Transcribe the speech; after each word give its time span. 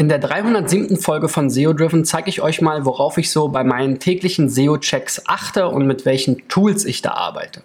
In 0.00 0.08
der 0.08 0.18
307. 0.18 0.96
Folge 0.96 1.28
von 1.28 1.50
SEO 1.50 1.74
Driven 1.74 2.06
zeige 2.06 2.30
ich 2.30 2.40
euch 2.40 2.62
mal, 2.62 2.86
worauf 2.86 3.18
ich 3.18 3.30
so 3.30 3.48
bei 3.48 3.64
meinen 3.64 3.98
täglichen 3.98 4.48
SEO-Checks 4.48 5.24
achte 5.26 5.68
und 5.68 5.86
mit 5.86 6.06
welchen 6.06 6.48
Tools 6.48 6.86
ich 6.86 7.02
da 7.02 7.10
arbeite. 7.10 7.60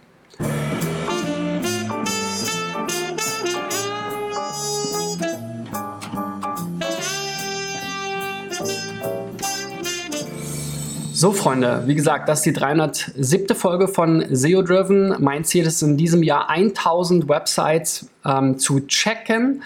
So, 11.14 11.32
Freunde, 11.32 11.84
wie 11.86 11.96
gesagt, 11.96 12.28
das 12.28 12.40
ist 12.40 12.48
die 12.48 12.52
307. 12.52 13.56
Folge 13.56 13.88
von 13.88 14.26
SEO 14.30 14.62
Driven. 14.62 15.16
Mein 15.20 15.46
Ziel 15.46 15.66
ist 15.66 15.82
in 15.82 15.96
diesem 15.96 16.22
Jahr 16.22 16.50
1000 16.50 17.30
Websites 17.30 18.10
ähm, 18.26 18.60
zu 18.60 18.82
checken 18.82 19.64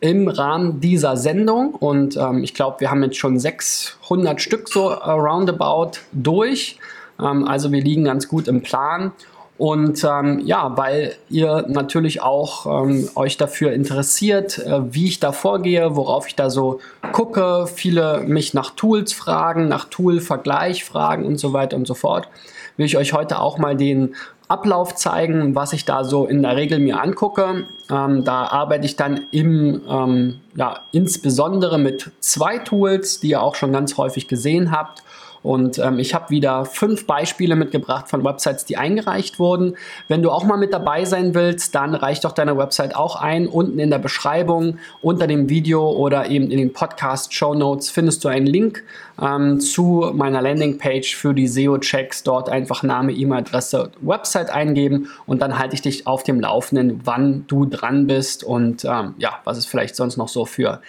im 0.00 0.28
Rahmen 0.28 0.80
dieser 0.80 1.16
Sendung. 1.16 1.74
Und 1.74 2.16
ähm, 2.16 2.44
ich 2.44 2.54
glaube, 2.54 2.80
wir 2.80 2.90
haben 2.90 3.02
jetzt 3.02 3.16
schon 3.16 3.38
600 3.38 4.40
Stück 4.40 4.68
so 4.68 4.88
roundabout 4.88 5.98
durch. 6.12 6.78
Ähm, 7.20 7.46
also 7.46 7.72
wir 7.72 7.82
liegen 7.82 8.04
ganz 8.04 8.28
gut 8.28 8.48
im 8.48 8.62
Plan. 8.62 9.12
Und 9.58 10.04
ähm, 10.04 10.40
ja, 10.44 10.76
weil 10.76 11.16
ihr 11.28 11.64
natürlich 11.68 12.22
auch 12.22 12.84
ähm, 12.84 13.10
euch 13.16 13.36
dafür 13.38 13.72
interessiert, 13.72 14.58
äh, 14.58 14.94
wie 14.94 15.06
ich 15.06 15.18
da 15.18 15.32
vorgehe, 15.32 15.96
worauf 15.96 16.28
ich 16.28 16.36
da 16.36 16.48
so 16.48 16.78
gucke, 17.10 17.66
viele 17.66 18.20
mich 18.20 18.54
nach 18.54 18.70
Tools 18.70 19.12
fragen, 19.12 19.66
nach 19.66 19.86
Tool-Vergleich 19.86 20.84
fragen 20.84 21.26
und 21.26 21.38
so 21.38 21.52
weiter 21.52 21.76
und 21.76 21.88
so 21.88 21.94
fort, 21.94 22.28
will 22.76 22.86
ich 22.86 22.96
euch 22.96 23.12
heute 23.12 23.40
auch 23.40 23.58
mal 23.58 23.76
den 23.76 24.14
Ablauf 24.48 24.94
zeigen, 24.94 25.54
was 25.54 25.72
ich 25.72 25.84
da 25.84 26.04
so 26.04 26.26
in 26.26 26.42
der 26.42 26.56
Regel 26.56 26.78
mir 26.78 27.00
angucke. 27.00 27.66
Ähm, 27.90 28.24
da 28.24 28.44
arbeite 28.44 28.86
ich 28.86 28.96
dann 28.96 29.26
im, 29.30 29.82
ähm, 29.88 30.40
ja, 30.56 30.80
insbesondere 30.90 31.78
mit 31.78 32.10
zwei 32.20 32.58
Tools, 32.58 33.20
die 33.20 33.30
ihr 33.30 33.42
auch 33.42 33.54
schon 33.54 33.72
ganz 33.72 33.96
häufig 33.98 34.26
gesehen 34.26 34.70
habt. 34.70 35.02
Und 35.42 35.78
ähm, 35.78 35.98
ich 35.98 36.14
habe 36.14 36.30
wieder 36.30 36.64
fünf 36.64 37.06
Beispiele 37.06 37.56
mitgebracht 37.56 38.08
von 38.08 38.24
Websites, 38.24 38.64
die 38.64 38.76
eingereicht 38.76 39.38
wurden. 39.38 39.76
Wenn 40.08 40.22
du 40.22 40.30
auch 40.30 40.44
mal 40.44 40.56
mit 40.56 40.72
dabei 40.72 41.04
sein 41.04 41.34
willst, 41.34 41.74
dann 41.74 41.94
reich 41.94 42.20
doch 42.20 42.32
deine 42.32 42.56
Website 42.56 42.96
auch 42.96 43.16
ein. 43.16 43.46
Unten 43.46 43.78
in 43.78 43.90
der 43.90 43.98
Beschreibung, 43.98 44.78
unter 45.02 45.26
dem 45.26 45.48
Video 45.48 45.90
oder 45.90 46.28
eben 46.28 46.50
in 46.50 46.58
den 46.58 46.72
Podcast-Show 46.72 47.54
Notes 47.54 47.90
findest 47.90 48.24
du 48.24 48.28
einen 48.28 48.46
Link 48.46 48.84
ähm, 49.20 49.60
zu 49.60 50.10
meiner 50.14 50.42
Landingpage 50.42 51.14
für 51.16 51.34
die 51.34 51.48
SEO-Checks. 51.48 52.22
Dort 52.22 52.48
einfach 52.48 52.82
Name, 52.82 53.12
E-Mail-Adresse, 53.12 53.90
Website 54.00 54.50
eingeben 54.50 55.08
und 55.26 55.42
dann 55.42 55.58
halte 55.58 55.74
ich 55.74 55.82
dich 55.82 56.06
auf 56.06 56.22
dem 56.22 56.40
Laufenden, 56.40 57.00
wann 57.04 57.44
du 57.46 57.66
dran 57.66 58.06
bist 58.06 58.44
und 58.44 58.84
ähm, 58.84 59.14
ja, 59.18 59.40
was 59.44 59.58
es 59.58 59.66
vielleicht 59.66 59.96
sonst 59.96 60.16
noch 60.16 60.28
so 60.28 60.44
für 60.44 60.80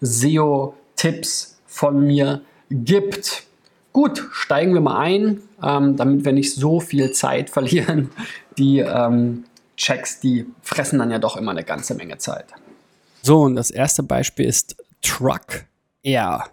SEO-Tipps 0.00 1.60
von 1.66 2.00
mir 2.06 2.42
gibt. 2.70 3.47
Gut, 3.92 4.28
steigen 4.32 4.74
wir 4.74 4.80
mal 4.80 4.98
ein, 4.98 5.40
ähm, 5.62 5.96
damit 5.96 6.24
wir 6.24 6.32
nicht 6.32 6.54
so 6.54 6.80
viel 6.80 7.12
Zeit 7.12 7.50
verlieren. 7.54 8.10
Die 8.56 8.78
ähm, 8.78 9.44
Checks, 9.76 10.20
die 10.20 10.46
fressen 10.62 10.98
dann 10.98 11.10
ja 11.10 11.18
doch 11.18 11.36
immer 11.36 11.52
eine 11.52 11.64
ganze 11.64 11.94
Menge 11.94 12.18
Zeit. 12.18 12.46
So, 13.22 13.42
und 13.42 13.56
das 13.56 13.70
erste 13.70 14.02
Beispiel 14.02 14.46
ist 14.46 14.76
Truck 15.02 15.64
Air. 16.02 16.46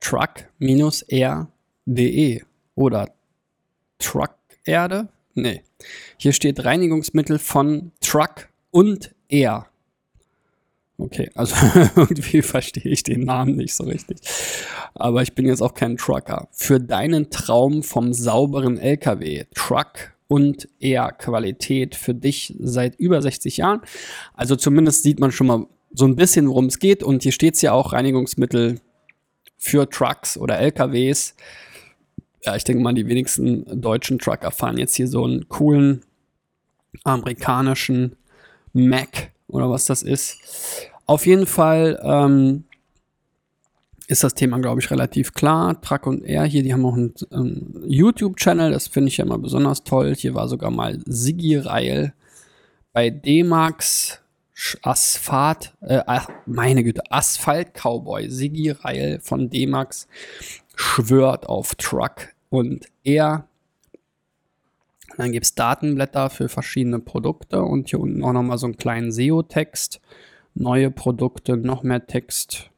Truck-air.de 0.00 1.48
oder 2.74 3.10
Truck 3.98 4.34
Erde? 4.64 5.08
Nee. 5.34 5.62
Hier 6.16 6.32
steht 6.32 6.64
Reinigungsmittel 6.64 7.38
von 7.38 7.92
Truck 8.00 8.48
und 8.70 9.14
Air. 9.28 9.66
Okay, 10.96 11.30
also 11.34 11.56
irgendwie 11.96 12.42
verstehe 12.42 12.90
ich 12.90 13.02
den 13.02 13.24
Namen 13.24 13.56
nicht 13.56 13.74
so 13.74 13.84
richtig. 13.84 14.18
Aber 14.94 15.22
ich 15.22 15.34
bin 15.34 15.46
jetzt 15.46 15.60
auch 15.60 15.74
kein 15.74 15.96
Trucker. 15.96 16.48
Für 16.52 16.78
deinen 16.78 17.30
Traum 17.30 17.82
vom 17.82 18.12
sauberen 18.12 18.78
LKW, 18.78 19.44
Truck 19.54 20.14
und 20.28 20.68
eher 20.78 21.10
Qualität 21.12 21.96
für 21.96 22.14
dich 22.14 22.54
seit 22.60 22.94
über 22.96 23.20
60 23.20 23.56
Jahren. 23.56 23.80
Also 24.34 24.54
zumindest 24.56 25.02
sieht 25.02 25.18
man 25.18 25.32
schon 25.32 25.48
mal 25.48 25.66
so 25.92 26.06
ein 26.06 26.16
bisschen, 26.16 26.48
worum 26.48 26.66
es 26.66 26.78
geht. 26.78 27.02
Und 27.02 27.24
hier 27.24 27.32
steht 27.32 27.54
es 27.54 27.62
ja 27.62 27.72
auch 27.72 27.92
Reinigungsmittel 27.92 28.80
für 29.56 29.88
Trucks 29.88 30.36
oder 30.36 30.58
LKWs. 30.58 31.34
Ja, 32.44 32.54
ich 32.54 32.64
denke 32.64 32.82
mal, 32.82 32.94
die 32.94 33.08
wenigsten 33.08 33.80
deutschen 33.80 34.18
Trucker 34.18 34.50
fahren 34.50 34.76
jetzt 34.76 34.94
hier 34.94 35.08
so 35.08 35.24
einen 35.24 35.48
coolen 35.48 36.02
amerikanischen 37.02 38.16
Mac 38.72 39.33
oder 39.54 39.70
was 39.70 39.84
das 39.84 40.02
ist. 40.02 40.38
Auf 41.06 41.26
jeden 41.26 41.46
Fall 41.46 42.00
ähm, 42.02 42.64
ist 44.06 44.24
das 44.24 44.34
Thema, 44.34 44.58
glaube 44.58 44.80
ich, 44.80 44.90
relativ 44.90 45.32
klar. 45.32 45.80
Truck 45.80 46.06
und 46.06 46.24
Air 46.24 46.44
hier, 46.44 46.62
die 46.62 46.72
haben 46.72 46.84
auch 46.84 46.94
einen, 46.94 47.14
einen 47.30 47.84
YouTube-Channel, 47.86 48.72
das 48.72 48.88
finde 48.88 49.08
ich 49.08 49.18
ja 49.18 49.24
immer 49.24 49.38
besonders 49.38 49.84
toll. 49.84 50.14
Hier 50.14 50.34
war 50.34 50.48
sogar 50.48 50.70
mal 50.70 50.98
Sigi 51.06 51.56
Reil 51.56 52.12
bei 52.92 53.10
D-Max 53.10 54.20
Asphalt, 54.82 55.72
äh, 55.80 56.00
meine 56.46 56.84
Güte, 56.84 57.02
Asphalt 57.10 57.74
Cowboy. 57.74 58.28
Sigi 58.30 58.70
Reil 58.70 59.18
von 59.20 59.50
D-Max 59.50 60.06
schwört 60.76 61.48
auf 61.48 61.74
Truck 61.74 62.28
und 62.50 62.86
Air. 65.14 65.24
Dann 65.24 65.32
gibt 65.32 65.44
es 65.44 65.54
Datenblätter 65.54 66.30
für 66.30 66.48
verschiedene 66.48 66.98
Produkte 66.98 67.62
und 67.62 67.90
hier 67.90 68.00
unten 68.00 68.22
auch 68.22 68.32
nochmal 68.32 68.58
so 68.58 68.66
einen 68.66 68.76
kleinen 68.76 69.12
SEO-Text. 69.12 70.00
Neue 70.54 70.90
Produkte, 70.90 71.56
noch 71.56 71.82
mehr 71.82 72.06
Text. 72.06 72.70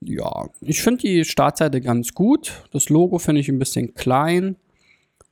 Ja, 0.00 0.48
ich 0.60 0.82
finde 0.82 1.02
die 1.02 1.24
Startseite 1.24 1.80
ganz 1.80 2.14
gut. 2.14 2.64
Das 2.72 2.88
Logo 2.88 3.18
finde 3.18 3.40
ich 3.40 3.48
ein 3.48 3.58
bisschen 3.58 3.94
klein. 3.94 4.56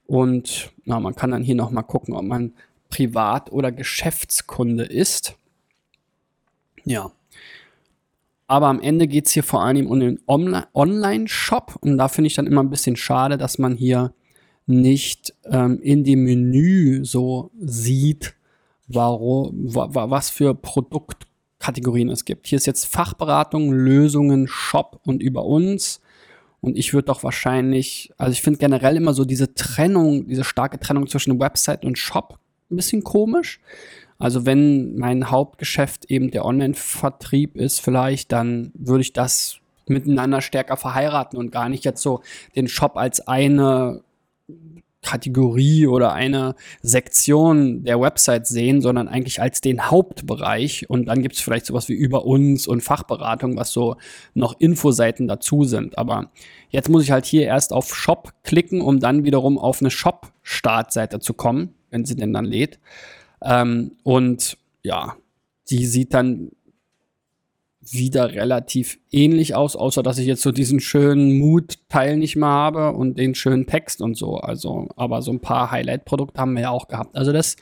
Und 0.07 0.73
na, 0.85 1.01
man 1.01 1.15
kann 1.15 1.31
dann 1.31 1.43
hier 1.43 1.55
nochmal 1.55 1.85
gucken, 1.85 2.15
ob 2.15 2.25
man 2.25 2.53
Privat- 2.91 3.53
oder 3.53 3.73
Geschäftskunde 3.73 4.85
ist. 4.85 5.37
Ja. 6.85 7.13
Aber 8.47 8.67
am 8.67 8.81
Ende 8.81 9.07
geht 9.07 9.27
es 9.27 9.33
hier 9.33 9.45
vor 9.45 9.63
allem 9.63 9.87
um 9.87 10.01
den 10.01 10.21
Online-Shop. 10.27 11.77
Und 11.81 11.97
da 11.97 12.09
finde 12.09 12.27
ich 12.27 12.35
dann 12.35 12.47
immer 12.47 12.63
ein 12.63 12.71
bisschen 12.71 12.97
schade, 12.97 13.39
dass 13.39 13.59
man 13.59 13.77
hier 13.77 14.13
nicht 14.67 15.35
ähm, 15.45 15.81
in 15.81 16.05
dem 16.05 16.25
Menü 16.25 17.05
so 17.05 17.51
sieht, 17.61 18.35
warum, 18.89 19.53
wa, 19.75 20.11
was 20.11 20.31
für 20.31 20.55
Produktkategorien 20.55 22.09
es 22.11 22.25
gibt. 22.25 22.47
Hier 22.47 22.57
ist 22.57 22.67
jetzt 22.67 22.87
Fachberatung, 22.87 23.73
Lösungen, 23.73 24.47
Shop 24.47 25.01
und 25.07 25.23
über 25.23 25.45
uns. 25.45 26.01
Und 26.61 26.79
ich 26.79 26.95
würde 26.95 27.07
doch 27.07 27.25
wahrscheinlich, 27.25 28.13
also 28.19 28.33
ich 28.33 28.43
finde 28.43 28.61
generell 28.61 28.97
immer 28.97 29.15
so 29.15 29.25
diese 29.25 29.55
Trennung, 29.55 30.29
diese 30.29 30.45
starke 30.45 30.79
Trennung 30.79 31.09
zwischen 31.09 31.41
Website 31.41 31.85
und 31.85 31.99
Shop 31.99 32.39
ein 32.71 32.77
bisschen 32.77 33.03
komisch. 33.03 33.61
Also 34.19 34.47
wenn 34.47 34.97
mein 34.97 35.31
Hauptgeschäft 35.31 36.05
eben 36.05 36.31
der 36.31 36.45
Online-Vertrieb 36.45 37.57
ist, 37.57 37.81
vielleicht, 37.81 38.31
dann 38.31 38.71
würde 38.75 39.03
ich 39.03 39.13
das 39.13 39.59
miteinander 39.89 40.41
stärker 40.41 40.77
verheiraten 40.77 41.37
und 41.37 41.51
gar 41.51 41.69
nicht 41.69 41.85
jetzt 41.85 42.03
so 42.03 42.21
den 42.55 42.69
Shop 42.69 42.97
als 42.97 43.27
eine 43.27 44.03
Kategorie 45.03 45.89
oder 45.89 46.13
eine 46.13 46.55
Sektion 46.81 47.83
der 47.83 48.01
Website 48.01 48.47
sehen, 48.47 48.81
sondern 48.81 49.09
eigentlich 49.09 49.43
als 49.43 49.61
den 49.61 49.91
Hauptbereich. 49.91 50.89
Und 50.89 51.07
dann 51.07 51.23
gibt 51.23 51.35
es 51.35 51.41
vielleicht 51.41 51.67
sowas 51.67 51.89
wie 51.89 51.95
über 51.95 52.25
uns 52.25 52.67
und 52.67 52.83
Fachberatung, 52.83 53.57
was 53.57 53.73
so 53.73 53.97
noch 54.35 54.59
Infoseiten 54.61 55.27
dazu 55.27 55.65
sind. 55.65 55.99
Aber 55.99 56.31
jetzt 56.71 56.89
muss 56.89 57.03
ich 57.03 57.11
halt 57.11 57.27
hier 57.27 57.43
erst 57.43 57.73
auf 57.73 57.95
Shop 57.95 58.33
klicken, 58.45 58.81
um 58.81 59.01
dann 59.01 59.25
wiederum 59.25 59.59
auf 59.59 59.81
eine 59.81 59.91
Shop-Startseite 59.91 61.19
zu 61.19 61.35
kommen, 61.35 61.75
wenn 61.91 62.05
sie 62.05 62.17
denn 62.17 62.33
dann 62.33 62.45
lädt. 62.45 62.79
Ähm, 63.43 63.97
und 64.05 64.57
ja, 64.85 65.17
die 65.69 65.87
sieht 65.87 66.15
dann 66.15 66.53
wieder 67.91 68.33
relativ 68.33 68.99
ähnlich 69.11 69.55
aus, 69.55 69.75
außer 69.75 70.03
dass 70.03 70.19
ich 70.19 70.27
jetzt 70.27 70.43
so 70.43 70.53
diesen 70.53 70.79
schönen 70.81 71.39
Mood-Teil 71.39 72.17
nicht 72.17 72.37
mehr 72.37 72.49
habe 72.49 72.93
und 72.93 73.19
den 73.19 73.35
schönen 73.35 73.67
Text 73.67 74.01
und 74.01 74.17
so. 74.17 74.37
Also, 74.37 74.89
aber 74.97 75.21
so 75.23 75.33
ein 75.33 75.41
paar 75.41 75.71
Highlight-Produkte 75.71 76.41
haben 76.41 76.55
wir 76.55 76.63
ja 76.63 76.71
auch 76.71 76.87
gehabt. 76.87 77.17
Also 77.17 77.33
das, 77.33 77.57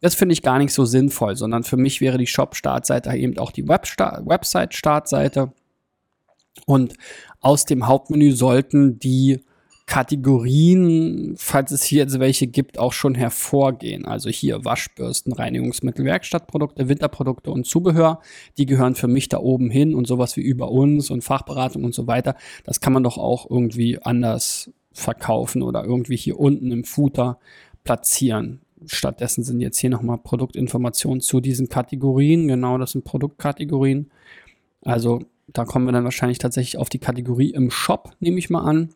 das 0.00 0.14
finde 0.14 0.32
ich 0.32 0.42
gar 0.42 0.58
nicht 0.58 0.72
so 0.72 0.84
sinnvoll, 0.86 1.36
sondern 1.36 1.64
für 1.64 1.76
mich 1.76 2.00
wäre 2.00 2.16
die 2.16 2.26
Shop-Startseite 2.26 3.14
eben 3.14 3.36
auch 3.38 3.52
die 3.52 3.68
Website-Startseite. 3.68 5.52
Und 6.66 6.94
aus 7.40 7.64
dem 7.66 7.86
Hauptmenü 7.86 8.32
sollten 8.32 8.98
die 8.98 9.44
Kategorien, 9.86 11.34
falls 11.36 11.70
es 11.70 11.82
hier 11.82 11.98
jetzt 11.98 12.18
welche 12.18 12.46
gibt, 12.46 12.78
auch 12.78 12.92
schon 12.92 13.14
hervorgehen. 13.14 14.06
Also 14.06 14.30
hier 14.30 14.64
Waschbürsten, 14.64 15.32
Reinigungsmittel, 15.32 16.04
Werkstattprodukte, 16.04 16.88
Winterprodukte 16.88 17.50
und 17.50 17.66
Zubehör. 17.66 18.20
Die 18.58 18.66
gehören 18.66 18.94
für 18.94 19.08
mich 19.08 19.28
da 19.28 19.38
oben 19.38 19.70
hin 19.70 19.94
und 19.94 20.06
sowas 20.06 20.36
wie 20.36 20.42
über 20.42 20.70
uns 20.70 21.10
und 21.10 21.22
Fachberatung 21.22 21.84
und 21.84 21.94
so 21.94 22.06
weiter. 22.06 22.36
Das 22.64 22.80
kann 22.80 22.92
man 22.92 23.02
doch 23.02 23.18
auch 23.18 23.50
irgendwie 23.50 24.00
anders 24.00 24.70
verkaufen 24.92 25.62
oder 25.62 25.84
irgendwie 25.84 26.16
hier 26.16 26.38
unten 26.38 26.70
im 26.70 26.84
Footer 26.84 27.38
platzieren. 27.84 28.60
Stattdessen 28.86 29.44
sind 29.44 29.60
jetzt 29.60 29.78
hier 29.78 29.90
nochmal 29.90 30.18
Produktinformationen 30.18 31.20
zu 31.20 31.40
diesen 31.40 31.68
Kategorien. 31.68 32.48
Genau, 32.48 32.78
das 32.78 32.92
sind 32.92 33.04
Produktkategorien. 33.04 34.10
Also 34.82 35.20
da 35.48 35.64
kommen 35.64 35.86
wir 35.86 35.92
dann 35.92 36.04
wahrscheinlich 36.04 36.38
tatsächlich 36.38 36.78
auf 36.78 36.88
die 36.88 36.98
Kategorie 36.98 37.50
im 37.50 37.70
Shop, 37.70 38.12
nehme 38.20 38.38
ich 38.38 38.50
mal 38.50 38.62
an. 38.62 38.90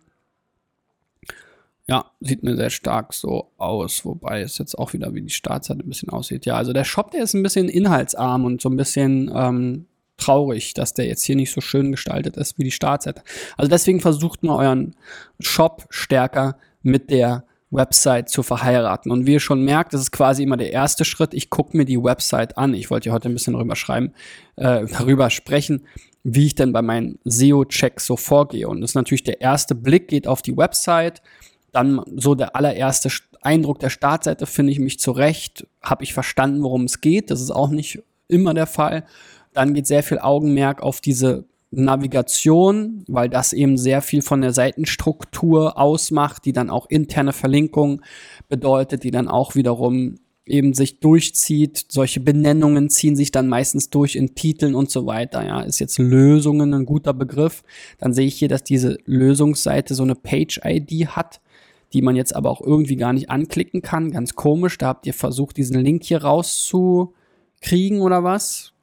Ja, 1.89 2.11
sieht 2.21 2.43
mir 2.43 2.57
sehr 2.57 2.71
stark 2.71 3.15
so 3.15 3.53
aus, 3.59 4.05
wobei 4.05 4.41
es 4.41 4.59
jetzt 4.59 4.77
auch 4.77 4.93
wieder 4.93 5.15
wie 5.15 5.23
die 5.23 5.31
Startseite 5.31 5.81
ein 5.81 5.89
bisschen 5.89 6.09
aussieht. 6.09 6.45
Ja, 6.45 6.57
also 6.57 6.73
der 6.73 6.85
Shop, 6.85 7.13
der 7.13 7.23
ist 7.23 7.35
ein 7.35 7.45
bisschen 7.45 7.69
inhaltsarm 7.69 8.45
und 8.45 8.61
so 8.61 8.69
ein 8.69 8.77
bisschen 8.77 9.31
ähm, 9.33 9.87
traurig, 10.17 10.75
dass 10.75 10.95
der 10.95 11.07
jetzt 11.07 11.23
hier 11.23 11.37
nicht 11.37 11.53
so 11.53 11.61
schön 11.61 11.93
gestaltet 11.93 12.37
ist 12.37 12.59
wie 12.59 12.65
die 12.65 12.73
Startseite. 12.73 13.23
Also 13.57 13.71
deswegen 13.71 14.01
versucht 14.01 14.43
mal 14.43 14.57
euren 14.57 14.97
Shop 15.39 15.87
stärker 15.91 16.57
mit 16.83 17.11
der 17.11 17.45
Website 17.71 18.31
zu 18.31 18.43
verheiraten. 18.43 19.13
Und 19.13 19.27
wie 19.27 19.35
ihr 19.35 19.41
schon 19.41 19.65
merkt, 19.65 19.93
das 19.93 20.01
ist 20.01 20.13
quasi 20.13 20.43
immer 20.43 20.57
der 20.57 20.73
erste 20.73 21.05
Schritt. 21.05 21.35
Ich 21.35 21.51
gucke 21.51 21.77
mir 21.77 21.85
die 21.85 22.03
Website 22.03 22.57
an. 22.59 22.75
Ich 22.75 22.91
wollte 22.91 23.09
ja 23.09 23.15
heute 23.15 23.29
ein 23.29 23.35
bisschen 23.35 23.55
darüber 23.55 23.77
schreiben, 23.77 24.13
äh, 24.57 24.87
darüber 24.99 25.31
sprechen, 25.31 25.87
wie 26.25 26.47
ich 26.47 26.55
denn 26.55 26.73
bei 26.73 26.83
meinen 26.83 27.19
SEO-Checks 27.25 28.07
so 28.07 28.17
vorgehe. 28.17 28.69
Und 28.69 28.81
das 28.81 28.91
ist 28.91 28.95
natürlich 28.95 29.25
der 29.25 29.41
erste 29.41 29.75
Blick 29.75 30.09
geht 30.09 30.27
auf 30.27 30.43
die 30.43 30.57
Website. 30.57 31.23
Dann 31.73 32.03
so 32.17 32.35
der 32.35 32.57
allererste 32.57 33.11
Eindruck 33.43 33.79
der 33.79 33.91
Startseite, 33.91 34.47
finde 34.47 34.73
ich 34.73 34.79
mich 34.79 34.99
zurecht, 34.99 35.67
habe 35.83 36.05
ich 36.05 36.15
verstanden, 36.15 36.63
worum 36.63 36.85
es 36.85 37.01
geht. 37.01 37.31
Das 37.31 37.41
ist 37.41 37.51
auch 37.51 37.69
nicht 37.69 38.03
immer 38.29 38.55
der 38.55 38.67
Fall. 38.67 39.05
Dann 39.53 39.75
geht 39.75 39.87
sehr 39.87 40.03
viel 40.03 40.19
Augenmerk 40.19 40.83
auf 40.83 41.01
diese 41.01 41.45
Navigation, 41.71 43.05
weil 43.09 43.29
das 43.29 43.53
eben 43.53 43.77
sehr 43.77 44.03
viel 44.03 44.23
von 44.23 44.41
der 44.41 44.53
Seitenstruktur 44.53 45.79
ausmacht, 45.79 46.45
die 46.45 46.53
dann 46.53 46.71
auch 46.71 46.87
interne 46.89 47.33
Verlinkung 47.33 48.03
bedeutet, 48.49 49.05
die 49.05 49.11
dann 49.11 49.29
auch 49.29 49.55
wiederum 49.55 50.17
eben 50.47 50.75
sich 50.75 51.01
durchzieht. 51.01 51.87
Solche 51.89 52.21
Benennungen 52.21 52.89
ziehen 52.89 53.17
sich 53.17 53.33
dann 53.33 53.49
meistens 53.49 53.91
durch 53.91 54.15
in 54.15 54.35
Titeln 54.35 54.75
und 54.75 54.91
so 54.91 55.07
weiter. 55.07 55.45
Ja, 55.45 55.61
ist 55.63 55.81
jetzt 55.81 55.99
Lösungen 55.99 56.73
ein 56.73 56.87
guter 56.87 57.13
Begriff. 57.13 57.65
Dann 57.99 58.15
sehe 58.15 58.27
ich 58.27 58.37
hier, 58.37 58.49
dass 58.49 58.63
diese 58.63 58.99
Lösungsseite 59.05 59.95
so 59.95 60.05
eine 60.05 60.15
Page-ID 60.15 61.09
hat, 61.09 61.41
die 61.97 62.03
man 62.03 62.15
jetzt 62.15 62.37
aber 62.37 62.51
auch 62.51 62.61
irgendwie 62.61 62.97
gar 62.97 63.13
nicht 63.13 63.31
anklicken 63.31 63.83
kann. 63.83 64.13
Ganz 64.13 64.35
komisch. 64.35 64.79
Da 64.79 64.89
habt 64.89 65.07
ihr 65.07 65.15
versucht, 65.15 65.57
diesen 65.57 65.81
Link 65.81 66.05
hier 66.05 66.23
rauszukriegen 66.23 68.01
oder 68.01 68.23
was? 68.23 68.75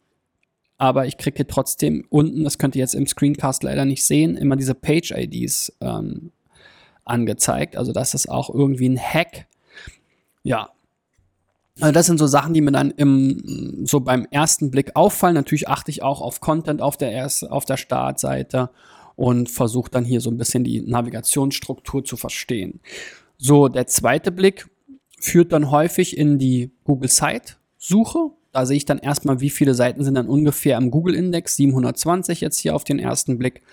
aber 0.83 1.05
ich 1.05 1.15
kriege 1.15 1.47
trotzdem 1.47 2.05
unten, 2.09 2.43
das 2.43 2.57
könnt 2.57 2.75
ihr 2.75 2.81
jetzt 2.81 2.93
im 2.93 3.07
Screencast 3.07 3.63
leider 3.63 3.85
nicht 3.85 4.03
sehen, 4.03 4.35
immer 4.35 4.57
diese 4.57 4.75
Page-IDs 4.75 5.71
ähm, 5.79 6.33
angezeigt. 7.05 7.77
Also 7.77 7.93
das 7.93 8.13
ist 8.13 8.27
auch 8.27 8.53
irgendwie 8.53 8.89
ein 8.89 8.99
Hack. 8.99 9.47
Ja. 10.43 10.71
Also 11.79 11.93
das 11.93 12.05
sind 12.05 12.17
so 12.17 12.27
Sachen, 12.27 12.53
die 12.53 12.59
mir 12.59 12.73
dann 12.73 12.91
im, 12.91 13.85
so 13.85 14.01
beim 14.01 14.27
ersten 14.29 14.71
Blick 14.71 14.95
auffallen. 14.95 15.35
Natürlich 15.35 15.69
achte 15.69 15.89
ich 15.89 16.03
auch 16.03 16.19
auf 16.19 16.41
Content 16.41 16.81
auf 16.81 16.97
der, 16.97 17.13
erst, 17.13 17.49
auf 17.49 17.63
der 17.63 17.77
Startseite 17.77 18.69
und 19.15 19.49
versuche 19.49 19.91
dann 19.91 20.05
hier 20.05 20.21
so 20.21 20.29
ein 20.29 20.37
bisschen 20.37 20.63
die 20.63 20.81
Navigationsstruktur 20.81 22.03
zu 22.03 22.17
verstehen. 22.17 22.79
So, 23.37 23.67
der 23.67 23.87
zweite 23.87 24.31
Blick 24.31 24.67
führt 25.19 25.51
dann 25.53 25.71
häufig 25.71 26.17
in 26.17 26.39
die 26.39 26.71
Google 26.83 27.09
Site 27.09 27.55
Suche 27.77 28.31
da 28.53 28.67
sehe 28.67 28.77
ich 28.77 28.85
dann 28.85 28.99
erstmal, 28.99 29.41
wie 29.41 29.49
viele 29.49 29.73
Seiten 29.73 30.03
sind 30.03 30.13
dann 30.13 30.27
ungefähr 30.27 30.77
im 30.77 30.91
Google-Index, 30.91 31.55
720 31.55 32.39
jetzt 32.39 32.59
hier 32.59 32.75
auf 32.75 32.83
den 32.83 32.99
ersten 32.99 33.39
Blick. 33.39 33.63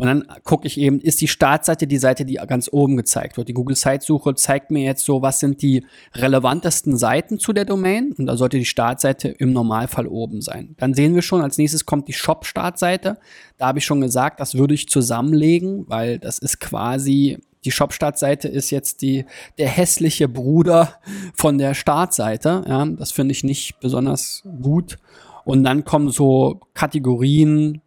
Und 0.00 0.06
dann 0.06 0.24
gucke 0.44 0.66
ich 0.66 0.78
eben, 0.78 0.98
ist 0.98 1.20
die 1.20 1.28
Startseite 1.28 1.86
die 1.86 1.98
Seite, 1.98 2.24
die 2.24 2.36
ganz 2.46 2.70
oben 2.72 2.96
gezeigt 2.96 3.36
wird. 3.36 3.48
Die 3.48 3.52
Google-Site-Suche 3.52 4.34
zeigt 4.34 4.70
mir 4.70 4.82
jetzt 4.82 5.04
so, 5.04 5.20
was 5.20 5.40
sind 5.40 5.60
die 5.60 5.84
relevantesten 6.14 6.96
Seiten 6.96 7.38
zu 7.38 7.52
der 7.52 7.66
Domain. 7.66 8.14
Und 8.16 8.24
da 8.24 8.38
sollte 8.38 8.56
die 8.56 8.64
Startseite 8.64 9.28
im 9.28 9.52
Normalfall 9.52 10.06
oben 10.06 10.40
sein. 10.40 10.74
Dann 10.78 10.94
sehen 10.94 11.14
wir 11.14 11.20
schon, 11.20 11.42
als 11.42 11.58
nächstes 11.58 11.84
kommt 11.84 12.08
die 12.08 12.14
Shop-Startseite. 12.14 13.18
Da 13.58 13.66
habe 13.66 13.78
ich 13.78 13.84
schon 13.84 14.00
gesagt, 14.00 14.40
das 14.40 14.54
würde 14.54 14.72
ich 14.72 14.88
zusammenlegen, 14.88 15.84
weil 15.86 16.18
das 16.18 16.38
ist 16.38 16.60
quasi 16.60 17.36
die 17.66 17.70
Shop-Startseite 17.70 18.48
ist 18.48 18.70
jetzt 18.70 19.02
die, 19.02 19.26
der 19.58 19.68
hässliche 19.68 20.28
Bruder 20.28 20.94
von 21.34 21.58
der 21.58 21.74
Startseite. 21.74 22.64
Ja, 22.66 22.86
das 22.86 23.12
finde 23.12 23.32
ich 23.32 23.44
nicht 23.44 23.80
besonders 23.80 24.44
gut. 24.62 24.96
Und 25.44 25.64
dann 25.64 25.84
kommen 25.84 26.08
so 26.08 26.60
Kategorien, 26.72 27.82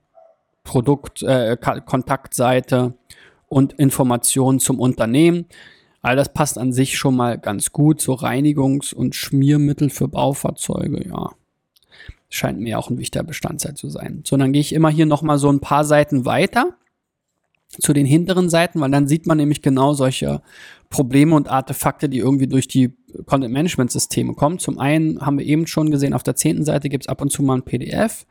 Produkt, 0.63 1.21
äh, 1.24 1.57
Kontaktseite 1.57 2.94
und 3.48 3.74
Informationen 3.74 4.60
zum 4.60 4.80
Unternehmen. 4.80 5.45
All 6.01 6.15
das 6.15 6.33
passt 6.33 6.57
an 6.57 6.74
sich 6.74 6.98
schon 6.98 7.15
mal 7.15 7.38
ganz 7.38 7.71
gut. 7.71 8.01
So 8.01 8.13
Reinigungs- 8.13 8.94
und 8.94 9.15
Schmiermittel 9.15 9.89
für 9.89 10.07
Baufahrzeuge, 10.07 11.07
ja. 11.07 11.31
Scheint 12.30 12.60
mir 12.60 12.80
auch 12.80 12.89
ein 12.89 12.98
wichtiger 12.98 13.24
Bestandteil 13.24 13.75
zu 13.75 13.89
sein. 13.89 14.24
So, 14.25 14.36
dann 14.36 14.54
gehe 14.54 14.62
ich 14.62 14.74
immer 14.74 14.89
hier 14.89 15.06
nochmal 15.06 15.38
so 15.38 15.51
ein 15.51 15.60
paar 15.60 15.86
Seiten 15.86 16.25
weiter 16.25 16.75
zu 17.80 17.94
den 17.94 18.06
hinteren 18.06 18.50
Seiten, 18.50 18.81
weil 18.81 18.92
dann 18.92 19.07
sieht 19.07 19.27
man 19.27 19.38
nämlich 19.38 19.62
genau 19.62 19.94
solche 19.94 20.42
Probleme 20.89 21.36
und 21.36 21.48
Artefakte, 21.48 22.09
die 22.09 22.19
irgendwie 22.19 22.48
durch 22.48 22.68
die 22.68 22.94
Content-Management-Systeme 23.25 24.33
kommen. 24.33 24.59
Zum 24.59 24.80
einen 24.80 25.21
haben 25.21 25.39
wir 25.39 25.45
eben 25.45 25.68
schon 25.68 25.89
gesehen, 25.89 26.13
auf 26.13 26.24
der 26.24 26.36
zehnten 26.36 26.66
Seite 26.66 26.89
gibt 26.89 27.06
es 27.06 27.07
ab 27.07 27.21
und 27.21 27.31
zu 27.31 27.44
mal 27.44 27.57
ein 27.57 27.63
PDF. 27.63 28.25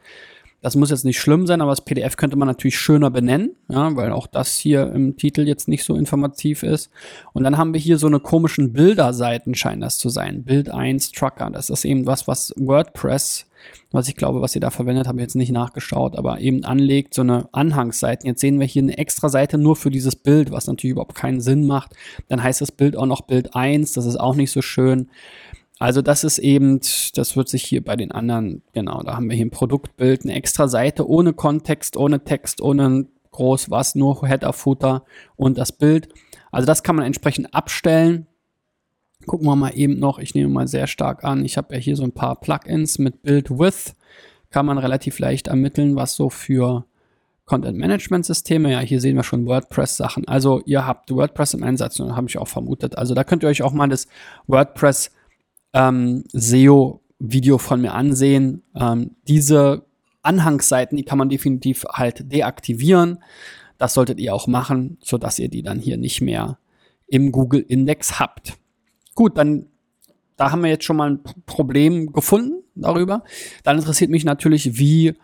Das 0.63 0.77
muss 0.77 0.91
jetzt 0.91 1.05
nicht 1.05 1.21
schlimm 1.21 1.47
sein, 1.47 1.61
aber 1.61 1.73
das 1.73 1.85
PDF 1.85 2.17
könnte 2.17 2.37
man 2.37 2.49
natürlich 2.49 2.79
schöner 2.79 3.11
benennen, 3.11 3.57
ja, 3.69 3.95
weil 3.97 4.13
auch 4.13 4.27
das 4.27 4.57
hier 4.57 4.93
im 4.93 5.17
Titel 5.17 5.47
jetzt 5.47 5.69
nicht 5.69 5.85
so 5.85 5.97
informativ 5.97 6.63
ist. 6.63 6.91
Und 7.33 7.45
dann 7.45 7.59
haben 7.59 7.75
wir 7.75 7.81
hier 7.81 7.99
so 7.99 8.07
eine 8.07 8.21
komischen 8.21 8.73
Bilderseiten, 8.73 9.55
scheinen 9.55 9.81
das 9.81 9.99
zu 9.99 10.09
sein. 10.09 10.45
Bild 10.45 10.71
1 10.71 11.13
Trucker. 11.13 11.51
Das 11.51 11.69
ist 11.69 11.85
eben 11.85 12.07
was, 12.07 12.29
was 12.29 12.55
WordPress 12.57 13.47
was 13.91 14.09
ich 14.09 14.17
glaube, 14.17 14.41
was 14.41 14.55
ihr 14.55 14.61
da 14.61 14.71
verwendet, 14.71 15.07
habe 15.07 15.19
ich 15.19 15.23
jetzt 15.23 15.37
nicht 15.37 15.53
nachgeschaut, 15.53 16.17
aber 16.17 16.41
eben 16.41 16.65
anlegt, 16.65 17.15
so 17.15 17.23
eine 17.23 17.49
Anhangsseite. 17.53 18.27
Jetzt 18.27 18.41
sehen 18.41 18.59
wir 18.59 18.67
hier 18.67 18.83
eine 18.83 18.97
extra 18.97 19.29
Seite 19.29 19.59
nur 19.59 19.77
für 19.77 19.91
dieses 19.91 20.17
Bild, 20.17 20.51
was 20.51 20.67
natürlich 20.67 20.93
überhaupt 20.93 21.15
keinen 21.15 21.41
Sinn 21.41 21.67
macht. 21.67 21.95
Dann 22.29 22.43
heißt 22.43 22.61
das 22.61 22.73
Bild 22.73 22.97
auch 22.97 23.07
noch 23.07 23.23
Bild 23.23 23.55
1, 23.55 23.93
das 23.93 24.07
ist 24.07 24.19
auch 24.19 24.35
nicht 24.35 24.51
so 24.51 24.63
schön. 24.63 25.11
Also 25.83 26.01
das 26.01 26.23
ist 26.23 26.39
eben, 26.39 26.79
das 27.17 27.37
wird 27.37 27.49
sich 27.49 27.65
hier 27.65 27.83
bei 27.83 27.97
den 27.97 28.13
anderen, 28.13 28.63
genau, 28.73 29.03
da 29.03 29.17
haben 29.17 29.29
wir 29.29 29.35
hier 29.35 29.47
ein 29.47 29.51
Produktbild, 29.51 30.23
eine 30.23 30.33
extra 30.33 30.69
Seite 30.69 31.09
ohne 31.09 31.33
Kontext, 31.33 31.97
ohne 31.97 32.23
Text, 32.23 32.61
ohne 32.61 33.09
groß 33.33 33.69
was, 33.69 33.97
nur 33.97 34.25
Header, 34.25 34.53
Footer 34.53 35.05
und 35.35 35.59
das 35.59 35.73
Bild. 35.73 36.09
Also 36.53 36.67
das 36.67 36.85
kann 36.85 36.95
man 36.95 37.05
entsprechend 37.05 37.53
abstellen. 37.53 38.29
Gucken 39.27 39.49
wir 39.49 39.57
mal 39.57 39.73
eben 39.75 39.99
noch, 39.99 40.21
ich 40.21 40.37
nehme 40.37 40.51
mal 40.51 40.69
sehr 40.69 40.87
stark 40.87 41.25
an, 41.25 41.45
ich 41.45 41.57
habe 41.57 41.75
ja 41.75 41.81
hier 41.81 41.97
so 41.97 42.05
ein 42.05 42.13
paar 42.13 42.37
Plugins 42.37 43.01
mit 43.01 43.25
Build 43.25 43.51
With, 43.51 43.97
kann 44.51 44.67
man 44.67 44.79
relativ 44.79 45.19
leicht 45.19 45.49
ermitteln, 45.49 45.97
was 45.97 46.15
so 46.15 46.31
für 46.31 46.85
Content 47.45 47.77
Management 47.77 48.25
Systeme, 48.25 48.71
ja, 48.71 48.79
hier 48.79 49.01
sehen 49.01 49.17
wir 49.17 49.25
schon 49.25 49.47
WordPress 49.47 49.97
Sachen. 49.97 50.29
Also 50.29 50.63
ihr 50.65 50.87
habt 50.87 51.11
WordPress 51.11 51.55
im 51.55 51.65
Einsatz 51.65 51.99
habe 51.99 52.29
ich 52.29 52.39
auch 52.39 52.47
vermutet. 52.47 52.97
Also 52.97 53.15
da 53.15 53.25
könnt 53.25 53.43
ihr 53.43 53.49
euch 53.49 53.63
auch 53.63 53.73
mal 53.73 53.89
das 53.89 54.07
WordPress 54.47 55.11
ähm, 55.73 56.25
SEO 56.33 57.01
Video 57.19 57.59
von 57.59 57.81
mir 57.81 57.95
ansehen. 57.95 58.63
Ähm, 58.75 59.13
diese 59.29 59.85
Anhangsseiten, 60.23 60.97
die 60.97 61.05
kann 61.05 61.19
man 61.19 61.29
definitiv 61.29 61.85
halt 61.93 62.33
deaktivieren. 62.33 63.19
Das 63.79 63.95
solltet 63.95 64.21
ihr 64.21 64.35
auch 64.35 64.47
machen, 64.47 64.99
sodass 65.03 65.39
ihr 65.39 65.49
die 65.49 65.63
dann 65.63 65.79
hier 65.79 65.97
nicht 65.97 66.21
mehr 66.21 66.59
im 67.07 67.33
Google 67.33 67.65
Index 67.69 68.19
habt. 68.19 68.55
Gut, 69.15 69.37
dann 69.37 69.67
da 70.37 70.51
haben 70.51 70.63
wir 70.63 70.71
jetzt 70.71 70.85
schon 70.85 70.97
mal 70.97 71.11
ein 71.11 71.21
Problem 71.47 72.13
gefunden 72.13 72.65
darüber. 72.75 73.23
Dann 73.63 73.79
interessiert 73.79 74.11
mich 74.11 74.25
natürlich, 74.25 74.79
wie 74.79 75.15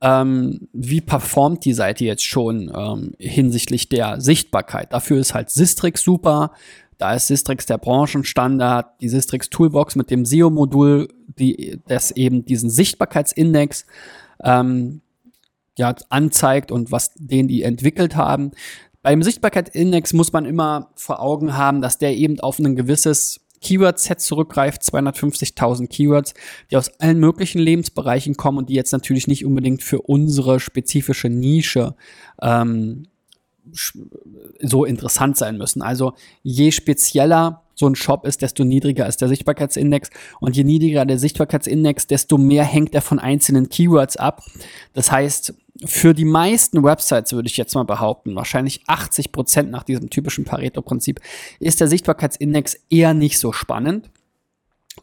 ähm, 0.00 0.68
wie 0.72 1.00
performt 1.00 1.64
die 1.64 1.72
Seite 1.72 2.04
jetzt 2.04 2.24
schon 2.24 2.70
ähm, 2.72 3.14
hinsichtlich 3.18 3.88
der 3.88 4.20
Sichtbarkeit. 4.20 4.92
Dafür 4.92 5.18
ist 5.18 5.34
halt 5.34 5.50
Sistrix 5.50 6.02
super. 6.02 6.52
Da 6.98 7.14
ist 7.14 7.28
Sistrix 7.28 7.64
der 7.66 7.78
Branchenstandard, 7.78 9.00
die 9.00 9.08
Sistrix 9.08 9.48
Toolbox 9.50 9.94
mit 9.94 10.10
dem 10.10 10.24
SEO-Modul, 10.24 11.08
die 11.38 11.80
das 11.86 12.10
eben 12.10 12.44
diesen 12.44 12.70
Sichtbarkeitsindex 12.70 13.86
ähm, 14.42 15.00
ja, 15.76 15.94
anzeigt 16.08 16.72
und 16.72 16.90
was 16.90 17.12
den 17.14 17.46
die 17.46 17.62
entwickelt 17.62 18.16
haben. 18.16 18.50
Beim 19.02 19.22
Sichtbarkeitsindex 19.22 20.12
muss 20.12 20.32
man 20.32 20.44
immer 20.44 20.90
vor 20.96 21.22
Augen 21.22 21.56
haben, 21.56 21.80
dass 21.80 21.98
der 21.98 22.16
eben 22.16 22.40
auf 22.40 22.58
ein 22.58 22.74
gewisses 22.74 23.40
Keyword-Set 23.60 24.20
zurückgreift, 24.20 24.82
250.000 24.82 25.88
Keywords, 25.88 26.34
die 26.70 26.76
aus 26.76 26.90
allen 27.00 27.18
möglichen 27.18 27.60
Lebensbereichen 27.60 28.36
kommen 28.36 28.58
und 28.58 28.68
die 28.68 28.74
jetzt 28.74 28.92
natürlich 28.92 29.28
nicht 29.28 29.44
unbedingt 29.44 29.82
für 29.82 30.02
unsere 30.02 30.60
spezifische 30.60 31.28
Nische 31.28 31.94
ähm, 32.42 33.06
so 34.60 34.84
interessant 34.84 35.36
sein 35.36 35.56
müssen. 35.58 35.82
Also 35.82 36.14
je 36.42 36.70
spezieller 36.70 37.62
so 37.74 37.86
ein 37.86 37.94
Shop 37.94 38.26
ist, 38.26 38.42
desto 38.42 38.64
niedriger 38.64 39.06
ist 39.06 39.20
der 39.20 39.28
Sichtbarkeitsindex. 39.28 40.10
Und 40.40 40.56
je 40.56 40.64
niedriger 40.64 41.06
der 41.06 41.18
Sichtbarkeitsindex, 41.18 42.08
desto 42.08 42.36
mehr 42.36 42.64
hängt 42.64 42.94
er 42.94 43.02
von 43.02 43.18
einzelnen 43.18 43.68
Keywords 43.68 44.16
ab. 44.16 44.42
Das 44.94 45.12
heißt, 45.12 45.54
für 45.84 46.12
die 46.12 46.24
meisten 46.24 46.82
Websites 46.82 47.32
würde 47.32 47.48
ich 47.48 47.56
jetzt 47.56 47.74
mal 47.74 47.84
behaupten, 47.84 48.34
wahrscheinlich 48.34 48.82
80 48.88 49.30
Prozent 49.30 49.70
nach 49.70 49.84
diesem 49.84 50.10
typischen 50.10 50.44
Pareto-Prinzip, 50.44 51.20
ist 51.60 51.80
der 51.80 51.86
Sichtbarkeitsindex 51.86 52.76
eher 52.90 53.14
nicht 53.14 53.38
so 53.38 53.52
spannend. 53.52 54.10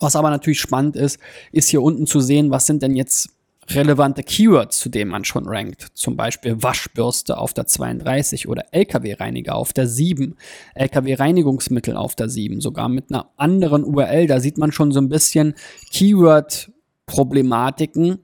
Was 0.02 0.18
aber 0.18 0.30
natürlich 0.30 0.60
spannend 0.60 0.98
ist, 0.98 1.20
ist 1.54 1.70
hier 1.70 1.82
unten 1.82 2.06
zu 2.08 2.20
sehen, 2.20 2.52
was 2.52 2.66
sind 2.66 2.84
denn 2.84 2.96
jetzt 2.96 3.30
relevante 3.70 4.24
Keywords, 4.24 4.80
zu 4.80 4.90
denen 4.90 5.12
man 5.12 5.26
schon 5.26 5.48
rankt. 5.48 5.90
Zum 5.94 6.16
Beispiel 6.16 6.56
Waschbürste 6.62 7.38
auf 7.38 7.54
der 7.54 7.68
32 7.68 8.48
oder 8.48 8.64
LKW-Reiniger 8.72 9.56
auf 9.56 9.74
der 9.74 9.88
7, 9.88 10.36
LKW-Reinigungsmittel 10.76 11.98
auf 11.98 12.16
der 12.16 12.30
7, 12.30 12.62
sogar 12.62 12.88
mit 12.90 13.06
einer 13.10 13.30
anderen 13.38 13.84
URL. 13.84 14.28
Da 14.28 14.40
sieht 14.40 14.58
man 14.58 14.72
schon 14.72 14.92
so 14.92 15.00
ein 15.00 15.10
bisschen 15.10 15.54
Keyword-Problematiken. 15.92 18.20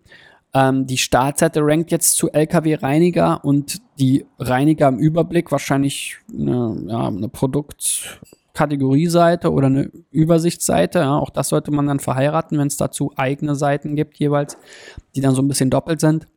Ähm, 0.53 0.86
die 0.86 0.98
Startseite 0.98 1.62
rankt 1.63 1.91
jetzt 1.91 2.17
zu 2.17 2.29
LKW-Reiniger 2.31 3.43
und 3.43 3.81
die 4.00 4.25
Reiniger 4.38 4.89
im 4.89 5.00
Überblick 5.00 5.51
wahrscheinlich 5.51 6.17
eine, 6.31 6.77
ja, 6.88 7.07
eine 7.07 7.29
Produkt- 7.29 8.19
Kategorieseite 8.53 9.51
oder 9.51 9.67
eine 9.67 9.91
Übersichtsseite. 10.12 11.00
Ja, 11.00 11.17
auch 11.17 11.29
das 11.29 11.50
sollte 11.50 11.72
man 11.72 11.88
dann 11.88 12.00
verheiraten, 12.00 12.58
wenn 12.58 12.67
es 12.67 12.77
dazu 12.77 13.12
eigene 13.15 13.55
Seiten 13.55 13.96
gibt 13.96 14.17
jeweils, 14.17 14.58
die 15.15 15.22
dann 15.22 15.36
so 15.36 15.41
ein 15.41 15.48
bisschen 15.48 15.70
doppelt 15.70 16.00
sind. 16.00 16.27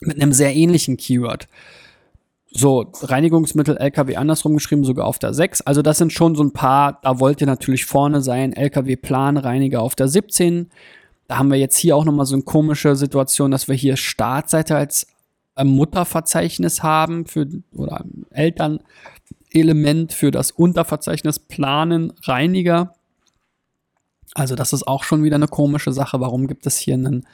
Mit 0.00 0.20
einem 0.20 0.32
sehr 0.32 0.54
ähnlichen 0.54 0.96
Keyword. 0.96 1.46
So, 2.50 2.90
Reinigungsmittel 3.02 3.78
LKW 3.78 4.16
andersrum 4.16 4.54
geschrieben, 4.54 4.84
sogar 4.84 5.06
auf 5.06 5.18
der 5.18 5.32
6. 5.32 5.62
Also 5.62 5.80
das 5.80 5.98
sind 5.98 6.12
schon 6.12 6.34
so 6.34 6.42
ein 6.42 6.52
paar, 6.52 6.98
da 7.02 7.18
wollt 7.18 7.40
ihr 7.40 7.46
natürlich 7.46 7.86
vorne 7.86 8.20
sein. 8.20 8.52
LKW 8.52 8.96
Planreiniger 8.96 9.80
auf 9.80 9.94
der 9.94 10.08
17. 10.08 10.70
Da 11.28 11.38
haben 11.38 11.50
wir 11.50 11.58
jetzt 11.58 11.78
hier 11.78 11.96
auch 11.96 12.04
nochmal 12.04 12.26
so 12.26 12.34
eine 12.34 12.42
komische 12.42 12.94
Situation, 12.94 13.50
dass 13.50 13.68
wir 13.68 13.74
hier 13.74 13.96
Startseite 13.96 14.76
als 14.76 15.06
Mutterverzeichnis 15.62 16.82
haben 16.82 17.26
für 17.26 17.46
oder 17.74 18.04
Eltern 18.30 18.80
Element 19.54 20.12
für 20.12 20.30
das 20.30 20.50
Unterverzeichnis 20.50 21.38
Planen 21.38 22.12
Reiniger. 22.22 22.94
Also 24.34 24.54
das 24.54 24.72
ist 24.72 24.86
auch 24.86 25.04
schon 25.04 25.24
wieder 25.24 25.36
eine 25.36 25.48
komische 25.48 25.92
Sache. 25.92 26.20
Warum 26.20 26.46
gibt 26.46 26.66
es 26.66 26.78
hier 26.78 26.94
einen, 26.94 27.26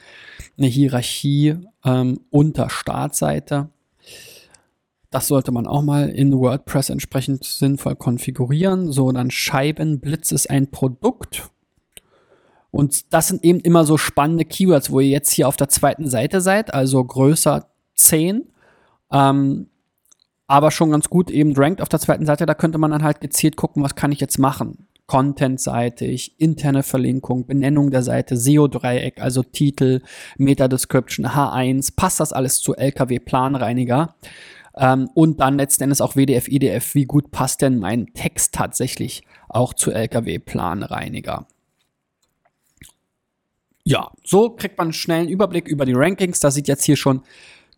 eine 0.57 0.67
Hierarchie 0.67 1.55
ähm, 1.85 2.19
unter 2.29 2.69
Startseite? 2.69 3.69
Das 5.11 5.27
sollte 5.27 5.51
man 5.51 5.65
auch 5.65 5.81
mal 5.81 6.09
in 6.09 6.37
WordPress 6.37 6.89
entsprechend 6.89 7.43
sinnvoll 7.43 7.95
konfigurieren. 7.95 8.91
So, 8.91 9.11
dann 9.11 9.31
Scheibenblitz 9.31 10.31
ist 10.31 10.49
ein 10.49 10.69
Produkt. 10.69 11.49
Und 12.71 13.11
das 13.13 13.29
sind 13.29 13.43
eben 13.43 13.59
immer 13.61 13.85
so 13.85 13.97
spannende 13.97 14.45
Keywords, 14.45 14.91
wo 14.91 14.99
ihr 14.99 15.09
jetzt 15.09 15.31
hier 15.31 15.47
auf 15.47 15.57
der 15.57 15.69
zweiten 15.69 16.07
Seite 16.07 16.41
seid, 16.41 16.73
also 16.73 17.03
größer 17.03 17.67
10. 17.95 18.47
Ähm, 19.11 19.68
aber 20.49 20.71
schon 20.71 20.89
ganz 20.89 21.09
gut 21.09 21.29
eben 21.29 21.53
ranked 21.55 21.79
auf 21.79 21.89
der 21.89 21.99
zweiten 21.99 22.25
Seite. 22.25 22.47
Da 22.47 22.55
könnte 22.55 22.79
man 22.79 22.89
dann 22.89 23.03
halt 23.03 23.21
gezielt 23.21 23.55
gucken, 23.55 23.83
was 23.83 23.93
kann 23.93 24.11
ich 24.11 24.19
jetzt 24.19 24.39
machen. 24.39 24.87
Content-seitig, 25.05 26.39
interne 26.39 26.81
Verlinkung, 26.81 27.45
Benennung 27.45 27.91
der 27.91 28.01
Seite, 28.01 28.35
SEO-Dreieck, 28.35 29.21
also 29.21 29.43
Titel, 29.43 30.01
Meta-Description, 30.37 31.27
H1, 31.27 31.95
passt 31.95 32.19
das 32.19 32.33
alles 32.33 32.61
zu 32.61 32.75
LKW-Planreiniger? 32.75 34.15
Ähm, 34.75 35.09
und 35.13 35.39
dann 35.39 35.57
letzten 35.57 35.83
Endes 35.83 36.01
auch 36.01 36.15
WDF, 36.15 36.47
IDF, 36.47 36.95
wie 36.95 37.05
gut 37.05 37.29
passt 37.29 37.61
denn 37.61 37.77
mein 37.77 38.07
Text 38.15 38.55
tatsächlich 38.55 39.21
auch 39.49 39.75
zu 39.75 39.91
LKW-Planreiniger? 39.91 41.45
Ja, 43.83 44.11
so 44.23 44.49
kriegt 44.49 44.79
man 44.79 44.87
einen 44.87 44.93
schnellen 44.93 45.29
Überblick 45.29 45.67
über 45.67 45.85
die 45.85 45.93
Rankings. 45.93 46.39
Da 46.39 46.49
sieht 46.49 46.67
jetzt 46.67 46.85
hier 46.85 46.95
schon 46.95 47.21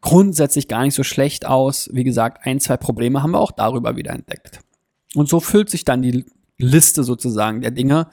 grundsätzlich 0.02 0.68
gar 0.68 0.84
nicht 0.84 0.96
so 0.96 1.04
schlecht 1.04 1.46
aus. 1.46 1.90
Wie 1.94 2.04
gesagt, 2.04 2.46
ein, 2.46 2.60
zwei 2.60 2.78
Probleme 2.78 3.24
haben 3.24 3.32
wir 3.32 3.40
auch 3.40 3.52
darüber 3.52 3.96
wieder 3.96 4.12
entdeckt. 4.12 4.60
Und 5.16 5.30
so 5.30 5.40
füllt 5.40 5.70
sich 5.70 5.86
dann 5.86 6.02
die 6.02 6.26
Liste 6.62 7.04
sozusagen 7.04 7.62
der 7.62 7.72
Dinge. 7.72 8.08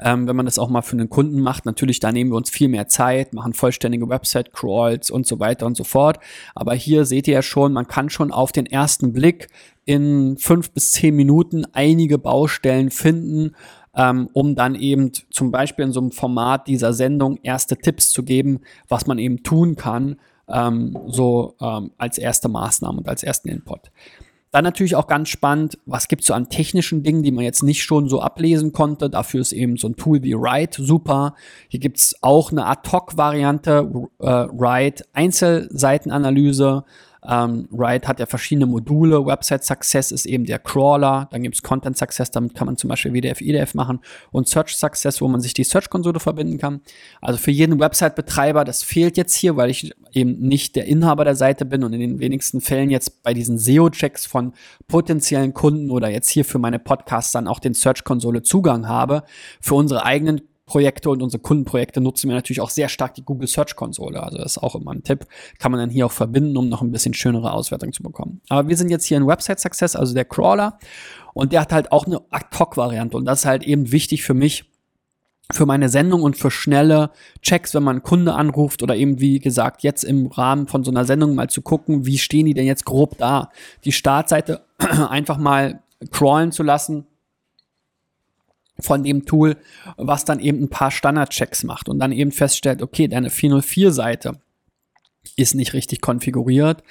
Ähm, 0.00 0.26
wenn 0.26 0.36
man 0.36 0.46
das 0.46 0.58
auch 0.58 0.68
mal 0.68 0.82
für 0.82 0.96
einen 0.96 1.08
Kunden 1.08 1.40
macht, 1.40 1.64
natürlich, 1.66 2.00
da 2.00 2.12
nehmen 2.12 2.30
wir 2.30 2.36
uns 2.36 2.50
viel 2.50 2.68
mehr 2.68 2.88
Zeit, 2.88 3.32
machen 3.32 3.54
vollständige 3.54 4.08
Website-Crawls 4.08 5.10
und 5.10 5.26
so 5.26 5.40
weiter 5.40 5.66
und 5.66 5.76
so 5.76 5.84
fort. 5.84 6.18
Aber 6.54 6.74
hier 6.74 7.04
seht 7.04 7.28
ihr 7.28 7.34
ja 7.34 7.42
schon, 7.42 7.72
man 7.72 7.86
kann 7.86 8.10
schon 8.10 8.32
auf 8.32 8.52
den 8.52 8.66
ersten 8.66 9.12
Blick 9.12 9.48
in 9.84 10.36
fünf 10.38 10.70
bis 10.70 10.92
zehn 10.92 11.14
Minuten 11.14 11.64
einige 11.72 12.18
Baustellen 12.18 12.90
finden, 12.90 13.54
ähm, 13.96 14.28
um 14.32 14.54
dann 14.54 14.74
eben 14.74 15.12
zum 15.30 15.50
Beispiel 15.50 15.84
in 15.84 15.92
so 15.92 16.00
einem 16.00 16.10
Format 16.10 16.66
dieser 16.66 16.92
Sendung 16.92 17.38
erste 17.42 17.76
Tipps 17.76 18.10
zu 18.10 18.24
geben, 18.24 18.60
was 18.88 19.06
man 19.06 19.18
eben 19.18 19.42
tun 19.42 19.76
kann, 19.76 20.16
ähm, 20.48 20.96
so 21.06 21.54
ähm, 21.60 21.92
als 21.98 22.18
erste 22.18 22.48
Maßnahme 22.48 22.98
und 22.98 23.08
als 23.08 23.22
ersten 23.22 23.48
Input. 23.48 23.90
Dann 24.54 24.62
natürlich 24.62 24.94
auch 24.94 25.08
ganz 25.08 25.30
spannend, 25.30 25.78
was 25.84 26.06
gibt 26.06 26.22
es 26.22 26.28
so 26.28 26.34
an 26.34 26.48
technischen 26.48 27.02
Dingen, 27.02 27.24
die 27.24 27.32
man 27.32 27.42
jetzt 27.42 27.64
nicht 27.64 27.82
schon 27.82 28.08
so 28.08 28.20
ablesen 28.20 28.72
konnte. 28.72 29.10
Dafür 29.10 29.40
ist 29.40 29.50
eben 29.50 29.76
so 29.76 29.88
ein 29.88 29.96
Tool 29.96 30.22
wie 30.22 30.34
Write 30.34 30.80
super. 30.80 31.34
Hier 31.66 31.80
gibt 31.80 31.98
es 31.98 32.14
auch 32.20 32.52
eine 32.52 32.64
Ad-Hoc-Variante, 32.66 33.90
äh, 34.20 34.24
Write 34.24 35.06
Einzelseitenanalyse. 35.12 36.84
Ähm, 37.26 37.68
Ride 37.72 38.06
hat 38.06 38.20
ja 38.20 38.26
verschiedene 38.26 38.66
Module. 38.66 39.24
Website 39.24 39.64
Success 39.64 40.12
ist 40.12 40.26
eben 40.26 40.44
der 40.44 40.58
Crawler. 40.58 41.28
Dann 41.30 41.42
gibt 41.42 41.54
es 41.54 41.62
Content 41.62 41.96
Success, 41.96 42.30
damit 42.30 42.54
kann 42.54 42.66
man 42.66 42.76
zum 42.76 42.88
Beispiel 42.88 43.12
WDF, 43.12 43.40
IDF 43.40 43.74
machen. 43.74 44.00
Und 44.30 44.48
Search 44.48 44.76
Success, 44.76 45.20
wo 45.20 45.28
man 45.28 45.40
sich 45.40 45.54
die 45.54 45.64
Search-Konsole 45.64 46.20
verbinden 46.20 46.58
kann. 46.58 46.80
Also 47.20 47.38
für 47.38 47.50
jeden 47.50 47.80
Website-Betreiber, 47.80 48.64
das 48.64 48.82
fehlt 48.82 49.16
jetzt 49.16 49.34
hier, 49.34 49.56
weil 49.56 49.70
ich 49.70 49.92
eben 50.12 50.38
nicht 50.40 50.76
der 50.76 50.86
Inhaber 50.86 51.24
der 51.24 51.36
Seite 51.36 51.64
bin 51.64 51.82
und 51.84 51.92
in 51.92 52.00
den 52.00 52.18
wenigsten 52.20 52.60
Fällen 52.60 52.90
jetzt 52.90 53.22
bei 53.22 53.34
diesen 53.34 53.58
SEO-Checks 53.58 54.26
von 54.26 54.52
potenziellen 54.88 55.54
Kunden 55.54 55.90
oder 55.90 56.10
jetzt 56.10 56.28
hier 56.28 56.44
für 56.44 56.58
meine 56.58 56.78
Podcasts 56.78 57.32
dann 57.32 57.48
auch 57.48 57.58
den 57.58 57.74
Search-Konsole 57.74 58.42
Zugang 58.42 58.88
habe. 58.88 59.24
Für 59.60 59.74
unsere 59.74 60.04
eigenen 60.04 60.42
Projekte 60.66 61.10
und 61.10 61.22
unsere 61.22 61.42
Kundenprojekte 61.42 62.00
nutzen 62.00 62.28
wir 62.28 62.34
natürlich 62.34 62.60
auch 62.60 62.70
sehr 62.70 62.88
stark 62.88 63.14
die 63.14 63.22
Google 63.22 63.46
Search 63.48 63.76
Konsole. 63.76 64.22
Also 64.22 64.38
das 64.38 64.56
ist 64.56 64.62
auch 64.62 64.74
immer 64.74 64.92
ein 64.92 65.02
Tipp. 65.02 65.26
Kann 65.58 65.70
man 65.70 65.80
dann 65.80 65.90
hier 65.90 66.06
auch 66.06 66.12
verbinden, 66.12 66.56
um 66.56 66.68
noch 66.68 66.80
ein 66.80 66.90
bisschen 66.90 67.12
schönere 67.12 67.52
Auswertung 67.52 67.92
zu 67.92 68.02
bekommen. 68.02 68.40
Aber 68.48 68.68
wir 68.68 68.76
sind 68.76 68.90
jetzt 68.90 69.04
hier 69.04 69.18
in 69.18 69.26
Website 69.26 69.60
Success, 69.60 69.94
also 69.94 70.14
der 70.14 70.24
Crawler. 70.24 70.78
Und 71.34 71.52
der 71.52 71.60
hat 71.60 71.72
halt 71.72 71.92
auch 71.92 72.06
eine 72.06 72.22
Ad-Hoc-Variante. 72.30 73.16
Und 73.16 73.26
das 73.26 73.40
ist 73.40 73.46
halt 73.46 73.62
eben 73.64 73.92
wichtig 73.92 74.22
für 74.22 74.34
mich, 74.34 74.70
für 75.52 75.66
meine 75.66 75.90
Sendung 75.90 76.22
und 76.22 76.38
für 76.38 76.50
schnelle 76.50 77.10
Checks, 77.42 77.74
wenn 77.74 77.82
man 77.82 77.96
einen 77.96 78.02
Kunde 78.02 78.34
anruft 78.34 78.82
oder 78.82 78.96
eben, 78.96 79.20
wie 79.20 79.40
gesagt, 79.40 79.82
jetzt 79.82 80.02
im 80.02 80.28
Rahmen 80.28 80.66
von 80.66 80.82
so 80.82 80.90
einer 80.90 81.04
Sendung 81.04 81.34
mal 81.34 81.50
zu 81.50 81.60
gucken, 81.60 82.06
wie 82.06 82.16
stehen 82.16 82.46
die 82.46 82.54
denn 82.54 82.66
jetzt 82.66 82.86
grob 82.86 83.18
da? 83.18 83.50
Die 83.84 83.92
Startseite 83.92 84.64
einfach 84.78 85.36
mal 85.36 85.82
crawlen 86.10 86.52
zu 86.52 86.62
lassen 86.62 87.06
von 88.80 89.04
dem 89.04 89.24
Tool, 89.24 89.56
was 89.96 90.24
dann 90.24 90.40
eben 90.40 90.62
ein 90.62 90.70
paar 90.70 90.90
Standardchecks 90.90 91.64
macht 91.64 91.88
und 91.88 91.98
dann 91.98 92.12
eben 92.12 92.32
feststellt, 92.32 92.82
okay, 92.82 93.08
deine 93.08 93.28
404-Seite 93.28 94.40
ist 95.36 95.54
nicht 95.54 95.72
richtig 95.72 96.00
konfiguriert. 96.00 96.82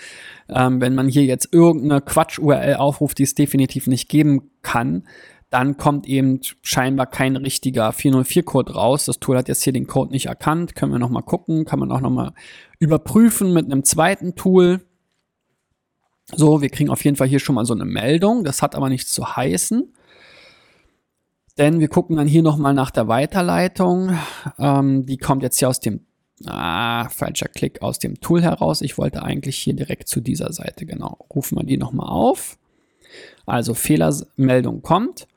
Ähm, 0.49 0.81
wenn 0.81 0.95
man 0.95 1.07
hier 1.07 1.23
jetzt 1.23 1.49
irgendeine 1.51 2.01
Quatsch-URL 2.01 2.75
aufruft, 2.75 3.19
die 3.19 3.23
es 3.23 3.35
definitiv 3.35 3.87
nicht 3.87 4.09
geben 4.09 4.51
kann, 4.61 5.03
dann 5.49 5.77
kommt 5.77 6.07
eben 6.07 6.39
scheinbar 6.63 7.05
kein 7.05 7.35
richtiger 7.35 7.91
404-Code 7.91 8.73
raus. 8.73 9.05
Das 9.05 9.19
Tool 9.19 9.37
hat 9.37 9.47
jetzt 9.47 9.63
hier 9.63 9.71
den 9.71 9.85
Code 9.85 10.11
nicht 10.11 10.25
erkannt. 10.25 10.73
Können 10.73 10.91
wir 10.91 10.97
nochmal 10.97 11.21
gucken. 11.21 11.65
Kann 11.65 11.77
man 11.77 11.91
auch 11.91 12.01
nochmal 12.01 12.33
überprüfen 12.79 13.53
mit 13.53 13.65
einem 13.65 13.83
zweiten 13.83 14.33
Tool. 14.33 14.81
So, 16.25 16.61
wir 16.61 16.69
kriegen 16.69 16.89
auf 16.89 17.03
jeden 17.03 17.17
Fall 17.17 17.27
hier 17.27 17.39
schon 17.39 17.53
mal 17.53 17.65
so 17.65 17.75
eine 17.75 17.85
Meldung. 17.85 18.43
Das 18.43 18.63
hat 18.63 18.73
aber 18.73 18.89
nichts 18.89 19.13
zu 19.13 19.35
heißen. 19.35 19.93
Denn 21.57 21.79
wir 21.79 21.87
gucken 21.87 22.15
dann 22.15 22.27
hier 22.27 22.41
nochmal 22.41 22.73
nach 22.73 22.89
der 22.89 23.07
Weiterleitung. 23.07 24.17
Ähm, 24.57 25.05
die 25.05 25.17
kommt 25.17 25.43
jetzt 25.43 25.59
hier 25.59 25.69
aus 25.69 25.79
dem, 25.79 26.01
ah, 26.45 27.09
falscher 27.09 27.47
Klick, 27.47 27.81
aus 27.81 27.99
dem 27.99 28.19
Tool 28.19 28.41
heraus. 28.41 28.81
Ich 28.81 28.97
wollte 28.97 29.21
eigentlich 29.21 29.57
hier 29.57 29.75
direkt 29.75 30.07
zu 30.07 30.19
dieser 30.19 30.51
Seite, 30.51 30.85
genau. 30.85 31.25
Rufen 31.33 31.57
wir 31.57 31.63
die 31.63 31.77
nochmal 31.77 32.09
auf. 32.09 32.57
Also 33.45 33.75
Fehlermeldung 33.75 34.81
kommt. 34.81 35.27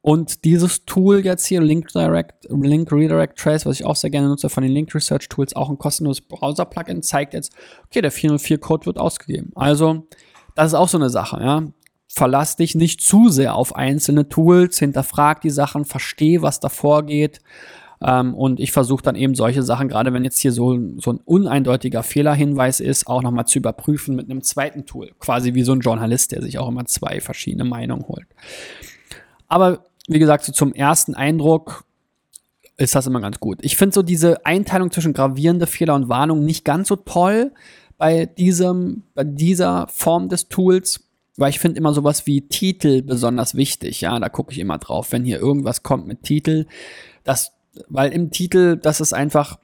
Und 0.00 0.44
dieses 0.44 0.86
Tool 0.86 1.22
jetzt 1.24 1.44
hier, 1.44 1.60
Link, 1.60 1.88
Direct, 1.88 2.46
Link 2.48 2.90
Redirect 2.90 3.38
Trace, 3.38 3.66
was 3.66 3.80
ich 3.80 3.84
auch 3.84 3.96
sehr 3.96 4.08
gerne 4.08 4.28
nutze 4.28 4.48
von 4.48 4.62
den 4.62 4.72
Link 4.72 4.94
Research 4.94 5.28
Tools, 5.28 5.54
auch 5.54 5.68
ein 5.68 5.76
kostenloses 5.76 6.22
Browser-Plugin, 6.22 7.02
zeigt 7.02 7.34
jetzt, 7.34 7.52
okay, 7.86 8.00
der 8.00 8.12
404-Code 8.12 8.86
wird 8.86 8.98
ausgegeben. 8.98 9.50
Also, 9.54 10.06
das 10.54 10.68
ist 10.68 10.74
auch 10.74 10.88
so 10.88 10.96
eine 10.96 11.10
Sache, 11.10 11.40
ja 11.42 11.64
verlass 12.08 12.56
dich 12.56 12.74
nicht 12.74 13.00
zu 13.00 13.28
sehr 13.28 13.54
auf 13.54 13.76
einzelne 13.76 14.28
Tools, 14.28 14.78
hinterfrag 14.78 15.42
die 15.42 15.50
Sachen, 15.50 15.84
versteh, 15.84 16.42
was 16.42 16.58
da 16.58 16.68
vorgeht. 16.68 17.40
Ähm, 18.00 18.34
und 18.34 18.60
ich 18.60 18.72
versuche 18.72 19.02
dann 19.02 19.16
eben 19.16 19.34
solche 19.34 19.62
Sachen, 19.62 19.88
gerade 19.88 20.12
wenn 20.12 20.24
jetzt 20.24 20.38
hier 20.38 20.52
so, 20.52 20.78
so 20.98 21.12
ein 21.12 21.20
uneindeutiger 21.24 22.02
Fehlerhinweis 22.02 22.80
ist, 22.80 23.06
auch 23.06 23.22
nochmal 23.22 23.46
zu 23.46 23.58
überprüfen 23.58 24.16
mit 24.16 24.30
einem 24.30 24.42
zweiten 24.42 24.86
Tool. 24.86 25.12
Quasi 25.18 25.54
wie 25.54 25.62
so 25.62 25.72
ein 25.72 25.80
Journalist, 25.80 26.32
der 26.32 26.42
sich 26.42 26.58
auch 26.58 26.68
immer 26.68 26.86
zwei 26.86 27.20
verschiedene 27.20 27.64
Meinungen 27.64 28.06
holt. 28.08 28.26
Aber 29.48 29.84
wie 30.06 30.18
gesagt, 30.18 30.44
so 30.44 30.52
zum 30.52 30.72
ersten 30.72 31.14
Eindruck 31.14 31.84
ist 32.76 32.94
das 32.94 33.06
immer 33.06 33.20
ganz 33.20 33.40
gut. 33.40 33.58
Ich 33.62 33.76
finde 33.76 33.94
so 33.94 34.02
diese 34.02 34.46
Einteilung 34.46 34.90
zwischen 34.92 35.12
gravierende 35.12 35.66
Fehler 35.66 35.94
und 35.94 36.08
Warnung 36.08 36.44
nicht 36.44 36.64
ganz 36.64 36.88
so 36.88 36.96
toll 36.96 37.52
bei 37.98 38.26
diesem, 38.26 39.02
bei 39.14 39.24
dieser 39.24 39.88
Form 39.88 40.28
des 40.28 40.48
Tools 40.48 41.07
weil 41.38 41.50
ich 41.50 41.60
finde 41.60 41.78
immer 41.78 41.94
sowas 41.94 42.26
wie 42.26 42.48
Titel 42.48 43.02
besonders 43.02 43.54
wichtig. 43.54 44.00
Ja, 44.00 44.18
da 44.18 44.28
gucke 44.28 44.52
ich 44.52 44.58
immer 44.58 44.78
drauf, 44.78 45.12
wenn 45.12 45.24
hier 45.24 45.38
irgendwas 45.38 45.82
kommt 45.82 46.06
mit 46.06 46.24
Titel. 46.24 46.66
Das, 47.24 47.52
weil 47.88 48.12
im 48.12 48.30
Titel, 48.30 48.76
das 48.76 49.00
ist 49.00 49.12
einfach 49.12 49.58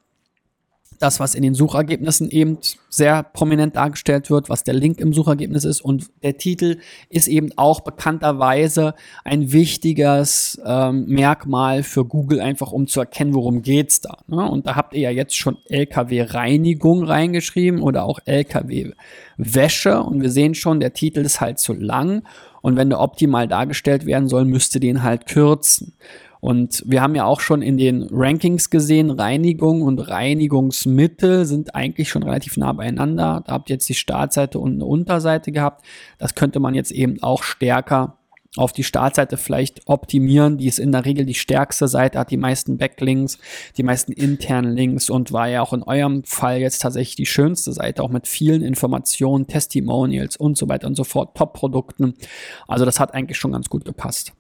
das, 0.99 1.21
was 1.21 1.35
in 1.35 1.43
den 1.43 1.55
Suchergebnissen 1.55 2.31
eben 2.31 2.59
sehr 2.89 3.23
prominent 3.23 3.77
dargestellt 3.77 4.31
wird, 4.31 4.49
was 4.49 4.63
der 4.63 4.75
Link 4.75 5.01
im 5.01 5.13
Suchergebnis 5.13 5.65
ist. 5.65 5.81
Und 5.81 6.11
der 6.23 6.39
Titel 6.39 6.79
ist 7.09 7.29
eben 7.29 7.51
auch 7.57 7.81
bekannterweise 7.81 8.95
ein 9.25 9.53
wichtiges 9.53 10.61
ähm, 10.65 11.07
Merkmal 11.07 11.83
für 11.83 12.05
Google, 12.05 12.41
einfach 12.41 12.73
um 12.73 12.87
zu 12.87 13.01
erkennen, 13.01 13.35
worum 13.35 13.63
geht's 13.63 14.01
da. 14.01 14.19
Ne? 14.27 14.49
Und 14.49 14.67
da 14.67 14.77
habt 14.77 14.95
ihr 14.95 15.01
ja 15.01 15.11
jetzt 15.11 15.37
schon 15.37 15.59
LKW-Reinigung 15.69 17.05
reingeschrieben 17.05 17.81
oder 17.83 18.05
auch 18.05 18.21
LKW-Wäsche. 18.25 20.01
Und 20.03 20.23
wir 20.23 20.31
sehen 20.31 20.55
schon, 20.55 20.81
der 20.81 20.93
Titel 20.93 21.21
ist 21.21 21.41
halt 21.41 21.59
zu 21.59 21.73
lang. 21.73 22.23
Und 22.63 22.77
wenn 22.77 22.89
der 22.89 23.01
optimal 23.01 23.47
dargestellt 23.47 24.07
werden 24.07 24.29
soll, 24.29 24.47
müsste 24.47 24.81
den 24.81 25.03
halt 25.03 25.27
kürzen. 25.27 25.93
Und 26.45 26.83
wir 26.85 27.01
haben 27.01 27.15
ja 27.15 27.25
auch 27.25 27.41
schon 27.41 27.63
in 27.63 27.79
den 27.79 28.07
Rankings 28.11 28.69
gesehen, 28.69 29.11
Reinigung 29.11 29.81
und 29.81 29.99
Reinigungsmittel 29.99 31.47
sind 31.47 31.75
eigentlich 31.75 32.11
schon 32.11 32.23
relativ 32.23 32.59
nah 32.59 32.71
beieinander. 32.75 33.43
Da 33.47 33.55
habt 33.55 33.71
ihr 33.71 33.77
jetzt 33.77 33.89
die 33.89 33.95
Startseite 33.95 34.59
und 34.59 34.75
eine 34.75 34.85
Unterseite 34.85 35.53
gehabt. 35.53 35.87
Das 36.19 36.35
könnte 36.35 36.61
man 36.61 36.75
jetzt 36.75 36.93
eben 36.93 37.23
auch 37.23 37.43
stärker 37.43 38.19
auf 38.59 38.75
die 38.75 38.85
Startseite 38.85 39.39
vielleicht 39.39 39.87
optimieren. 39.87 40.59
Die 40.59 40.67
ist 40.67 40.79
in 40.79 40.93
der 40.93 41.07
Regel 41.07 41.25
die 41.25 41.33
stärkste 41.33 41.89
Seite, 41.89 42.19
hat 42.19 42.31
die 42.31 42.37
meisten 42.37 42.77
Backlinks, 42.77 43.39
die 43.79 43.83
meisten 43.83 44.13
internen 44.13 44.77
Links 44.77 45.09
und 45.09 45.33
war 45.33 45.49
ja 45.49 45.63
auch 45.63 45.73
in 45.73 45.83
eurem 45.83 46.25
Fall 46.25 46.59
jetzt 46.59 46.83
tatsächlich 46.83 47.17
die 47.17 47.25
schönste 47.25 47.73
Seite, 47.73 48.03
auch 48.03 48.11
mit 48.11 48.29
vielen 48.29 48.61
Informationen, 48.61 49.47
Testimonials 49.47 50.37
und 50.37 50.59
so 50.59 50.69
weiter 50.69 50.89
und 50.89 50.95
so 50.95 51.05
fort, 51.05 51.39
Top-Produkten. 51.39 52.17
Also 52.69 52.85
das 52.85 53.01
hat 53.01 53.15
eigentlich 53.15 53.39
schon 53.39 53.53
ganz 53.53 53.71
gut 53.71 53.87
gepasst. 53.87 54.35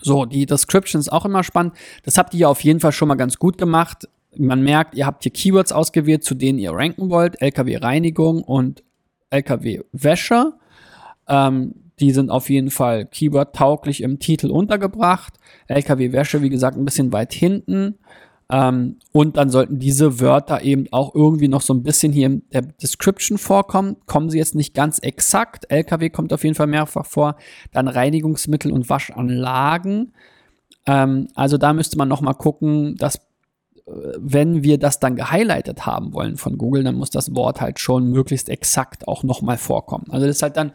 So, 0.00 0.24
die 0.24 0.46
Description 0.46 1.00
ist 1.00 1.12
auch 1.12 1.24
immer 1.24 1.44
spannend. 1.44 1.74
Das 2.04 2.16
habt 2.16 2.34
ihr 2.34 2.40
ja 2.40 2.48
auf 2.48 2.62
jeden 2.64 2.80
Fall 2.80 2.92
schon 2.92 3.08
mal 3.08 3.14
ganz 3.16 3.38
gut 3.38 3.58
gemacht. 3.58 4.08
Man 4.36 4.62
merkt, 4.62 4.94
ihr 4.94 5.06
habt 5.06 5.22
hier 5.24 5.32
Keywords 5.32 5.72
ausgewählt, 5.72 6.24
zu 6.24 6.34
denen 6.34 6.58
ihr 6.58 6.72
ranken 6.72 7.10
wollt. 7.10 7.40
LKW-Reinigung 7.42 8.42
und 8.42 8.82
LKW-Wäsche. 9.30 10.54
Ähm, 11.28 11.74
die 12.00 12.12
sind 12.12 12.30
auf 12.30 12.48
jeden 12.48 12.70
Fall 12.70 13.06
Keyword-tauglich 13.06 14.02
im 14.02 14.18
Titel 14.18 14.50
untergebracht. 14.50 15.34
LKW-Wäsche, 15.68 16.42
wie 16.42 16.50
gesagt, 16.50 16.76
ein 16.76 16.84
bisschen 16.84 17.12
weit 17.12 17.32
hinten. 17.32 17.98
Ähm, 18.52 18.98
und 19.12 19.38
dann 19.38 19.48
sollten 19.48 19.78
diese 19.78 20.20
Wörter 20.20 20.62
eben 20.62 20.86
auch 20.90 21.14
irgendwie 21.14 21.48
noch 21.48 21.62
so 21.62 21.72
ein 21.72 21.82
bisschen 21.82 22.12
hier 22.12 22.26
in 22.26 22.42
der 22.52 22.60
Description 22.60 23.38
vorkommen. 23.38 23.96
Kommen 24.04 24.28
sie 24.28 24.36
jetzt 24.36 24.54
nicht 24.54 24.74
ganz 24.74 24.98
exakt. 24.98 25.70
LKW 25.70 26.10
kommt 26.10 26.34
auf 26.34 26.44
jeden 26.44 26.54
Fall 26.54 26.66
mehrfach 26.66 27.06
vor. 27.06 27.36
Dann 27.72 27.88
Reinigungsmittel 27.88 28.70
und 28.70 28.90
Waschanlagen. 28.90 30.12
Ähm, 30.84 31.28
also 31.34 31.56
da 31.56 31.72
müsste 31.72 31.96
man 31.96 32.08
noch 32.08 32.20
mal 32.20 32.34
gucken, 32.34 32.94
dass 32.96 33.16
äh, 33.86 33.90
wenn 34.18 34.62
wir 34.62 34.78
das 34.78 35.00
dann 35.00 35.16
gehighlightet 35.16 35.86
haben 35.86 36.12
wollen 36.12 36.36
von 36.36 36.58
Google, 36.58 36.84
dann 36.84 36.96
muss 36.96 37.08
das 37.08 37.34
Wort 37.34 37.62
halt 37.62 37.80
schon 37.80 38.10
möglichst 38.10 38.50
exakt 38.50 39.08
auch 39.08 39.22
noch 39.22 39.40
mal 39.40 39.56
vorkommen. 39.56 40.04
Also 40.10 40.26
das 40.26 40.36
ist 40.36 40.42
halt 40.42 40.58
dann 40.58 40.72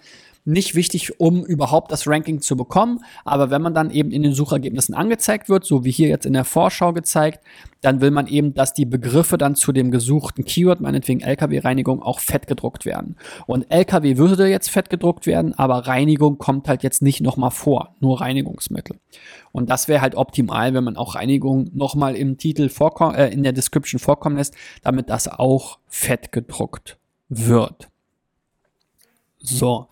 nicht 0.48 0.75
wichtig, 0.75 1.20
um 1.20 1.46
überhaupt 1.46 1.92
das 1.92 2.08
Ranking 2.08 2.42
zu 2.42 2.56
bekommen. 2.56 3.04
Aber 3.25 3.51
wenn 3.51 3.62
man 3.62 3.74
dann 3.74 3.92
eben 3.92 4.12
in 4.12 4.24
den 4.24 4.34
Suchergebnissen 4.34 4.96
angezeigt 4.96 5.50
wird, 5.50 5.66
so 5.66 5.84
wie 5.84 5.92
hier 5.92 6.08
jetzt 6.08 6.25
in 6.25 6.34
der 6.34 6.46
Vorschau 6.46 6.94
gezeigt, 6.94 7.44
dann 7.82 8.01
will 8.01 8.12
man 8.12 8.27
eben, 8.27 8.54
dass 8.54 8.74
die 8.74 8.86
Begriffe 8.86 9.38
dann 9.38 9.56
zu 9.56 9.72
dem 9.72 9.92
gesuchten 9.92 10.46
Keyword, 10.46 10.82
meinetwegen 10.82 11.20
LKW-Reinigung, 11.20 12.01
auch 12.01 12.20
fett 12.20 12.48
gedruckt 12.48 12.86
werden. 12.86 13.18
Und 13.46 13.70
LKW 13.70 14.18
würde 14.18 14.48
jetzt 14.48 14.70
fett 14.70 14.89
gedruckt 14.89 15.27
werden, 15.27 15.54
aber 15.54 15.86
Reinigung 15.88 16.38
kommt 16.38 16.68
halt 16.68 16.82
jetzt 16.82 17.01
nicht 17.01 17.22
nochmal 17.22 17.51
vor, 17.51 17.96
nur 18.00 18.22
Reinigungsmittel. 18.22 18.98
Und 19.51 19.70
das 19.70 19.88
wäre 19.88 20.01
halt 20.01 20.16
optimal, 20.16 20.74
wenn 20.74 20.84
man 20.84 20.98
auch 20.98 21.16
Reinigung 21.16 21.70
nochmal 21.74 22.16
im 22.16 22.38
Titel 22.38 22.70
vorkommen, 22.70 23.16
äh, 23.16 23.30
in 23.30 23.44
der 23.44 23.54
Description 23.54 24.00
vorkommen 24.00 24.38
lässt, 24.38 24.56
damit 24.82 25.10
das 25.10 25.27
auch 25.27 25.80
fett 25.88 26.32
gedruckt 26.32 26.98
wird. 27.30 27.89
So, 29.48 29.88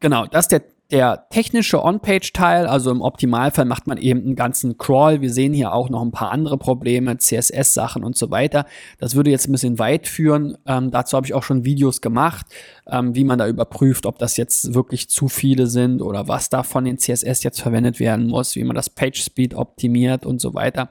genau, 0.00 0.26
das 0.26 0.44
ist 0.44 0.52
der, 0.52 0.62
der 0.90 1.26
technische 1.30 1.82
On-Page-Teil. 1.82 2.66
Also 2.66 2.90
im 2.90 3.00
Optimalfall 3.00 3.64
macht 3.64 3.86
man 3.86 3.98
eben 3.98 4.20
einen 4.20 4.36
ganzen 4.36 4.78
Crawl. 4.78 5.20
Wir 5.20 5.32
sehen 5.32 5.52
hier 5.52 5.72
auch 5.72 5.88
noch 5.88 6.02
ein 6.02 6.12
paar 6.12 6.30
andere 6.30 6.58
Probleme, 6.58 7.18
CSS-Sachen 7.18 8.04
und 8.04 8.16
so 8.16 8.30
weiter. 8.30 8.66
Das 8.98 9.14
würde 9.14 9.30
jetzt 9.30 9.48
ein 9.48 9.52
bisschen 9.52 9.78
weit 9.78 10.06
führen. 10.06 10.56
Ähm, 10.66 10.90
dazu 10.90 11.16
habe 11.16 11.26
ich 11.26 11.34
auch 11.34 11.42
schon 11.42 11.64
Videos 11.64 12.00
gemacht, 12.00 12.46
ähm, 12.86 13.14
wie 13.14 13.24
man 13.24 13.38
da 13.38 13.48
überprüft, 13.48 14.06
ob 14.06 14.18
das 14.18 14.36
jetzt 14.36 14.74
wirklich 14.74 15.08
zu 15.08 15.28
viele 15.28 15.66
sind 15.66 16.02
oder 16.02 16.28
was 16.28 16.50
da 16.50 16.62
von 16.62 16.84
den 16.84 16.98
CSS 16.98 17.42
jetzt 17.42 17.60
verwendet 17.60 17.98
werden 17.98 18.28
muss, 18.28 18.54
wie 18.54 18.64
man 18.64 18.76
das 18.76 18.90
Page-Speed 18.90 19.54
optimiert 19.54 20.24
und 20.24 20.40
so 20.40 20.54
weiter. 20.54 20.90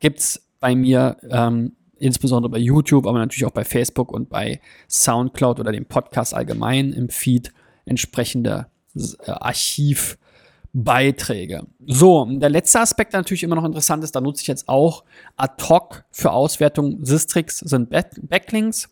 Gibt's 0.00 0.40
bei 0.60 0.74
mir 0.74 1.18
ähm, 1.28 1.72
insbesondere 1.98 2.50
bei 2.50 2.58
YouTube, 2.58 3.06
aber 3.06 3.18
natürlich 3.18 3.46
auch 3.46 3.52
bei 3.52 3.64
Facebook 3.64 4.12
und 4.12 4.28
bei 4.28 4.60
SoundCloud 4.88 5.60
oder 5.60 5.72
dem 5.72 5.86
Podcast 5.86 6.34
allgemein 6.34 6.92
im 6.92 7.08
Feed 7.08 7.54
entsprechende 7.86 8.66
äh, 8.94 9.30
Archivbeiträge. 9.30 11.62
So, 11.86 12.24
der 12.24 12.50
letzte 12.50 12.80
Aspekt, 12.80 13.12
der 13.12 13.20
natürlich 13.20 13.42
immer 13.42 13.56
noch 13.56 13.64
interessant 13.64 14.04
ist, 14.04 14.16
da 14.16 14.20
nutze 14.20 14.42
ich 14.42 14.48
jetzt 14.48 14.68
auch 14.68 15.04
ad 15.36 15.62
hoc 15.68 16.04
für 16.10 16.32
Auswertung 16.32 17.04
Sistrix, 17.04 17.58
sind 17.58 17.90
Backlinks. 17.90 18.88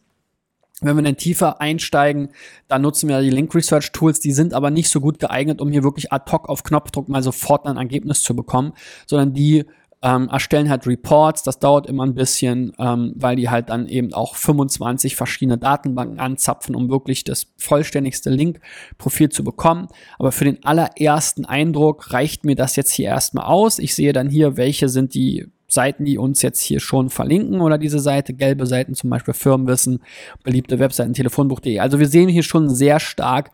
Wenn 0.85 0.97
wir 0.97 1.05
dann 1.05 1.17
tiefer 1.17 1.61
einsteigen, 1.61 2.31
dann 2.67 2.83
nutzen 2.83 3.09
wir 3.09 3.21
die 3.21 3.31
Link 3.31 3.55
Research 3.55 3.93
Tools, 3.93 4.19
die 4.19 4.33
sind 4.33 4.53
aber 4.53 4.73
nicht 4.73 4.91
so 4.91 5.01
gut 5.01 5.21
geeignet, 5.21 5.61
um 5.61 5.71
hier 5.71 5.85
wirklich 5.85 6.13
ad 6.13 6.33
hoc 6.33 6.49
auf 6.49 6.65
Knopfdruck 6.65 7.09
mal 7.09 7.23
sofort 7.23 7.67
ein 7.67 7.77
Ergebnis 7.77 8.25
zu 8.25 8.35
bekommen, 8.35 8.73
sondern 9.07 9.33
die 9.33 9.65
ähm, 10.03 10.29
erstellen 10.29 10.69
halt 10.69 10.87
Reports. 10.87 11.43
Das 11.43 11.59
dauert 11.59 11.87
immer 11.87 12.05
ein 12.05 12.15
bisschen, 12.15 12.73
ähm, 12.79 13.13
weil 13.17 13.37
die 13.37 13.49
halt 13.49 13.71
dann 13.71 13.87
eben 13.87 14.13
auch 14.13 14.35
25 14.35 15.17
verschiedene 15.17 15.59
Datenbanken 15.59 16.19
anzapfen, 16.19 16.75
um 16.75 16.91
wirklich 16.91 17.25
das 17.25 17.47
vollständigste 17.57 18.31
Link-Profil 18.31 19.29
zu 19.29 19.45
bekommen. 19.45 19.89
Aber 20.19 20.33
für 20.33 20.45
den 20.45 20.65
allerersten 20.65 21.45
Eindruck 21.45 22.13
reicht 22.13 22.45
mir 22.45 22.57
das 22.57 22.77
jetzt 22.77 22.93
hier 22.93 23.07
erstmal 23.07 23.47
aus. 23.47 23.79
Ich 23.79 23.95
sehe 23.95 24.13
dann 24.13 24.29
hier, 24.29 24.57
welche 24.57 24.89
sind 24.89 25.15
die 25.15 25.47
Seiten, 25.69 26.05
die 26.05 26.19
uns 26.19 26.43
jetzt 26.43 26.61
hier 26.61 26.81
schon 26.81 27.09
verlinken 27.09 27.61
oder 27.61 27.79
diese 27.79 27.99
Seite, 27.99 28.35
gelbe 28.35 28.67
Seiten 28.67 28.95
zum 28.95 29.09
Beispiel 29.09 29.33
Firmenwissen, 29.33 30.01
beliebte 30.43 30.79
Webseiten, 30.79 31.15
telefonbuch.de. 31.15 31.79
Also 31.79 31.99
wir 31.99 32.09
sehen 32.09 32.29
hier 32.29 32.43
schon 32.43 32.69
sehr 32.69 33.01
stark 33.01 33.51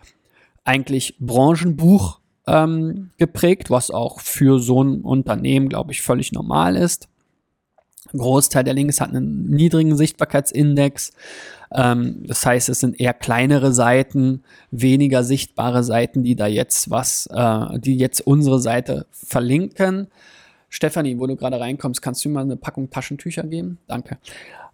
eigentlich 0.65 1.15
Branchenbuch 1.21 2.21
ähm, 2.49 3.11
geprägt, 3.19 3.71
was 3.71 3.91
auch 3.91 4.21
für 4.21 4.59
so 4.59 4.83
ein 4.83 5.03
Unternehmen, 5.03 5.69
glaube 5.69 5.93
ich, 5.93 6.03
völlig 6.03 6.33
normal 6.33 6.77
ist. 6.77 7.09
Ein 8.13 8.19
Großteil 8.19 8.65
der 8.65 8.75
Links 8.75 9.01
hat 9.01 9.11
einen 9.11 9.51
niedrigen 9.51 9.97
Sichtbarkeitsindex. 9.97 11.13
Ähm, 11.73 12.25
das 12.27 12.45
heißt, 12.47 12.71
es 12.71 12.81
sind 12.81 12.99
eher 12.99 13.13
kleinere 13.13 13.73
Seiten, 13.75 14.43
weniger 14.71 15.23
sichtbare 15.25 15.85
Seiten, 15.85 16.23
die 16.23 16.35
da 16.35 16.47
jetzt 16.47 16.91
was, 16.91 17.29
äh, 17.31 17.79
die 17.79 17.97
jetzt 17.97 18.27
unsere 18.27 18.61
Seite 18.61 19.07
verlinken. 19.13 20.09
Stefanie, 20.71 21.19
wo 21.19 21.27
du 21.27 21.37
gerade 21.37 21.61
reinkommst, 21.61 22.01
kannst 22.01 22.25
du 22.25 22.31
mir 22.31 22.37
mal 22.37 22.41
eine 22.43 22.57
Packung 22.57 22.89
Taschentücher 22.89 23.43
geben? 23.43 23.79
Danke. 23.87 24.19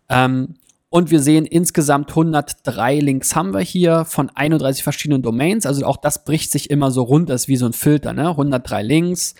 Ähm, 0.08 0.54
und 0.94 1.10
wir 1.10 1.18
sehen 1.18 1.44
insgesamt 1.44 2.10
103 2.10 3.00
Links 3.00 3.34
haben 3.34 3.52
wir 3.52 3.62
hier 3.62 4.04
von 4.04 4.30
31 4.30 4.84
verschiedenen 4.84 5.22
Domains. 5.22 5.66
Also 5.66 5.84
auch 5.86 5.96
das 5.96 6.24
bricht 6.24 6.52
sich 6.52 6.70
immer 6.70 6.92
so 6.92 7.02
runter, 7.02 7.34
ist 7.34 7.48
wie 7.48 7.56
so 7.56 7.66
ein 7.66 7.72
Filter. 7.72 8.12
Ne? 8.12 8.28
103 8.28 8.80
Links, 8.82 9.34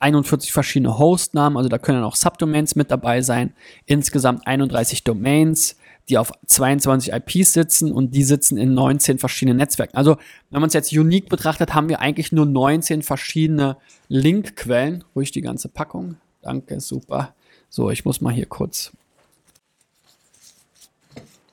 41 0.00 0.52
verschiedene 0.52 0.98
Hostnamen, 0.98 1.56
also 1.56 1.70
da 1.70 1.78
können 1.78 2.04
auch 2.04 2.14
Subdomains 2.14 2.76
mit 2.76 2.90
dabei 2.90 3.22
sein. 3.22 3.54
Insgesamt 3.86 4.46
31 4.46 5.02
Domains, 5.02 5.78
die 6.10 6.18
auf 6.18 6.30
22 6.44 7.10
IPs 7.14 7.54
sitzen 7.54 7.90
und 7.90 8.14
die 8.14 8.22
sitzen 8.22 8.58
in 8.58 8.74
19 8.74 9.18
verschiedenen 9.18 9.56
Netzwerken. 9.56 9.96
Also 9.96 10.18
wenn 10.50 10.60
man 10.60 10.68
es 10.68 10.74
jetzt 10.74 10.92
unique 10.92 11.30
betrachtet, 11.30 11.72
haben 11.72 11.88
wir 11.88 12.00
eigentlich 12.00 12.32
nur 12.32 12.44
19 12.44 13.00
verschiedene 13.00 13.78
Linkquellen. 14.08 15.04
Ruhig 15.16 15.30
die 15.30 15.40
ganze 15.40 15.70
Packung. 15.70 16.16
Danke, 16.42 16.80
super. 16.80 17.34
So, 17.70 17.90
ich 17.90 18.04
muss 18.04 18.20
mal 18.20 18.34
hier 18.34 18.44
kurz 18.44 18.92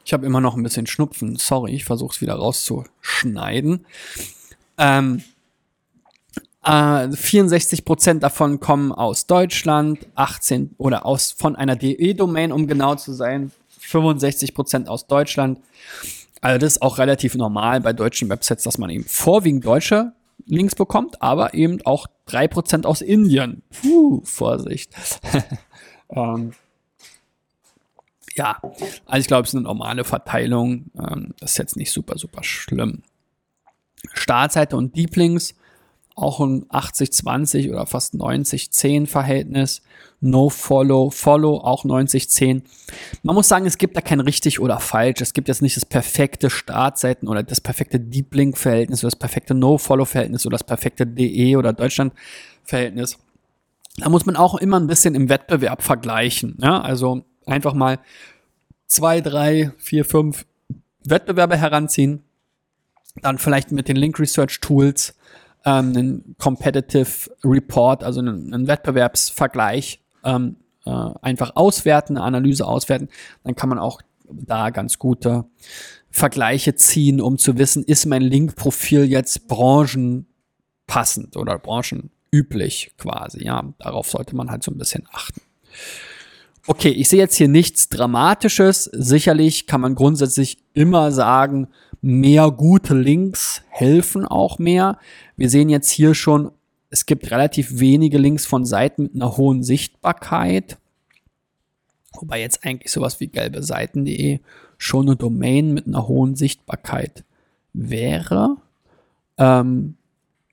ich 0.08 0.14
habe 0.14 0.26
immer 0.26 0.40
noch 0.40 0.56
ein 0.56 0.64
bisschen 0.64 0.88
Schnupfen. 0.88 1.36
Sorry, 1.36 1.74
ich 1.74 1.84
versuche 1.84 2.16
es 2.16 2.22
wieder 2.22 2.36
rauszuschneiden. 2.36 3.86
Ähm, 4.78 5.22
äh, 6.64 6.70
64% 6.70 8.20
davon 8.20 8.62
kommen 8.62 8.94
aus 8.94 9.28
Deutschland, 9.28 10.08
18 10.16 10.76
oder 10.78 11.06
aus 11.06 11.34
von 11.34 11.58
einer 11.58 11.76
DE-Domain, 11.76 12.54
um 12.54 12.68
genau 12.68 12.96
zu 12.96 13.12
sein, 13.12 13.52
65% 13.82 14.88
aus 14.88 15.08
Deutschland. 15.08 15.60
Also 16.40 16.58
das 16.58 16.78
ist 16.78 16.82
auch 16.82 17.00
relativ 17.00 17.36
normal 17.36 17.82
bei 17.82 17.92
deutschen 17.92 18.30
Websites, 18.30 18.64
dass 18.64 18.78
man 18.78 18.90
eben 18.90 19.04
vorwiegend 19.04 19.66
deutsche 19.66 20.14
Links 20.46 20.76
bekommt, 20.76 21.22
aber 21.22 21.54
eben 21.54 21.82
auch 21.86 22.08
3% 22.30 22.86
aus 22.86 23.02
Indien. 23.02 23.62
Puh, 23.82 24.22
Vorsicht. 24.24 24.94
ähm, 26.12 26.54
ja, 28.38 28.60
also 29.06 29.20
ich 29.20 29.28
glaube, 29.28 29.44
es 29.44 29.50
ist 29.50 29.56
eine 29.56 29.64
normale 29.64 30.04
Verteilung. 30.04 30.86
Ähm, 30.98 31.34
das 31.40 31.52
ist 31.52 31.58
jetzt 31.58 31.76
nicht 31.76 31.92
super, 31.92 32.18
super 32.18 32.44
schlimm. 32.44 33.02
Startseite 34.14 34.78
und 34.78 34.96
Deep 34.96 35.16
Links 35.16 35.56
auch 36.18 36.40
ein 36.40 36.66
80-20 36.66 37.72
oder 37.72 37.86
fast 37.86 38.16
90-10 38.16 39.06
Verhältnis. 39.06 39.84
No 40.20 40.50
Follow, 40.50 41.12
Follow 41.12 41.58
auch 41.58 41.86
90-10. 41.86 42.64
Man 43.22 43.36
muss 43.36 43.48
sagen, 43.48 43.68
es 43.68 43.78
gibt 43.78 43.96
da 43.96 44.02
kein 44.02 44.20
richtig 44.20 44.60
oder 44.60 44.80
falsch. 44.80 45.22
Es 45.22 45.34
gibt 45.34 45.48
jetzt 45.48 45.62
nicht 45.62 45.78
das 45.78 45.86
perfekte 45.86 46.50
Startseiten 46.50 47.28
oder 47.28 47.44
das 47.44 47.62
perfekte 47.62 48.00
Deep 48.00 48.34
Link 48.34 48.58
Verhältnis 48.58 49.04
oder 49.04 49.12
das 49.12 49.20
perfekte 49.20 49.54
No 49.54 49.78
Follow 49.78 50.06
Verhältnis 50.06 50.46
oder 50.48 50.56
das 50.56 50.64
perfekte 50.64 51.06
DE 51.06 51.56
oder 51.56 51.72
Deutschland 51.72 52.14
Verhältnis. 52.64 53.20
Da 53.98 54.10
muss 54.10 54.26
man 54.26 54.36
auch 54.36 54.56
immer 54.56 54.80
ein 54.80 54.88
bisschen 54.88 55.14
im 55.14 55.30
Wettbewerb 55.30 55.84
vergleichen. 55.84 56.58
Ja? 56.60 56.82
Also 56.82 57.26
einfach 57.48 57.74
mal 57.74 58.00
zwei, 58.86 59.22
drei, 59.22 59.72
vier, 59.78 60.06
fünf 60.06 60.46
Wettbewerbe 61.06 61.58
heranziehen. 61.58 62.24
Dann 63.22 63.38
vielleicht 63.38 63.72
mit 63.72 63.88
den 63.88 63.96
Link 63.96 64.20
Research 64.20 64.60
Tools 64.62 65.16
ähm, 65.66 65.94
einen 65.96 66.36
Competitive 66.38 67.32
Report, 67.44 68.04
also 68.04 68.20
einen, 68.20 68.54
einen 68.54 68.68
Wettbewerbsvergleich 68.68 70.02
ähm, 70.24 70.58
äh, 70.86 70.92
einfach 71.22 71.56
auswerten, 71.56 72.18
eine 72.18 72.26
Analyse 72.26 72.66
auswerten. 72.66 73.10
Dann 73.44 73.56
kann 73.56 73.70
man 73.70 73.80
auch 73.80 74.02
da 74.30 74.70
ganz 74.70 75.00
gute 75.00 75.46
Vergleiche 76.10 76.76
ziehen, 76.76 77.22
um 77.22 77.38
zu 77.38 77.58
wissen, 77.58 77.84
ist 77.84 78.06
mein 78.06 78.22
Link-Profil 78.22 79.06
jetzt 79.06 79.48
branchenpassend 79.48 81.38
oder 81.38 81.60
branchenüblich 81.60 82.92
quasi. 82.98 83.44
Ja, 83.44 83.74
darauf 83.80 84.10
sollte 84.10 84.36
man 84.36 84.50
halt 84.50 84.64
so 84.64 84.72
ein 84.72 84.78
bisschen 84.78 85.08
achten. 85.12 85.42
Okay, 86.70 86.90
ich 86.90 87.08
sehe 87.08 87.20
jetzt 87.20 87.36
hier 87.36 87.48
nichts 87.48 87.88
Dramatisches. 87.88 88.90
Sicherlich 88.94 89.68
kann 89.68 89.80
man 89.80 89.96
grundsätzlich 89.96 90.58
immer 90.74 91.14
sagen, 91.14 91.70
mehr 92.02 92.52
gute 92.52 92.94
Links 92.94 93.62
helfen 93.70 94.26
auch 94.26 94.60
mehr. 94.60 95.00
Wir 95.38 95.50
sehen 95.50 95.70
jetzt 95.70 95.90
hier 95.90 96.14
schon, 96.14 96.52
es 96.90 97.06
gibt 97.06 97.32
relativ 97.32 97.80
wenige 97.80 98.18
Links 98.18 98.46
von 98.46 98.66
Seiten 98.66 99.04
mit 99.04 99.16
einer 99.16 99.38
hohen 99.38 99.64
Sichtbarkeit. 99.64 100.78
Wobei 102.20 102.42
jetzt 102.42 102.66
eigentlich 102.66 102.92
sowas 102.92 103.22
wie 103.22 103.28
gelbe 103.28 103.64
Seiten.de 103.64 104.40
schon 104.78 105.08
eine 105.08 105.16
Domain 105.16 105.74
mit 105.74 105.88
einer 105.88 106.08
hohen 106.08 106.36
Sichtbarkeit 106.36 107.24
wäre. 107.74 108.58
Ähm, 109.38 109.97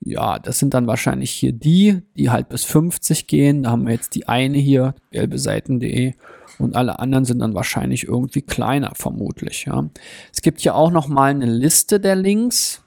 ja, 0.01 0.39
das 0.39 0.59
sind 0.59 0.73
dann 0.73 0.87
wahrscheinlich 0.87 1.31
hier 1.31 1.51
die, 1.51 2.01
die 2.15 2.29
halt 2.29 2.49
bis 2.49 2.63
50 2.63 3.27
gehen. 3.27 3.63
Da 3.63 3.71
haben 3.71 3.85
wir 3.85 3.93
jetzt 3.93 4.15
die 4.15 4.27
eine 4.27 4.57
hier, 4.57 4.93
gelbe 5.11 5.39
Seiten.de. 5.39 6.13
Und 6.59 6.75
alle 6.75 6.99
anderen 6.99 7.25
sind 7.25 7.39
dann 7.39 7.55
wahrscheinlich 7.55 8.07
irgendwie 8.07 8.41
kleiner, 8.41 8.91
vermutlich. 8.95 9.65
Ja. 9.65 9.89
Es 10.31 10.41
gibt 10.41 10.61
hier 10.61 10.75
auch 10.75 10.91
noch 10.91 11.07
mal 11.07 11.31
eine 11.31 11.47
Liste 11.47 11.99
der 11.99 12.15
Links. 12.15 12.81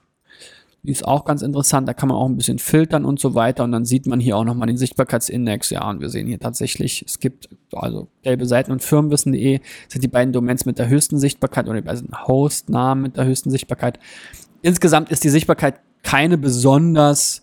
Die 0.85 0.92
ist 0.92 1.05
auch 1.05 1.25
ganz 1.25 1.42
interessant. 1.42 1.88
Da 1.88 1.92
kann 1.92 2.09
man 2.09 2.16
auch 2.16 2.29
ein 2.29 2.37
bisschen 2.37 2.61
filtern 2.61 3.05
und 3.05 3.18
so 3.18 3.35
weiter. 3.35 3.64
Und 3.64 3.73
dann 3.73 3.85
sieht 3.85 4.07
man 4.07 4.21
hier 4.21 4.37
auch 4.37 4.44
noch 4.44 4.55
mal 4.55 4.66
den 4.66 4.79
Sichtbarkeitsindex. 4.79 5.71
Ja, 5.71 5.90
und 5.90 6.01
wir 6.01 6.09
sehen 6.09 6.29
hier 6.29 6.38
tatsächlich, 6.38 7.05
es 7.07 7.18
gibt 7.18 7.49
also 7.73 8.09
gelbe 8.23 8.47
Seiten 8.47 8.71
und 8.71 8.83
Firmenwissen.de 8.83 9.61
sind 9.88 10.05
die 10.05 10.09
beiden 10.09 10.33
Domains 10.33 10.66
mit 10.66 10.79
der 10.79 10.88
höchsten 10.88 11.18
Sichtbarkeit 11.18 11.66
oder 11.66 11.81
die 11.81 11.87
beiden 11.87 12.27
Hostnamen 12.27 13.03
mit 13.03 13.16
der 13.16 13.25
höchsten 13.25 13.51
Sichtbarkeit. 13.51 13.99
Insgesamt 14.62 15.11
ist 15.11 15.25
die 15.25 15.31
Sichtbarkeit 15.31 15.81
keine 16.03 16.39
besonders 16.39 17.43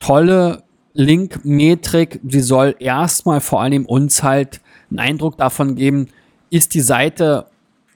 tolle 0.00 0.62
Link-Metrik. 0.94 2.20
Sie 2.26 2.40
soll 2.40 2.74
erstmal 2.78 3.40
vor 3.40 3.62
allem 3.62 3.86
uns 3.86 4.22
halt 4.22 4.60
einen 4.90 4.98
Eindruck 4.98 5.36
davon 5.36 5.74
geben, 5.74 6.08
ist 6.50 6.74
die 6.74 6.80
Seite, 6.80 7.46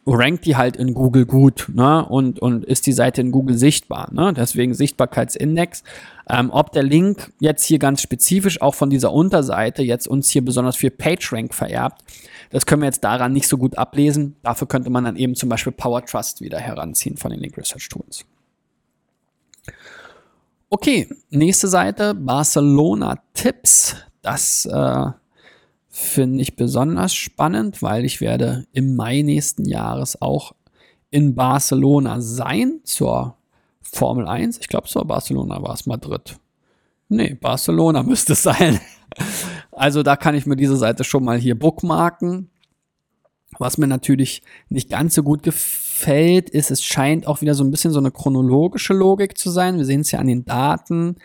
rankt 0.07 0.47
die 0.47 0.57
halt 0.57 0.77
in 0.77 0.95
Google 0.95 1.27
gut, 1.27 1.71
ne? 1.73 2.05
Und, 2.05 2.40
und 2.40 2.64
ist 2.64 2.87
die 2.87 2.92
Seite 2.92 3.21
in 3.21 3.31
Google 3.31 3.57
sichtbar, 3.57 4.09
ne? 4.12 4.33
Deswegen 4.35 4.75
Sichtbarkeitsindex. 4.75 5.85
Ähm, 6.29 6.51
ob 6.51 6.73
der 6.73 6.83
Link 6.83 7.33
jetzt 7.40 7.64
hier 7.64 7.79
ganz 7.79 8.03
spezifisch 8.03 8.61
auch 8.61 8.75
von 8.75 8.90
dieser 8.90 9.12
Unterseite 9.12 9.83
jetzt 9.83 10.07
uns 10.09 10.29
hier 10.29 10.45
besonders 10.45 10.77
viel 10.77 10.90
PageRank 10.90 11.55
vererbt, 11.55 12.03
das 12.51 12.66
können 12.66 12.83
wir 12.83 12.87
jetzt 12.87 13.05
daran 13.05 13.33
nicht 13.33 13.49
so 13.49 13.57
gut 13.57 13.79
ablesen. 13.79 14.37
Dafür 14.42 14.68
könnte 14.68 14.90
man 14.90 15.05
dann 15.05 15.16
eben 15.16 15.35
zum 15.35 15.49
Beispiel 15.49 15.73
Power 15.73 16.05
Trust 16.05 16.40
wieder 16.40 16.59
heranziehen 16.59 17.16
von 17.16 17.31
den 17.31 17.40
Link 17.40 17.57
Research 17.57 17.88
Tools. 17.88 18.27
Okay, 20.68 21.09
nächste 21.31 21.68
Seite, 21.68 22.14
Barcelona 22.14 23.22
Tipps. 23.35 23.96
Das 24.22 24.64
äh, 24.66 25.07
finde 25.88 26.40
ich 26.40 26.57
besonders 26.57 27.14
spannend, 27.14 27.83
weil 27.83 28.05
ich 28.05 28.20
werde 28.20 28.66
im 28.72 28.96
Mai 28.96 29.20
nächsten 29.22 29.66
Jahres 29.66 30.20
auch 30.22 30.55
in 31.11 31.35
Barcelona 31.35 32.20
sein 32.22 32.81
zur 32.85 33.37
Formel 33.83 34.27
1. 34.27 34.59
Ich 34.59 34.68
glaube, 34.68 34.88
zur 34.88 35.05
Barcelona 35.05 35.62
war 35.62 35.75
es 35.75 35.85
Madrid. 35.85 36.38
Nee, 37.09 37.35
Barcelona 37.35 38.03
müsste 38.05 38.33
es 38.33 38.42
sein. 38.42 38.81
Also 39.70 40.03
da 40.03 40.16
kann 40.16 40.35
ich 40.35 40.46
mir 40.46 40.57
diese 40.57 40.77
Seite 40.77 41.05
schon 41.05 41.25
mal 41.25 41.38
hier 41.38 41.59
bookmarken. 41.59 42.48
Was 43.59 43.77
mir 43.77 43.87
natürlich 43.87 44.42
nicht 44.70 44.88
ganz 44.88 45.14
so 45.14 45.22
gut 45.22 45.42
gefällt, 45.42 45.82
ist, 46.50 46.70
es 46.70 46.83
scheint 46.83 47.26
auch 47.26 47.40
wieder 47.40 47.55
so 47.55 47.62
ein 47.62 47.70
bisschen 47.70 47.92
so 47.92 47.98
eine 47.98 48.11
chronologische 48.11 48.94
Logik 48.94 49.37
zu 49.37 49.50
sein. 49.50 49.78
Wir 49.78 49.85
sehen 49.85 50.00
es 50.00 50.11
ja 50.11 50.18
an 50.18 50.26
den 50.26 50.44
Daten. 50.44 51.16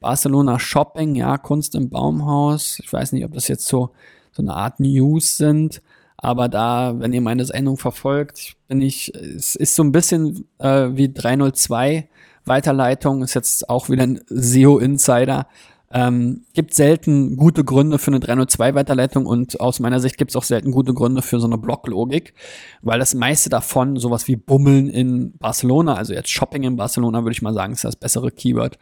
Barcelona 0.00 0.58
Shopping, 0.58 1.14
ja, 1.14 1.38
Kunst 1.38 1.74
im 1.74 1.88
Baumhaus. 1.88 2.78
Ich 2.82 2.92
weiß 2.92 3.12
nicht, 3.12 3.24
ob 3.24 3.32
das 3.32 3.48
jetzt 3.48 3.66
so, 3.66 3.90
so 4.32 4.42
eine 4.42 4.54
Art 4.54 4.80
News 4.80 5.36
sind. 5.36 5.82
Aber 6.16 6.48
da, 6.48 6.94
wenn 6.98 7.12
ihr 7.12 7.20
meine 7.20 7.44
Sendung 7.44 7.76
verfolgt, 7.76 8.56
bin 8.68 8.80
ich, 8.80 9.14
es 9.14 9.54
ist 9.54 9.74
so 9.74 9.82
ein 9.82 9.92
bisschen 9.92 10.48
äh, 10.58 10.88
wie 10.92 11.12
302 11.12 12.08
Weiterleitung, 12.44 13.22
ist 13.22 13.34
jetzt 13.34 13.68
auch 13.68 13.90
wieder 13.90 14.04
ein 14.04 14.20
SEO-Insider. 14.28 15.46
Ähm, 15.92 16.42
gibt 16.52 16.74
selten 16.74 17.36
gute 17.36 17.62
Gründe 17.62 17.98
für 17.98 18.10
eine 18.10 18.18
302-Weiterleitung 18.18 19.24
und 19.24 19.60
aus 19.60 19.78
meiner 19.78 20.00
Sicht 20.00 20.18
gibt 20.18 20.32
es 20.32 20.36
auch 20.36 20.42
selten 20.42 20.72
gute 20.72 20.94
Gründe 20.94 21.22
für 21.22 21.38
so 21.38 21.46
eine 21.46 21.58
Blocklogik, 21.58 22.34
weil 22.82 22.98
das 22.98 23.14
meiste 23.14 23.50
davon, 23.50 23.96
sowas 23.96 24.26
wie 24.26 24.36
Bummeln 24.36 24.88
in 24.88 25.36
Barcelona, 25.38 25.94
also 25.94 26.12
jetzt 26.12 26.30
Shopping 26.30 26.64
in 26.64 26.76
Barcelona, 26.76 27.22
würde 27.22 27.32
ich 27.32 27.42
mal 27.42 27.54
sagen, 27.54 27.72
ist 27.72 27.84
das 27.84 27.96
bessere 27.96 28.32
Keyword. 28.32 28.78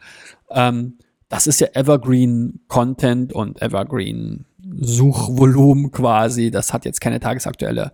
Ähm, 0.49 0.97
das 1.29 1.47
ist 1.47 1.59
ja 1.59 1.67
Evergreen 1.73 2.61
Content 2.67 3.33
und 3.33 3.61
Evergreen 3.61 4.45
Suchvolumen 4.79 5.91
quasi. 5.91 6.51
Das 6.51 6.73
hat 6.73 6.85
jetzt 6.85 7.01
keine 7.01 7.19
tagesaktuelle 7.19 7.91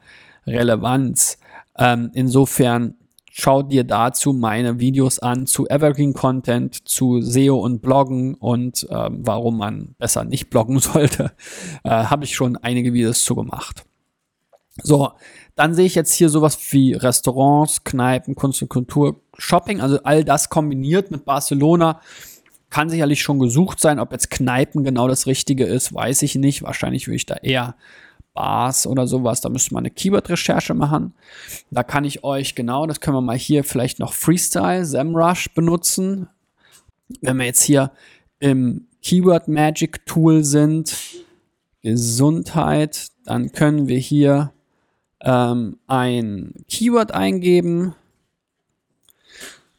Relevanz. 0.47 1.37
Ähm, 1.77 2.11
insofern 2.13 2.95
schau 3.33 3.63
dir 3.63 3.83
dazu 3.83 4.33
meine 4.33 4.79
Videos 4.79 5.19
an 5.19 5.47
zu 5.47 5.67
Evergreen 5.67 6.13
Content, 6.13 6.87
zu 6.87 7.21
SEO 7.21 7.57
und 7.57 7.81
Bloggen 7.81 8.35
und 8.35 8.87
äh, 8.89 9.09
warum 9.09 9.57
man 9.57 9.95
besser 9.97 10.25
nicht 10.25 10.49
bloggen 10.49 10.79
sollte. 10.79 11.31
Äh, 11.83 11.89
Habe 11.89 12.25
ich 12.25 12.35
schon 12.35 12.57
einige 12.57 12.93
Videos 12.93 13.23
zu 13.23 13.35
gemacht. 13.35 13.83
So, 14.83 15.11
dann 15.55 15.73
sehe 15.73 15.85
ich 15.85 15.95
jetzt 15.95 16.13
hier 16.13 16.29
sowas 16.29 16.57
wie 16.71 16.93
Restaurants, 16.93 17.83
Kneipen, 17.83 18.35
Kunst 18.35 18.61
und 18.61 18.69
Kultur, 18.69 19.21
Shopping, 19.37 19.81
also 19.81 19.99
all 20.03 20.23
das 20.23 20.49
kombiniert 20.49 21.11
mit 21.11 21.25
Barcelona 21.25 21.99
kann 22.71 22.89
sicherlich 22.89 23.21
schon 23.21 23.37
gesucht 23.37 23.79
sein. 23.79 23.99
Ob 23.99 24.11
jetzt 24.13 24.31
Kneipen 24.31 24.83
genau 24.83 25.07
das 25.07 25.27
Richtige 25.27 25.65
ist, 25.65 25.93
weiß 25.93 26.23
ich 26.23 26.35
nicht. 26.35 26.63
Wahrscheinlich 26.63 27.05
würde 27.07 27.17
ich 27.17 27.25
da 27.25 27.35
eher 27.35 27.75
Bars 28.33 28.87
oder 28.87 29.07
sowas, 29.07 29.41
da 29.41 29.49
müsste 29.49 29.73
man 29.73 29.81
eine 29.81 29.91
Keyword-Recherche 29.91 30.73
machen. 30.73 31.13
Da 31.69 31.83
kann 31.83 32.05
ich 32.05 32.23
euch 32.23 32.55
genau, 32.55 32.85
das 32.85 32.99
können 33.01 33.17
wir 33.17 33.21
mal 33.21 33.37
hier 33.37 33.63
vielleicht 33.63 33.99
noch 33.99 34.13
Freestyle, 34.13 34.85
SEMrush 34.85 35.53
benutzen. 35.53 36.27
Wenn 37.21 37.37
wir 37.37 37.45
jetzt 37.45 37.63
hier 37.63 37.91
im 38.39 38.87
Keyword 39.01 39.47
Magic 39.47 40.05
Tool 40.05 40.43
sind, 40.43 40.97
Gesundheit, 41.81 43.07
dann 43.25 43.51
können 43.51 43.87
wir 43.87 43.97
hier 43.97 44.53
ähm, 45.21 45.79
ein 45.87 46.53
Keyword 46.69 47.11
eingeben. 47.11 47.95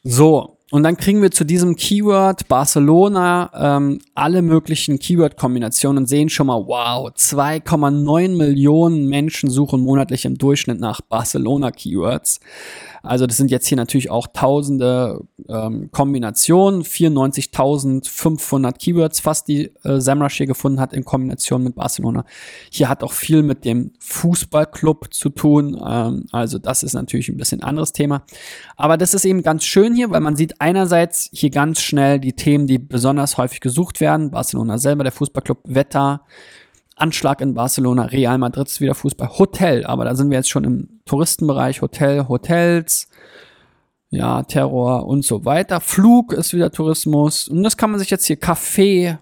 So, 0.03 0.52
und 0.73 0.81
dann 0.81 0.97
kriegen 0.97 1.21
wir 1.21 1.29
zu 1.29 1.43
diesem 1.43 1.75
Keyword 1.75 2.47
Barcelona 2.47 3.51
ähm, 3.53 3.99
alle 4.15 4.41
möglichen 4.41 4.97
Keyword-Kombinationen 4.97 5.99
und 5.99 6.07
sehen 6.07 6.29
schon 6.29 6.47
mal, 6.47 6.65
wow, 6.65 7.11
2,9 7.11 8.35
Millionen 8.35 9.07
Menschen 9.07 9.51
suchen 9.51 9.81
monatlich 9.81 10.25
im 10.25 10.35
Durchschnitt 10.35 10.79
nach 10.79 10.99
Barcelona-Keywords. 11.01 12.39
Also 13.03 13.27
das 13.27 13.35
sind 13.35 13.51
jetzt 13.51 13.67
hier 13.67 13.75
natürlich 13.75 14.09
auch 14.09 14.27
tausende 14.33 15.19
ähm, 15.49 15.89
Kombinationen, 15.91 16.83
94.500 16.83 18.77
Keywords 18.79 19.19
fast, 19.19 19.49
die 19.49 19.73
äh, 19.83 19.99
Samrush 19.99 20.37
hier 20.37 20.47
gefunden 20.47 20.79
hat 20.79 20.93
in 20.93 21.03
Kombination 21.03 21.63
mit 21.63 21.75
Barcelona. 21.75 22.23
Hier 22.71 22.87
hat 22.87 23.03
auch 23.03 23.11
viel 23.11 23.43
mit 23.43 23.65
dem 23.65 23.91
Fußballclub 23.99 25.13
zu 25.13 25.29
tun, 25.29 25.77
ähm, 25.85 26.27
also 26.31 26.59
das 26.59 26.81
ist 26.81 26.93
natürlich 26.93 27.27
ein 27.27 27.35
bisschen 27.35 27.61
anderes 27.61 27.91
Thema. 27.91 28.23
Aber 28.77 28.95
das 28.95 29.13
ist 29.13 29.25
eben 29.25 29.43
ganz 29.43 29.65
schön 29.65 29.93
hier, 29.93 30.09
weil 30.09 30.21
man 30.21 30.37
sieht 30.37 30.61
einerseits 30.61 31.29
hier 31.33 31.49
ganz 31.49 31.81
schnell 31.81 32.21
die 32.21 32.33
Themen, 32.33 32.67
die 32.67 32.79
besonders 32.79 33.37
häufig 33.37 33.59
gesucht 33.59 33.99
werden. 33.99 34.31
Barcelona 34.31 34.77
selber, 34.77 35.03
der 35.03 35.11
Fußballclub, 35.11 35.59
Wetter, 35.65 36.21
Anschlag 37.03 37.41
in 37.41 37.53
Barcelona, 37.53 38.05
Real 38.05 38.37
Madrid 38.37 38.67
ist 38.67 38.79
wieder 38.79 38.95
Fußball, 38.95 39.37
Hotel, 39.37 39.85
aber 39.85 40.05
da 40.05 40.15
sind 40.15 40.29
wir 40.29 40.37
jetzt 40.37 40.49
schon 40.49 40.63
im 40.63 41.01
Touristenbereich, 41.05 41.81
Hotel, 41.81 42.29
Hotels. 42.29 43.09
ja, 44.09 44.43
Terror 44.43 45.05
und 45.05 45.25
so 45.25 45.43
weiter. 45.43 45.81
Flug 45.81 46.31
ist 46.31 46.53
wieder 46.53 46.71
Tourismus. 46.71 47.47
Und 47.49 47.63
das 47.63 47.75
kann 47.75 47.89
man 47.91 47.99
sich 47.99 48.09
jetzt 48.09 48.25
hier, 48.25 48.39
Café, 48.39 49.17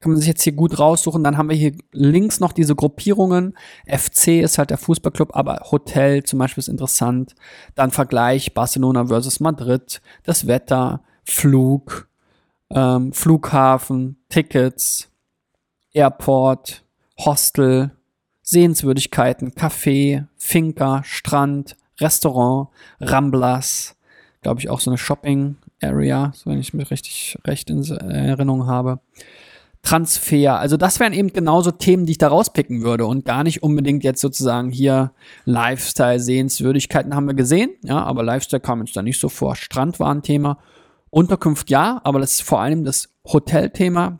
kann 0.00 0.12
man 0.12 0.16
sich 0.16 0.28
jetzt 0.28 0.42
hier 0.42 0.52
gut 0.52 0.78
raussuchen. 0.78 1.24
Dann 1.24 1.38
haben 1.38 1.48
wir 1.48 1.56
hier 1.56 1.72
links 1.92 2.40
noch 2.40 2.52
diese 2.52 2.74
Gruppierungen. 2.74 3.56
FC 3.86 4.42
ist 4.42 4.58
halt 4.58 4.70
der 4.70 4.76
Fußballclub, 4.78 5.34
aber 5.34 5.62
Hotel 5.70 6.24
zum 6.24 6.40
Beispiel 6.40 6.60
ist 6.60 6.68
interessant. 6.68 7.34
Dann 7.74 7.90
Vergleich 7.90 8.54
Barcelona 8.54 9.06
versus 9.06 9.40
Madrid, 9.40 10.02
das 10.24 10.46
Wetter, 10.46 11.02
Flug, 11.24 12.08
ähm, 12.70 13.12
Flughafen, 13.12 14.18
Tickets, 14.28 15.08
Airport, 15.92 16.84
Hostel, 17.18 17.90
Sehenswürdigkeiten, 18.42 19.52
Café, 19.52 20.26
Finca, 20.36 21.02
Strand, 21.04 21.76
Restaurant, 22.00 22.68
Ramblas, 23.00 23.96
glaube 24.40 24.60
ich 24.60 24.70
auch 24.70 24.80
so 24.80 24.90
eine 24.90 24.98
Shopping 24.98 25.56
Area, 25.82 26.32
so 26.34 26.50
wenn 26.50 26.58
ich 26.58 26.74
mich 26.74 26.90
richtig 26.90 27.38
recht 27.46 27.70
in 27.70 27.82
Erinnerung 27.84 28.66
habe. 28.66 29.00
Transfer. 29.82 30.58
Also 30.58 30.76
das 30.76 30.98
wären 30.98 31.12
eben 31.12 31.32
genauso 31.32 31.70
Themen, 31.70 32.04
die 32.04 32.12
ich 32.12 32.18
da 32.18 32.28
rauspicken 32.28 32.82
würde 32.82 33.06
und 33.06 33.24
gar 33.24 33.44
nicht 33.44 33.62
unbedingt 33.62 34.04
jetzt 34.04 34.20
sozusagen 34.20 34.70
hier 34.70 35.12
Lifestyle, 35.44 36.20
Sehenswürdigkeiten 36.20 37.14
haben 37.14 37.26
wir 37.26 37.34
gesehen, 37.34 37.70
ja, 37.82 38.02
aber 38.02 38.22
Lifestyle 38.22 38.60
kam 38.60 38.80
uns 38.80 38.92
da 38.92 39.02
nicht 39.02 39.20
so 39.20 39.28
vor. 39.28 39.56
Strand 39.56 40.00
war 40.00 40.12
ein 40.12 40.22
Thema. 40.22 40.58
Unterkunft 41.10 41.70
ja, 41.70 42.00
aber 42.04 42.18
das 42.18 42.32
ist 42.32 42.42
vor 42.42 42.60
allem 42.60 42.84
das 42.84 43.08
Hotelthema. 43.24 44.18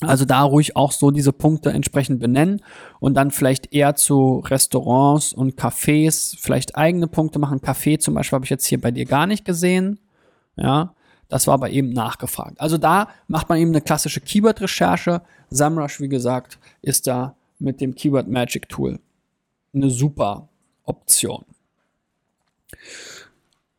Also 0.00 0.24
da 0.24 0.42
ruhig 0.42 0.76
auch 0.76 0.92
so 0.92 1.10
diese 1.10 1.32
Punkte 1.32 1.70
entsprechend 1.70 2.20
benennen 2.20 2.62
und 3.00 3.14
dann 3.14 3.30
vielleicht 3.30 3.72
eher 3.74 3.96
zu 3.96 4.40
Restaurants 4.46 5.32
und 5.32 5.58
Cafés 5.58 6.36
vielleicht 6.38 6.76
eigene 6.76 7.08
Punkte 7.08 7.38
machen. 7.38 7.60
Café 7.60 7.98
zum 7.98 8.14
Beispiel 8.14 8.36
habe 8.36 8.44
ich 8.44 8.50
jetzt 8.50 8.66
hier 8.66 8.80
bei 8.80 8.92
dir 8.92 9.06
gar 9.06 9.26
nicht 9.26 9.44
gesehen. 9.44 9.98
Ja, 10.56 10.94
das 11.28 11.46
war 11.46 11.54
aber 11.54 11.70
eben 11.70 11.90
nachgefragt. 11.90 12.60
Also 12.60 12.78
da 12.78 13.08
macht 13.26 13.48
man 13.48 13.58
eben 13.58 13.70
eine 13.70 13.80
klassische 13.80 14.20
Keyword-Recherche. 14.20 15.22
SEMrush, 15.50 16.00
wie 16.00 16.08
gesagt, 16.08 16.58
ist 16.80 17.06
da 17.06 17.34
mit 17.58 17.80
dem 17.80 17.94
Keyword 17.94 18.28
Magic 18.28 18.68
Tool 18.68 19.00
eine 19.74 19.90
super 19.90 20.48
Option. 20.84 21.44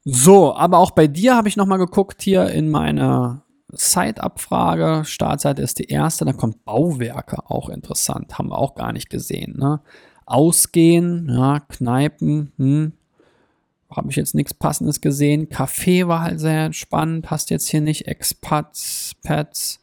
So, 0.04 0.56
aber 0.56 0.80
auch 0.80 0.92
bei 0.92 1.08
dir 1.08 1.36
habe 1.36 1.48
ich 1.48 1.58
nochmal 1.58 1.78
geguckt 1.78 2.22
hier 2.22 2.48
in 2.48 2.70
meiner 2.70 3.44
Site-Abfrage. 3.72 5.04
Startseite 5.06 5.62
ist 5.62 5.80
die 5.80 5.90
erste, 5.90 6.26
da 6.26 6.34
kommt 6.34 6.66
Bauwerke, 6.66 7.50
auch 7.50 7.70
interessant, 7.70 8.38
haben 8.38 8.50
wir 8.50 8.58
auch 8.58 8.76
gar 8.76 8.94
nicht 8.94 9.10
gesehen. 9.10 9.58
Ne? 9.58 9.82
Ausgehen, 10.26 11.30
ja, 11.30 11.60
Kneipen, 11.60 12.52
hm, 12.58 12.94
habe 13.90 14.10
ich 14.10 14.16
jetzt 14.16 14.36
nichts 14.36 14.54
Passendes 14.54 15.02
gesehen. 15.02 15.48
Café 15.50 16.08
war 16.08 16.22
halt 16.22 16.40
sehr 16.40 16.72
spannend. 16.74 17.32
Hast 17.32 17.50
jetzt 17.50 17.68
hier 17.68 17.82
nicht 17.82 18.08
Expats, 18.08 19.14
Pets, 19.24 19.79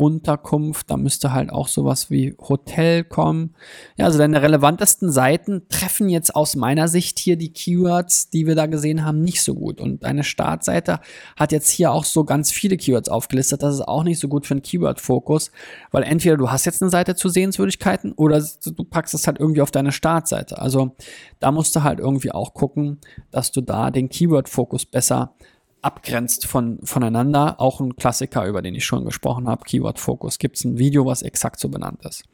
Unterkunft. 0.00 0.90
Da 0.90 0.96
müsste 0.96 1.34
halt 1.34 1.50
auch 1.50 1.68
sowas 1.68 2.10
wie 2.10 2.34
Hotel 2.40 3.04
kommen. 3.04 3.54
Ja, 3.98 4.06
also 4.06 4.18
deine 4.18 4.40
relevantesten 4.40 5.12
Seiten 5.12 5.68
treffen 5.68 6.08
jetzt 6.08 6.34
aus 6.34 6.56
meiner 6.56 6.88
Sicht 6.88 7.18
hier 7.18 7.36
die 7.36 7.52
Keywords, 7.52 8.30
die 8.30 8.46
wir 8.46 8.54
da 8.54 8.64
gesehen 8.64 9.04
haben, 9.04 9.20
nicht 9.20 9.42
so 9.42 9.54
gut. 9.54 9.78
Und 9.78 10.02
deine 10.02 10.24
Startseite 10.24 11.00
hat 11.36 11.52
jetzt 11.52 11.68
hier 11.68 11.92
auch 11.92 12.04
so 12.04 12.24
ganz 12.24 12.50
viele 12.50 12.78
Keywords 12.78 13.10
aufgelistet. 13.10 13.62
Das 13.62 13.74
ist 13.74 13.82
auch 13.82 14.02
nicht 14.02 14.18
so 14.18 14.28
gut 14.28 14.46
für 14.46 14.54
einen 14.54 14.62
Keyword-Fokus, 14.62 15.50
weil 15.90 16.04
entweder 16.04 16.38
du 16.38 16.50
hast 16.50 16.64
jetzt 16.64 16.80
eine 16.80 16.90
Seite 16.90 17.14
zu 17.14 17.28
Sehenswürdigkeiten 17.28 18.12
oder 18.12 18.42
du 18.64 18.84
packst 18.84 19.12
es 19.12 19.26
halt 19.26 19.38
irgendwie 19.38 19.60
auf 19.60 19.70
deine 19.70 19.92
Startseite. 19.92 20.62
Also 20.62 20.96
da 21.40 21.52
musst 21.52 21.76
du 21.76 21.82
halt 21.82 22.00
irgendwie 22.00 22.32
auch 22.32 22.54
gucken, 22.54 23.00
dass 23.30 23.52
du 23.52 23.60
da 23.60 23.90
den 23.90 24.08
Keyword-Fokus 24.08 24.86
besser 24.86 25.34
abgrenzt 25.82 26.46
von, 26.46 26.78
voneinander. 26.82 27.60
Auch 27.60 27.80
ein 27.80 27.96
Klassiker, 27.96 28.46
über 28.46 28.62
den 28.62 28.74
ich 28.74 28.84
schon 28.84 29.04
gesprochen 29.04 29.48
habe, 29.48 29.64
Keyword 29.64 29.98
Focus. 29.98 30.38
Gibt 30.38 30.56
es 30.56 30.64
ein 30.64 30.78
Video, 30.78 31.06
was 31.06 31.22
exakt 31.22 31.60
so 31.60 31.68
benannt 31.68 32.04
ist. 32.04 32.24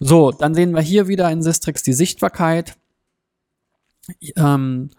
So, 0.00 0.30
dann 0.30 0.54
sehen 0.54 0.74
wir 0.74 0.82
hier 0.82 1.08
wieder 1.08 1.30
in 1.30 1.42
Sistrix 1.42 1.82
die 1.82 1.92
Sichtbarkeit. 1.92 2.76
Ähm, 4.36 4.90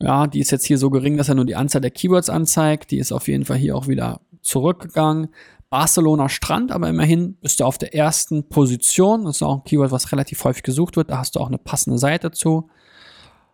ja, 0.00 0.26
die 0.26 0.40
ist 0.40 0.50
jetzt 0.50 0.66
hier 0.66 0.78
so 0.78 0.90
gering, 0.90 1.16
dass 1.16 1.28
er 1.28 1.34
nur 1.34 1.46
die 1.46 1.56
Anzahl 1.56 1.80
der 1.80 1.90
Keywords 1.90 2.30
anzeigt. 2.30 2.90
Die 2.90 2.98
ist 2.98 3.12
auf 3.12 3.28
jeden 3.28 3.44
Fall 3.44 3.56
hier 3.56 3.76
auch 3.76 3.88
wieder 3.88 4.20
zurückgegangen. 4.42 5.28
Barcelona 5.68 6.28
Strand, 6.28 6.70
aber 6.70 6.88
immerhin 6.88 7.34
bist 7.34 7.60
du 7.60 7.64
auf 7.64 7.76
der 7.76 7.94
ersten 7.94 8.48
Position. 8.48 9.24
Das 9.24 9.36
ist 9.36 9.42
auch 9.42 9.56
ein 9.56 9.64
Keyword, 9.64 9.90
was 9.90 10.12
relativ 10.12 10.44
häufig 10.44 10.62
gesucht 10.62 10.96
wird. 10.96 11.10
Da 11.10 11.18
hast 11.18 11.34
du 11.34 11.40
auch 11.40 11.48
eine 11.48 11.58
passende 11.58 11.98
Seite 11.98 12.30
zu 12.30 12.68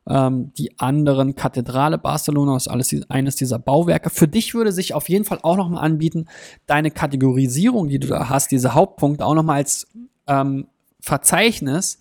ähm, 0.09 0.53
die 0.55 0.79
anderen 0.79 1.35
Kathedrale 1.35 1.99
Barcelona, 1.99 2.57
ist 2.57 2.69
alles 2.69 2.95
eines 3.09 3.37
dieser 3.37 3.59
Bauwerke. 3.59 4.11
Für 4.11 4.29
dich 4.29 4.55
würde 4.55 4.73
sich 4.73 4.95
auf 4.95 5.09
jeden 5.09 5.25
Fall 5.25 5.39
auch 5.43 5.57
nochmal 5.57 5.85
anbieten, 5.85 6.27
deine 6.67 6.91
Kategorisierung, 6.91 7.89
die 7.89 7.99
du 7.99 8.09
da 8.09 8.29
hast, 8.29 8.51
diese 8.51 8.75
Hauptpunkte 8.75 9.25
auch 9.25 9.35
nochmal 9.35 9.57
als 9.57 9.87
ähm, 10.27 10.67
Verzeichnis 11.01 11.99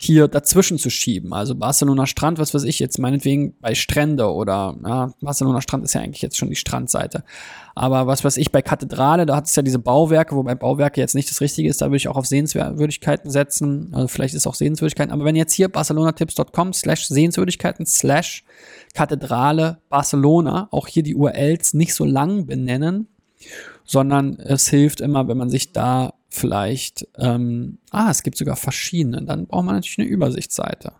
hier 0.00 0.28
dazwischen 0.28 0.78
zu 0.78 0.90
schieben. 0.90 1.32
Also 1.32 1.56
Barcelona 1.56 2.06
Strand, 2.06 2.38
was 2.38 2.54
weiß 2.54 2.62
ich 2.62 2.78
jetzt, 2.78 2.98
meinetwegen 2.98 3.56
bei 3.60 3.74
Strände 3.74 4.32
oder 4.32 4.76
ja, 4.84 5.12
Barcelona 5.20 5.60
Strand 5.60 5.84
ist 5.84 5.94
ja 5.94 6.00
eigentlich 6.00 6.22
jetzt 6.22 6.36
schon 6.36 6.48
die 6.48 6.56
Strandseite. 6.56 7.24
Aber 7.74 8.06
was 8.06 8.24
weiß 8.24 8.36
ich, 8.36 8.52
bei 8.52 8.62
Kathedrale, 8.62 9.26
da 9.26 9.36
hat 9.36 9.46
es 9.46 9.56
ja 9.56 9.62
diese 9.62 9.80
Bauwerke, 9.80 10.36
wobei 10.36 10.54
Bauwerke 10.54 11.00
jetzt 11.00 11.16
nicht 11.16 11.30
das 11.30 11.40
Richtige 11.40 11.68
ist, 11.68 11.82
da 11.82 11.86
würde 11.86 11.96
ich 11.96 12.08
auch 12.08 12.16
auf 12.16 12.26
Sehenswürdigkeiten 12.26 13.30
setzen. 13.30 13.90
Also 13.92 14.06
vielleicht 14.06 14.34
ist 14.34 14.46
auch 14.46 14.54
Sehenswürdigkeiten. 14.54 15.12
Aber 15.12 15.24
wenn 15.24 15.36
jetzt 15.36 15.52
hier 15.52 15.68
barcelonatips.com 15.68 16.72
slash 16.72 17.06
Sehenswürdigkeiten 17.06 17.84
slash 17.84 18.44
Kathedrale 18.94 19.78
Barcelona, 19.88 20.68
auch 20.70 20.86
hier 20.86 21.02
die 21.02 21.16
URLs 21.16 21.74
nicht 21.74 21.94
so 21.94 22.04
lang 22.04 22.46
benennen, 22.46 23.08
sondern 23.84 24.38
es 24.38 24.68
hilft 24.68 25.00
immer, 25.00 25.26
wenn 25.26 25.38
man 25.38 25.50
sich 25.50 25.72
da 25.72 26.14
vielleicht, 26.28 27.06
ähm, 27.18 27.78
ah, 27.90 28.10
es 28.10 28.22
gibt 28.22 28.36
sogar 28.36 28.56
verschiedene, 28.56 29.22
dann 29.22 29.46
braucht 29.46 29.64
man 29.64 29.74
natürlich 29.74 29.98
eine 29.98 30.08
Übersichtsseite. 30.08 30.92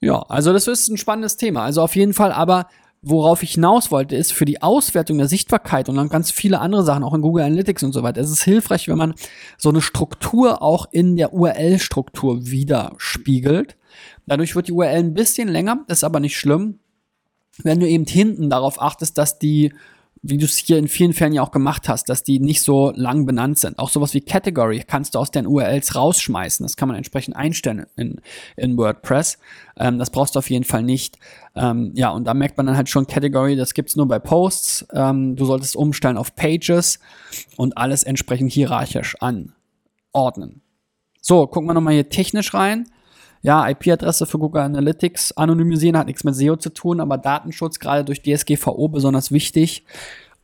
Ja, 0.00 0.20
also 0.22 0.52
das 0.52 0.66
ist 0.66 0.88
ein 0.88 0.96
spannendes 0.96 1.36
Thema. 1.36 1.62
Also 1.62 1.82
auf 1.82 1.94
jeden 1.94 2.14
Fall, 2.14 2.32
aber 2.32 2.66
worauf 3.02 3.42
ich 3.42 3.52
hinaus 3.52 3.90
wollte, 3.90 4.16
ist 4.16 4.32
für 4.32 4.44
die 4.44 4.62
Auswertung 4.62 5.18
der 5.18 5.28
Sichtbarkeit 5.28 5.88
und 5.88 5.96
dann 5.96 6.08
ganz 6.08 6.30
viele 6.30 6.60
andere 6.60 6.84
Sachen, 6.84 7.04
auch 7.04 7.14
in 7.14 7.20
Google 7.20 7.44
Analytics 7.44 7.82
und 7.82 7.92
so 7.92 8.02
weiter. 8.02 8.20
Es 8.20 8.30
ist 8.30 8.42
hilfreich, 8.42 8.88
wenn 8.88 8.96
man 8.96 9.14
so 9.58 9.68
eine 9.68 9.80
Struktur 9.80 10.62
auch 10.62 10.86
in 10.92 11.16
der 11.16 11.34
URL-Struktur 11.34 12.46
widerspiegelt. 12.46 13.76
Dadurch 14.26 14.54
wird 14.54 14.68
die 14.68 14.72
URL 14.72 14.98
ein 14.98 15.14
bisschen 15.14 15.48
länger, 15.48 15.84
ist 15.88 16.04
aber 16.04 16.20
nicht 16.20 16.38
schlimm. 16.38 16.78
Wenn 17.58 17.80
du 17.80 17.88
eben 17.88 18.06
hinten 18.06 18.48
darauf 18.48 18.80
achtest, 18.80 19.18
dass 19.18 19.38
die 19.38 19.72
wie 20.24 20.38
du 20.38 20.44
es 20.44 20.56
hier 20.56 20.78
in 20.78 20.86
vielen 20.86 21.12
Fällen 21.12 21.32
ja 21.32 21.42
auch 21.42 21.50
gemacht 21.50 21.88
hast, 21.88 22.08
dass 22.08 22.22
die 22.22 22.38
nicht 22.38 22.62
so 22.62 22.92
lang 22.94 23.26
benannt 23.26 23.58
sind. 23.58 23.80
Auch 23.80 23.88
sowas 23.88 24.14
wie 24.14 24.20
Category 24.20 24.84
kannst 24.86 25.14
du 25.14 25.18
aus 25.18 25.32
den 25.32 25.48
URLs 25.48 25.96
rausschmeißen. 25.96 26.64
Das 26.64 26.76
kann 26.76 26.86
man 26.86 26.96
entsprechend 26.96 27.34
einstellen 27.34 27.86
in, 27.96 28.20
in 28.56 28.76
WordPress. 28.76 29.38
Ähm, 29.76 29.98
das 29.98 30.10
brauchst 30.10 30.36
du 30.36 30.38
auf 30.38 30.48
jeden 30.48 30.64
Fall 30.64 30.84
nicht. 30.84 31.18
Ähm, 31.56 31.90
ja, 31.94 32.10
und 32.10 32.24
da 32.24 32.34
merkt 32.34 32.56
man 32.56 32.66
dann 32.66 32.76
halt 32.76 32.88
schon 32.88 33.08
Category, 33.08 33.56
das 33.56 33.74
gibt's 33.74 33.96
nur 33.96 34.06
bei 34.06 34.20
Posts. 34.20 34.86
Ähm, 34.92 35.34
du 35.34 35.44
solltest 35.44 35.74
umstellen 35.74 36.16
auf 36.16 36.36
Pages 36.36 37.00
und 37.56 37.76
alles 37.76 38.04
entsprechend 38.04 38.52
hierarchisch 38.52 39.16
anordnen. 39.20 40.62
So, 41.20 41.48
gucken 41.48 41.68
wir 41.68 41.74
nochmal 41.74 41.94
hier 41.94 42.08
technisch 42.08 42.54
rein. 42.54 42.88
Ja, 43.42 43.68
IP-Adresse 43.68 44.24
für 44.24 44.38
Google 44.38 44.62
Analytics 44.62 45.32
anonymisieren 45.32 45.98
hat 45.98 46.06
nichts 46.06 46.22
mit 46.22 46.36
SEO 46.36 46.56
zu 46.56 46.70
tun, 46.70 47.00
aber 47.00 47.18
Datenschutz 47.18 47.80
gerade 47.80 48.04
durch 48.04 48.22
DSGVO 48.22 48.88
besonders 48.88 49.32
wichtig. 49.32 49.84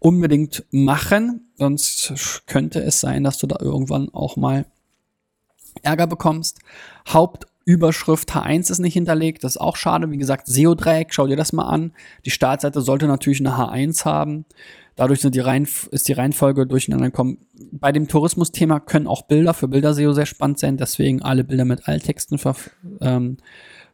Unbedingt 0.00 0.64
machen, 0.72 1.52
sonst 1.56 2.42
könnte 2.46 2.80
es 2.80 3.00
sein, 3.00 3.22
dass 3.22 3.38
du 3.38 3.46
da 3.46 3.56
irgendwann 3.60 4.12
auch 4.12 4.36
mal 4.36 4.66
Ärger 5.82 6.08
bekommst. 6.08 6.58
Hauptüberschrift 7.08 8.32
H1 8.32 8.70
ist 8.70 8.80
nicht 8.80 8.94
hinterlegt, 8.94 9.44
das 9.44 9.52
ist 9.52 9.60
auch 9.60 9.76
schade. 9.76 10.10
Wie 10.10 10.18
gesagt, 10.18 10.48
SEO-Dreieck, 10.48 11.14
schau 11.14 11.28
dir 11.28 11.36
das 11.36 11.52
mal 11.52 11.68
an. 11.68 11.92
Die 12.24 12.30
Startseite 12.30 12.80
sollte 12.80 13.06
natürlich 13.06 13.40
eine 13.40 13.56
H1 13.56 14.04
haben. 14.04 14.44
Dadurch 14.98 15.20
sind 15.20 15.36
die 15.36 15.40
Reihen, 15.40 15.68
ist 15.92 16.08
die 16.08 16.12
Reihenfolge 16.12 16.66
durcheinander 16.66 17.06
gekommen. 17.06 17.46
Bei 17.70 17.92
dem 17.92 18.08
Tourismus-Thema 18.08 18.80
können 18.80 19.06
auch 19.06 19.22
Bilder 19.22 19.54
für 19.54 19.68
Bilderseo 19.68 20.12
sehr 20.12 20.26
spannend 20.26 20.58
sein, 20.58 20.76
deswegen 20.76 21.22
alle 21.22 21.44
Bilder 21.44 21.64
mit 21.64 21.86
Alttexten 21.86 22.36
ver, 22.36 22.56
ähm, 23.00 23.36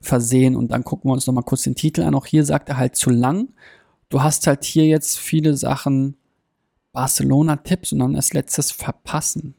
versehen 0.00 0.56
und 0.56 0.68
dann 0.68 0.82
gucken 0.82 1.10
wir 1.10 1.12
uns 1.12 1.26
nochmal 1.26 1.44
kurz 1.44 1.64
den 1.64 1.74
Titel 1.74 2.00
an. 2.00 2.14
Auch 2.14 2.24
hier 2.24 2.42
sagt 2.42 2.70
er 2.70 2.78
halt 2.78 2.96
zu 2.96 3.10
lang. 3.10 3.48
Du 4.08 4.22
hast 4.22 4.46
halt 4.46 4.64
hier 4.64 4.86
jetzt 4.86 5.18
viele 5.18 5.58
Sachen 5.58 6.16
Barcelona-Tipps 6.92 7.92
und 7.92 7.98
dann 7.98 8.16
als 8.16 8.32
letztes 8.32 8.70
verpassen. 8.70 9.56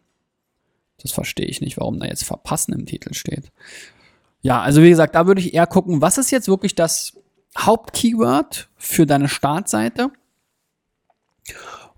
Das 0.97 1.11
verstehe 1.11 1.45
ich 1.45 1.61
nicht, 1.61 1.77
warum 1.77 1.99
da 1.99 2.07
jetzt 2.07 2.23
verpassen 2.23 2.73
im 2.73 2.87
Titel 2.87 3.13
steht. 3.13 3.51
Ja, 4.41 4.63
also 4.63 4.81
wie 4.81 4.89
gesagt, 4.89 5.13
da 5.13 5.27
würde 5.27 5.41
ich 5.41 5.53
eher 5.53 5.67
gucken, 5.67 6.01
was 6.01 6.17
ist 6.17 6.31
jetzt 6.31 6.47
wirklich 6.47 6.73
das 6.73 7.13
Hauptkeyword 7.55 8.67
für 8.77 9.05
deine 9.05 9.29
Startseite? 9.29 10.09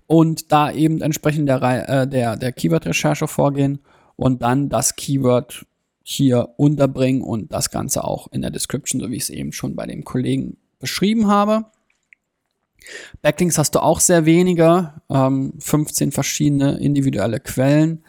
Und 0.06 0.52
da 0.52 0.72
eben 0.72 1.00
entsprechend 1.00 1.48
der, 1.48 1.62
äh, 1.62 2.08
der, 2.08 2.36
der 2.36 2.52
Keyword-Recherche 2.52 3.28
vorgehen 3.28 3.80
und 4.16 4.42
dann 4.42 4.68
das 4.68 4.96
Keyword 4.96 5.66
hier 6.02 6.48
unterbringen 6.56 7.22
und 7.22 7.52
das 7.52 7.70
Ganze 7.70 8.02
auch 8.02 8.32
in 8.32 8.40
der 8.40 8.50
Description, 8.50 9.00
so 9.00 9.10
wie 9.10 9.16
ich 9.16 9.24
es 9.24 9.30
eben 9.30 9.52
schon 9.52 9.76
bei 9.76 9.86
dem 9.86 10.04
Kollegen 10.04 10.56
beschrieben 10.78 11.26
habe. 11.26 11.66
Backlinks 13.20 13.58
hast 13.58 13.74
du 13.74 13.80
auch 13.80 14.00
sehr 14.00 14.24
wenige, 14.24 14.94
ähm, 15.10 15.52
15 15.58 16.12
verschiedene 16.12 16.78
individuelle 16.78 17.40
Quellen, 17.40 18.04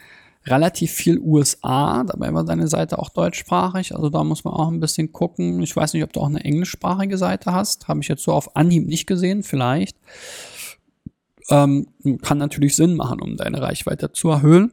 relativ 0.46 0.92
viel 0.92 1.20
USA, 1.20 2.06
dabei 2.06 2.34
war 2.34 2.46
deine 2.46 2.68
Seite 2.70 3.00
auch 3.00 3.10
deutschsprachig, 3.10 3.94
also 3.94 4.10
da 4.10 4.24
muss 4.24 4.46
man 4.46 4.54
auch 4.54 4.70
ein 4.70 4.80
bisschen 4.80 5.12
gucken. 5.12 5.62
Ich 5.62 5.76
weiß 5.76 5.94
nicht, 5.94 6.04
ob 6.04 6.14
du 6.14 6.22
auch 6.22 6.28
eine 6.28 6.44
englischsprachige 6.44 7.18
Seite 7.18 7.52
hast, 7.52 7.88
habe 7.90 8.00
ich 8.00 8.08
jetzt 8.08 8.24
so 8.24 8.32
auf 8.32 8.56
Anhieb 8.56 8.88
nicht 8.88 9.08
gesehen, 9.08 9.44
vielleicht. 9.44 9.98
Ähm, 11.50 11.88
kann 12.22 12.38
natürlich 12.38 12.76
Sinn 12.76 12.96
machen, 12.96 13.22
um 13.22 13.38
deine 13.38 13.62
Reichweite 13.62 14.12
zu 14.12 14.30
erhöhen. 14.30 14.72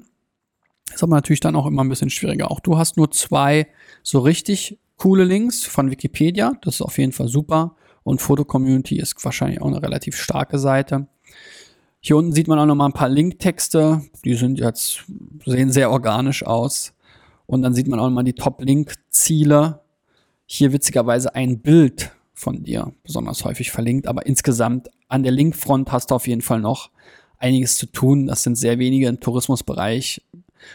Ist 0.93 1.03
aber 1.03 1.17
natürlich 1.17 1.41
dann 1.41 1.57
auch 1.57 1.67
immer 1.67 1.83
ein 1.83 1.89
bisschen 1.89 2.11
schwieriger. 2.11 2.51
Auch 2.51 2.61
du 2.61 2.79
hast 2.79 2.97
nur 2.97 3.11
zwei 3.11 3.67
so 4.03 4.21
richtig 4.21 4.79
coole 4.97 5.25
Links 5.25 5.65
von 5.65 5.91
Wikipedia. 5.91 6.53
Das 6.63 6.77
ist 6.77 6.83
auf 6.83 6.99
jeden 6.99 7.13
Fall 7.13 7.29
super. 7.29 7.77
Und 8.03 8.21
Photo 8.21 8.45
Community 8.45 8.99
ist 8.99 9.23
wahrscheinlich 9.25 9.61
auch 9.61 9.67
eine 9.67 9.83
relativ 9.83 10.17
starke 10.17 10.59
Seite. 10.59 11.09
Hier 12.01 12.17
unten 12.17 12.33
sieht 12.33 12.47
man 12.47 12.59
auch 12.59 12.67
noch 12.67 12.77
mal 12.77 12.87
ein 12.87 12.93
paar 12.93 13.09
Linktexte. 13.09 14.03
Die 14.25 14.35
sind 14.35 14.61
jetzt, 14.61 15.05
sehen 15.45 15.71
sehr 15.71 15.91
organisch 15.91 16.47
aus. 16.47 16.93
Und 17.47 17.63
dann 17.63 17.75
sieht 17.75 17.89
man 17.89 17.99
auch 17.99 18.09
mal 18.11 18.23
die 18.23 18.35
Top-Link-Ziele. 18.35 19.81
Hier 20.47 20.73
witzigerweise 20.73 21.35
ein 21.35 21.61
Bild 21.61 22.13
von 22.33 22.63
dir 22.63 22.93
besonders 23.03 23.45
häufig 23.45 23.73
verlinkt. 23.73 24.07
Aber 24.07 24.25
insgesamt 24.25 24.89
an 25.09 25.23
der 25.23 25.33
Linkfront 25.33 25.93
hast 25.93 26.11
du 26.11 26.15
auf 26.15 26.27
jeden 26.27 26.43
Fall 26.43 26.61
noch 26.61 26.91
einiges 27.39 27.77
zu 27.77 27.87
tun. 27.87 28.27
Das 28.27 28.43
sind 28.43 28.57
sehr 28.57 28.79
wenige 28.79 29.09
im 29.09 29.21
Tourismusbereich. 29.21 30.23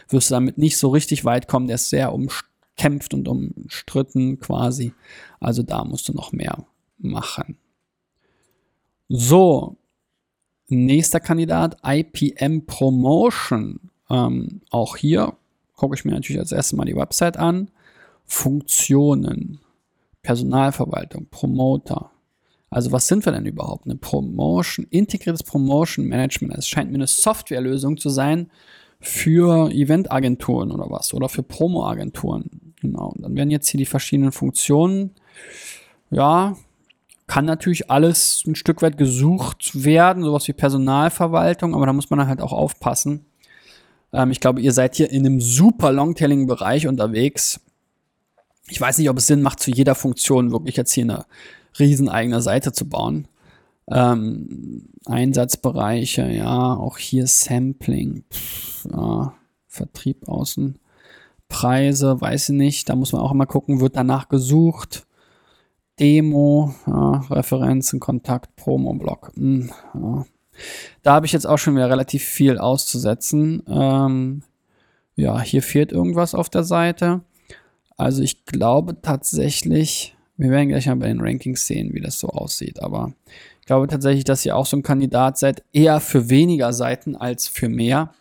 Wirst 0.08 0.30
du 0.30 0.34
damit 0.34 0.58
nicht 0.58 0.78
so 0.78 0.88
richtig 0.88 1.24
weit 1.24 1.48
kommen. 1.48 1.66
Der 1.66 1.76
ist 1.76 1.90
sehr 1.90 2.12
umkämpft 2.12 3.14
und 3.14 3.28
umstritten 3.28 4.38
quasi. 4.38 4.92
Also 5.40 5.62
da 5.62 5.84
musst 5.84 6.08
du 6.08 6.12
noch 6.12 6.32
mehr 6.32 6.64
machen. 6.98 7.58
So, 9.08 9.76
nächster 10.68 11.20
Kandidat, 11.20 11.76
IPM 11.84 12.64
Promotion. 12.64 13.90
Ähm, 14.08 14.62
auch 14.70 14.96
hier 14.96 15.36
gucke 15.74 15.94
ich 15.94 16.04
mir 16.04 16.12
natürlich 16.12 16.40
als 16.40 16.52
erstes 16.52 16.76
mal 16.76 16.84
die 16.84 16.96
Website 16.96 17.36
an. 17.36 17.70
Funktionen, 18.24 19.60
Personalverwaltung, 20.22 21.26
Promoter. 21.30 22.10
Also 22.72 22.90
was 22.90 23.06
sind 23.06 23.26
wir 23.26 23.32
denn 23.32 23.44
überhaupt? 23.44 23.84
Eine 23.84 23.96
Promotion, 23.96 24.86
integriertes 24.88 25.42
Promotion 25.42 26.06
Management. 26.06 26.56
Es 26.56 26.66
scheint 26.66 26.90
mir 26.90 26.96
eine 26.96 27.06
Softwarelösung 27.06 27.98
zu 27.98 28.08
sein 28.08 28.50
für 28.98 29.70
Eventagenturen 29.70 30.72
oder 30.72 30.88
was 30.88 31.12
oder 31.12 31.28
für 31.28 31.42
Promo-Agenturen. 31.42 32.72
Genau. 32.80 33.08
Und 33.08 33.22
dann 33.22 33.36
werden 33.36 33.50
jetzt 33.50 33.68
hier 33.68 33.76
die 33.76 33.84
verschiedenen 33.84 34.32
Funktionen. 34.32 35.10
Ja, 36.10 36.56
kann 37.26 37.44
natürlich 37.44 37.90
alles 37.90 38.42
ein 38.46 38.54
Stück 38.54 38.80
weit 38.80 38.96
gesucht 38.96 39.84
werden, 39.84 40.22
sowas 40.22 40.48
wie 40.48 40.54
Personalverwaltung, 40.54 41.74
aber 41.74 41.84
da 41.84 41.92
muss 41.92 42.08
man 42.08 42.20
dann 42.20 42.28
halt 42.28 42.40
auch 42.40 42.52
aufpassen. 42.52 43.26
Ähm, 44.14 44.30
ich 44.30 44.40
glaube, 44.40 44.62
ihr 44.62 44.72
seid 44.72 44.94
hier 44.94 45.10
in 45.10 45.26
einem 45.26 45.42
super 45.42 45.92
Longtailing-Bereich 45.92 46.86
unterwegs. 46.86 47.60
Ich 48.68 48.80
weiß 48.80 48.96
nicht, 48.96 49.10
ob 49.10 49.18
es 49.18 49.26
Sinn 49.26 49.42
macht, 49.42 49.60
zu 49.60 49.70
jeder 49.70 49.94
Funktion 49.94 50.52
wirklich 50.52 50.76
jetzt 50.76 50.92
hier 50.92 51.04
eine 51.04 51.26
riesen 51.78 52.08
eigene 52.08 52.40
Seite 52.40 52.72
zu 52.72 52.88
bauen. 52.88 53.28
Ähm, 53.88 54.88
Einsatzbereiche, 55.06 56.30
ja, 56.30 56.74
auch 56.74 56.98
hier 56.98 57.26
Sampling, 57.26 58.24
Pff, 58.30 58.86
ja, 58.90 59.34
Vertrieb 59.66 60.28
außen, 60.28 60.78
Preise, 61.48 62.20
weiß 62.20 62.50
ich 62.50 62.56
nicht, 62.56 62.88
da 62.88 62.94
muss 62.94 63.12
man 63.12 63.22
auch 63.22 63.32
immer 63.32 63.46
gucken, 63.46 63.80
wird 63.80 63.96
danach 63.96 64.28
gesucht. 64.28 65.06
Demo, 66.00 66.74
ja, 66.86 67.24
Referenzen, 67.30 68.00
Kontakt, 68.00 68.56
Promo-Blog. 68.56 69.32
Hm, 69.34 69.70
ja. 69.94 70.24
Da 71.02 71.14
habe 71.14 71.26
ich 71.26 71.32
jetzt 71.32 71.46
auch 71.46 71.58
schon 71.58 71.74
wieder 71.74 71.90
relativ 71.90 72.24
viel 72.24 72.58
auszusetzen. 72.58 73.62
Ähm, 73.68 74.42
ja, 75.16 75.40
hier 75.40 75.62
fehlt 75.62 75.92
irgendwas 75.92 76.34
auf 76.34 76.48
der 76.48 76.64
Seite. 76.64 77.20
Also 77.96 78.22
ich 78.22 78.44
glaube 78.46 79.00
tatsächlich, 79.00 80.16
wir 80.36 80.50
werden 80.50 80.68
gleich 80.68 80.86
mal 80.86 80.96
bei 80.96 81.08
den 81.08 81.20
Rankings 81.20 81.66
sehen, 81.66 81.94
wie 81.94 82.00
das 82.00 82.18
so 82.18 82.28
aussieht. 82.28 82.82
Aber 82.82 83.12
ich 83.60 83.66
glaube 83.66 83.86
tatsächlich, 83.86 84.24
dass 84.24 84.44
ihr 84.44 84.56
auch 84.56 84.66
so 84.66 84.76
ein 84.76 84.82
Kandidat 84.82 85.38
seid, 85.38 85.62
eher 85.72 86.00
für 86.00 86.28
weniger 86.30 86.72
Seiten 86.72 87.16
als 87.16 87.48
für 87.48 87.68
mehr. 87.68 88.12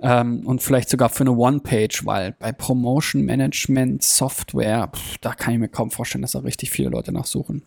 Ähm, 0.00 0.46
und 0.46 0.62
vielleicht 0.62 0.88
sogar 0.88 1.08
für 1.08 1.22
eine 1.22 1.32
One-Page, 1.32 2.04
weil 2.04 2.32
bei 2.32 2.50
Promotion 2.52 3.22
Management 3.22 4.02
Software, 4.02 4.88
pff, 4.88 5.18
da 5.18 5.34
kann 5.34 5.54
ich 5.54 5.60
mir 5.60 5.68
kaum 5.68 5.90
vorstellen, 5.90 6.22
dass 6.22 6.32
da 6.32 6.40
richtig 6.40 6.70
viele 6.70 6.88
Leute 6.88 7.12
nachsuchen. 7.12 7.62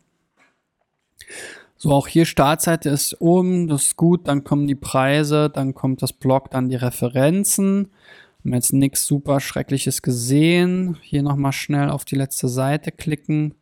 So, 1.77 1.91
auch 1.91 2.08
hier 2.08 2.25
Startseite 2.25 2.89
ist 2.89 3.21
oben, 3.21 3.67
das 3.67 3.84
ist 3.84 3.97
gut, 3.97 4.27
dann 4.27 4.43
kommen 4.43 4.67
die 4.67 4.75
Preise, 4.75 5.49
dann 5.49 5.75
kommt 5.75 6.01
das 6.01 6.12
Blog, 6.12 6.49
dann 6.49 6.69
die 6.69 6.75
Referenzen. 6.75 7.91
Haben 8.39 8.54
jetzt 8.54 8.73
nichts 8.73 9.06
super 9.06 9.39
Schreckliches 9.39 10.02
gesehen. 10.02 10.97
Hier 11.02 11.23
nochmal 11.23 11.54
schnell 11.54 11.89
auf 11.89 12.06
die 12.06 12.15
letzte 12.15 12.47
Seite 12.47 12.91
klicken. 12.91 13.56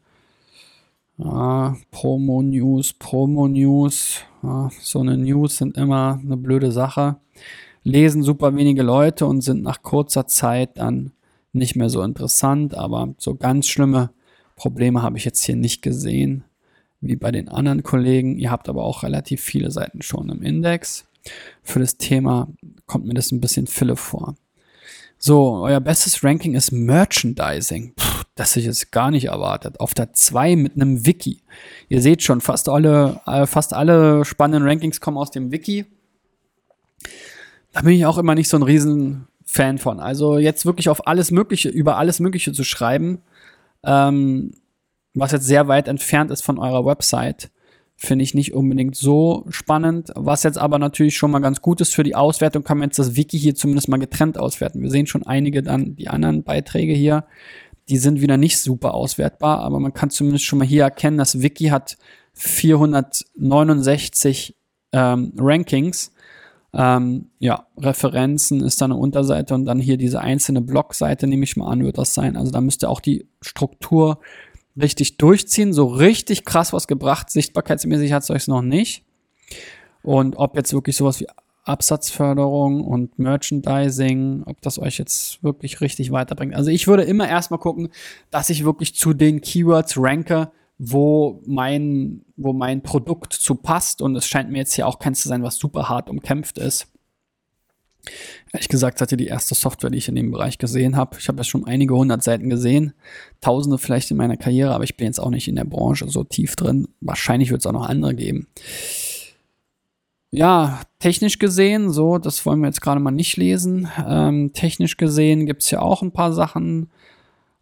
Ah, 1.17 1.75
Promo 1.91 2.41
News, 2.41 2.93
Promo 2.93 3.47
News. 3.47 4.21
Ah, 4.43 4.69
so 4.81 4.99
eine 4.99 5.17
News 5.17 5.57
sind 5.57 5.77
immer 5.77 6.19
eine 6.21 6.37
blöde 6.37 6.71
Sache. 6.71 7.17
Lesen 7.83 8.23
super 8.23 8.55
wenige 8.55 8.83
Leute 8.83 9.25
und 9.25 9.41
sind 9.41 9.63
nach 9.63 9.81
kurzer 9.81 10.27
Zeit 10.27 10.77
dann 10.77 11.11
nicht 11.53 11.75
mehr 11.75 11.89
so 11.89 12.01
interessant, 12.01 12.75
aber 12.75 13.13
so 13.17 13.35
ganz 13.35 13.67
schlimme 13.67 14.11
Probleme 14.55 15.01
habe 15.01 15.17
ich 15.17 15.25
jetzt 15.25 15.43
hier 15.43 15.55
nicht 15.55 15.81
gesehen, 15.81 16.43
wie 16.99 17.15
bei 17.15 17.31
den 17.31 17.47
anderen 17.47 17.83
Kollegen. 17.83 18.37
Ihr 18.37 18.51
habt 18.51 18.69
aber 18.69 18.83
auch 18.83 19.03
relativ 19.03 19.41
viele 19.41 19.71
Seiten 19.71 20.01
schon 20.01 20.29
im 20.29 20.41
Index. 20.41 21.05
Für 21.63 21.79
das 21.79 21.97
Thema 21.97 22.49
kommt 22.85 23.05
mir 23.05 23.13
das 23.13 23.31
ein 23.31 23.41
bisschen 23.41 23.67
Fille 23.67 23.95
vor. 23.95 24.35
So, 25.17 25.63
euer 25.63 25.79
bestes 25.79 26.23
Ranking 26.23 26.55
ist 26.55 26.71
Merchandising. 26.71 27.93
Puh, 27.95 28.23
das 28.35 28.55
ich 28.55 28.65
jetzt 28.65 28.91
gar 28.91 29.11
nicht 29.11 29.25
erwartet. 29.25 29.79
Auf 29.79 29.93
der 29.93 30.13
2 30.13 30.55
mit 30.55 30.75
einem 30.75 31.05
Wiki. 31.05 31.41
Ihr 31.87 32.01
seht 32.01 32.21
schon, 32.21 32.41
fast 32.41 32.69
alle, 32.69 33.21
äh, 33.25 33.45
fast 33.45 33.73
alle 33.73 34.25
spannenden 34.25 34.67
Rankings 34.67 34.99
kommen 34.99 35.17
aus 35.17 35.31
dem 35.31 35.51
Wiki. 35.51 35.85
Da 37.71 37.81
bin 37.81 37.93
ich 37.93 38.05
auch 38.05 38.17
immer 38.17 38.35
nicht 38.35 38.49
so 38.49 38.57
ein 38.57 38.63
riesen 38.63 39.27
Fan 39.45 39.77
von. 39.77 39.99
Also 39.99 40.37
jetzt 40.37 40.65
wirklich 40.65 40.89
auf 40.89 41.07
alles 41.07 41.31
Mögliche, 41.31 41.69
über 41.69 41.97
alles 41.97 42.19
Mögliche 42.19 42.51
zu 42.51 42.63
schreiben, 42.63 43.21
ähm, 43.83 44.51
was 45.13 45.31
jetzt 45.31 45.45
sehr 45.45 45.67
weit 45.67 45.87
entfernt 45.87 46.31
ist 46.31 46.41
von 46.41 46.59
eurer 46.59 46.85
Website, 46.85 47.49
finde 47.97 48.23
ich 48.23 48.33
nicht 48.33 48.53
unbedingt 48.53 48.95
so 48.95 49.45
spannend. 49.49 50.11
Was 50.15 50.43
jetzt 50.43 50.57
aber 50.57 50.79
natürlich 50.79 51.17
schon 51.17 51.31
mal 51.31 51.39
ganz 51.39 51.61
gut 51.61 51.81
ist 51.81 51.95
für 51.95 52.03
die 52.03 52.15
Auswertung, 52.15 52.63
kann 52.63 52.77
man 52.77 52.89
jetzt 52.89 52.99
das 52.99 53.15
Wiki 53.15 53.39
hier 53.39 53.55
zumindest 53.55 53.87
mal 53.87 53.97
getrennt 53.97 54.37
auswerten. 54.37 54.81
Wir 54.81 54.91
sehen 54.91 55.07
schon 55.07 55.25
einige 55.25 55.63
dann, 55.63 55.95
die 55.95 56.09
anderen 56.09 56.43
Beiträge 56.43 56.93
hier, 56.93 57.23
die 57.87 57.97
sind 57.97 58.19
wieder 58.21 58.37
nicht 58.37 58.59
super 58.59 58.93
auswertbar, 58.93 59.59
aber 59.59 59.79
man 59.79 59.93
kann 59.93 60.09
zumindest 60.09 60.43
schon 60.45 60.59
mal 60.59 60.67
hier 60.67 60.83
erkennen, 60.83 61.17
das 61.17 61.41
Wiki 61.41 61.65
hat 61.65 61.97
469 62.33 64.55
ähm, 64.91 65.31
Rankings. 65.37 66.11
Ähm, 66.73 67.29
ja, 67.39 67.67
Referenzen 67.77 68.61
ist 68.61 68.81
da 68.81 68.85
eine 68.85 68.97
Unterseite 68.97 69.55
und 69.55 69.65
dann 69.65 69.79
hier 69.79 69.95
diese 69.95 70.19
einzelne 70.19 70.59
Blogseite, 70.61 71.27
nehme 71.27 71.45
ich 71.45 71.55
mal 71.55 71.71
an, 71.71 71.85
wird 71.85 71.97
das 71.97 72.13
sein. 72.13 72.35
Also 72.35 72.51
da 72.51 72.59
müsste 72.59 72.89
auch 72.89 72.99
die 72.99 73.29
Struktur 73.41 74.19
richtig 74.79 75.17
durchziehen. 75.17 75.73
So 75.73 75.87
richtig 75.87 76.45
krass 76.45 76.73
was 76.73 76.87
gebracht, 76.87 77.29
sichtbarkeitsmäßig 77.29 78.13
hat 78.13 78.23
es 78.23 78.29
euch 78.29 78.47
noch 78.47 78.61
nicht. 78.61 79.03
Und 80.03 80.35
ob 80.37 80.55
jetzt 80.55 80.73
wirklich 80.73 80.95
sowas 80.95 81.19
wie 81.19 81.27
Absatzförderung 81.63 82.83
und 82.83 83.17
Merchandising, 83.17 84.43
ob 84.45 84.61
das 84.61 84.77
euch 84.77 84.99
jetzt 84.99 85.43
wirklich 85.43 85.81
richtig 85.81 86.11
weiterbringt. 86.11 86.53
Also 86.53 86.69
ich 86.69 86.87
würde 86.87 87.03
immer 87.03 87.27
erstmal 87.27 87.59
gucken, 87.59 87.89
dass 88.29 88.51
ich 88.51 88.63
wirklich 88.63 88.95
zu 88.95 89.13
den 89.13 89.41
Keywords 89.41 89.95
ranke, 89.97 90.51
wo 90.77 91.41
mein, 91.45 92.21
wo 92.37 92.53
mein 92.53 92.83
Produkt 92.83 93.33
zu 93.33 93.55
passt. 93.55 94.01
Und 94.01 94.15
es 94.15 94.27
scheint 94.27 94.51
mir 94.51 94.59
jetzt 94.59 94.73
hier 94.73 94.87
auch 94.87 94.99
keins 94.99 95.21
zu 95.21 95.27
sein, 95.27 95.41
was 95.41 95.57
super 95.57 95.89
hart 95.89 96.09
umkämpft 96.09 96.59
ist. 96.59 96.87
Ehrlich 98.53 98.69
gesagt, 98.69 99.01
hatte 99.01 99.17
die 99.17 99.27
erste 99.27 99.55
Software, 99.55 99.89
die 99.89 99.97
ich 99.97 100.07
in 100.07 100.15
dem 100.15 100.31
Bereich 100.31 100.57
gesehen 100.57 100.95
habe. 100.95 101.17
Ich 101.19 101.27
habe 101.27 101.39
ja 101.39 101.43
schon 101.43 101.65
einige 101.65 101.95
hundert 101.95 102.23
Seiten 102.23 102.49
gesehen, 102.49 102.93
tausende 103.41 103.77
vielleicht 103.77 104.11
in 104.11 104.17
meiner 104.17 104.37
Karriere, 104.37 104.73
aber 104.73 104.83
ich 104.83 104.97
bin 104.97 105.07
jetzt 105.07 105.19
auch 105.19 105.29
nicht 105.29 105.47
in 105.47 105.55
der 105.55 105.65
Branche 105.65 106.07
so 106.09 106.23
tief 106.23 106.55
drin. 106.55 106.87
Wahrscheinlich 107.01 107.51
wird 107.51 107.61
es 107.61 107.65
auch 107.65 107.73
noch 107.73 107.87
andere 107.87 108.15
geben 108.15 108.47
ja, 110.35 110.81
technisch 110.99 111.39
gesehen, 111.39 111.91
so, 111.91 112.17
das 112.17 112.45
wollen 112.45 112.59
wir 112.59 112.67
jetzt 112.67 112.81
gerade 112.81 112.99
mal 112.99 113.11
nicht 113.11 113.37
lesen. 113.37 113.87
Ähm, 114.05 114.51
technisch 114.53 114.97
gesehen 114.97 115.45
gibt 115.45 115.63
es 115.63 115.71
ja 115.71 115.79
auch 115.81 116.01
ein 116.01 116.11
paar 116.11 116.33
Sachen. 116.33 116.89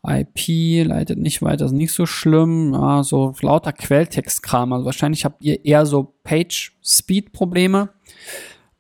IP 0.06 0.86
leitet 0.86 1.18
nicht 1.18 1.42
weiter, 1.42 1.66
ist 1.66 1.72
nicht 1.72 1.94
so 1.94 2.06
schlimm. 2.06 2.74
Ja, 2.74 3.04
so 3.04 3.34
lauter 3.42 3.72
Quelltextkram. 3.72 4.74
Also 4.74 4.86
wahrscheinlich 4.86 5.24
habt 5.24 5.42
ihr 5.44 5.64
eher 5.64 5.86
so 5.86 6.16
Page-Speed-Probleme. 6.24 7.90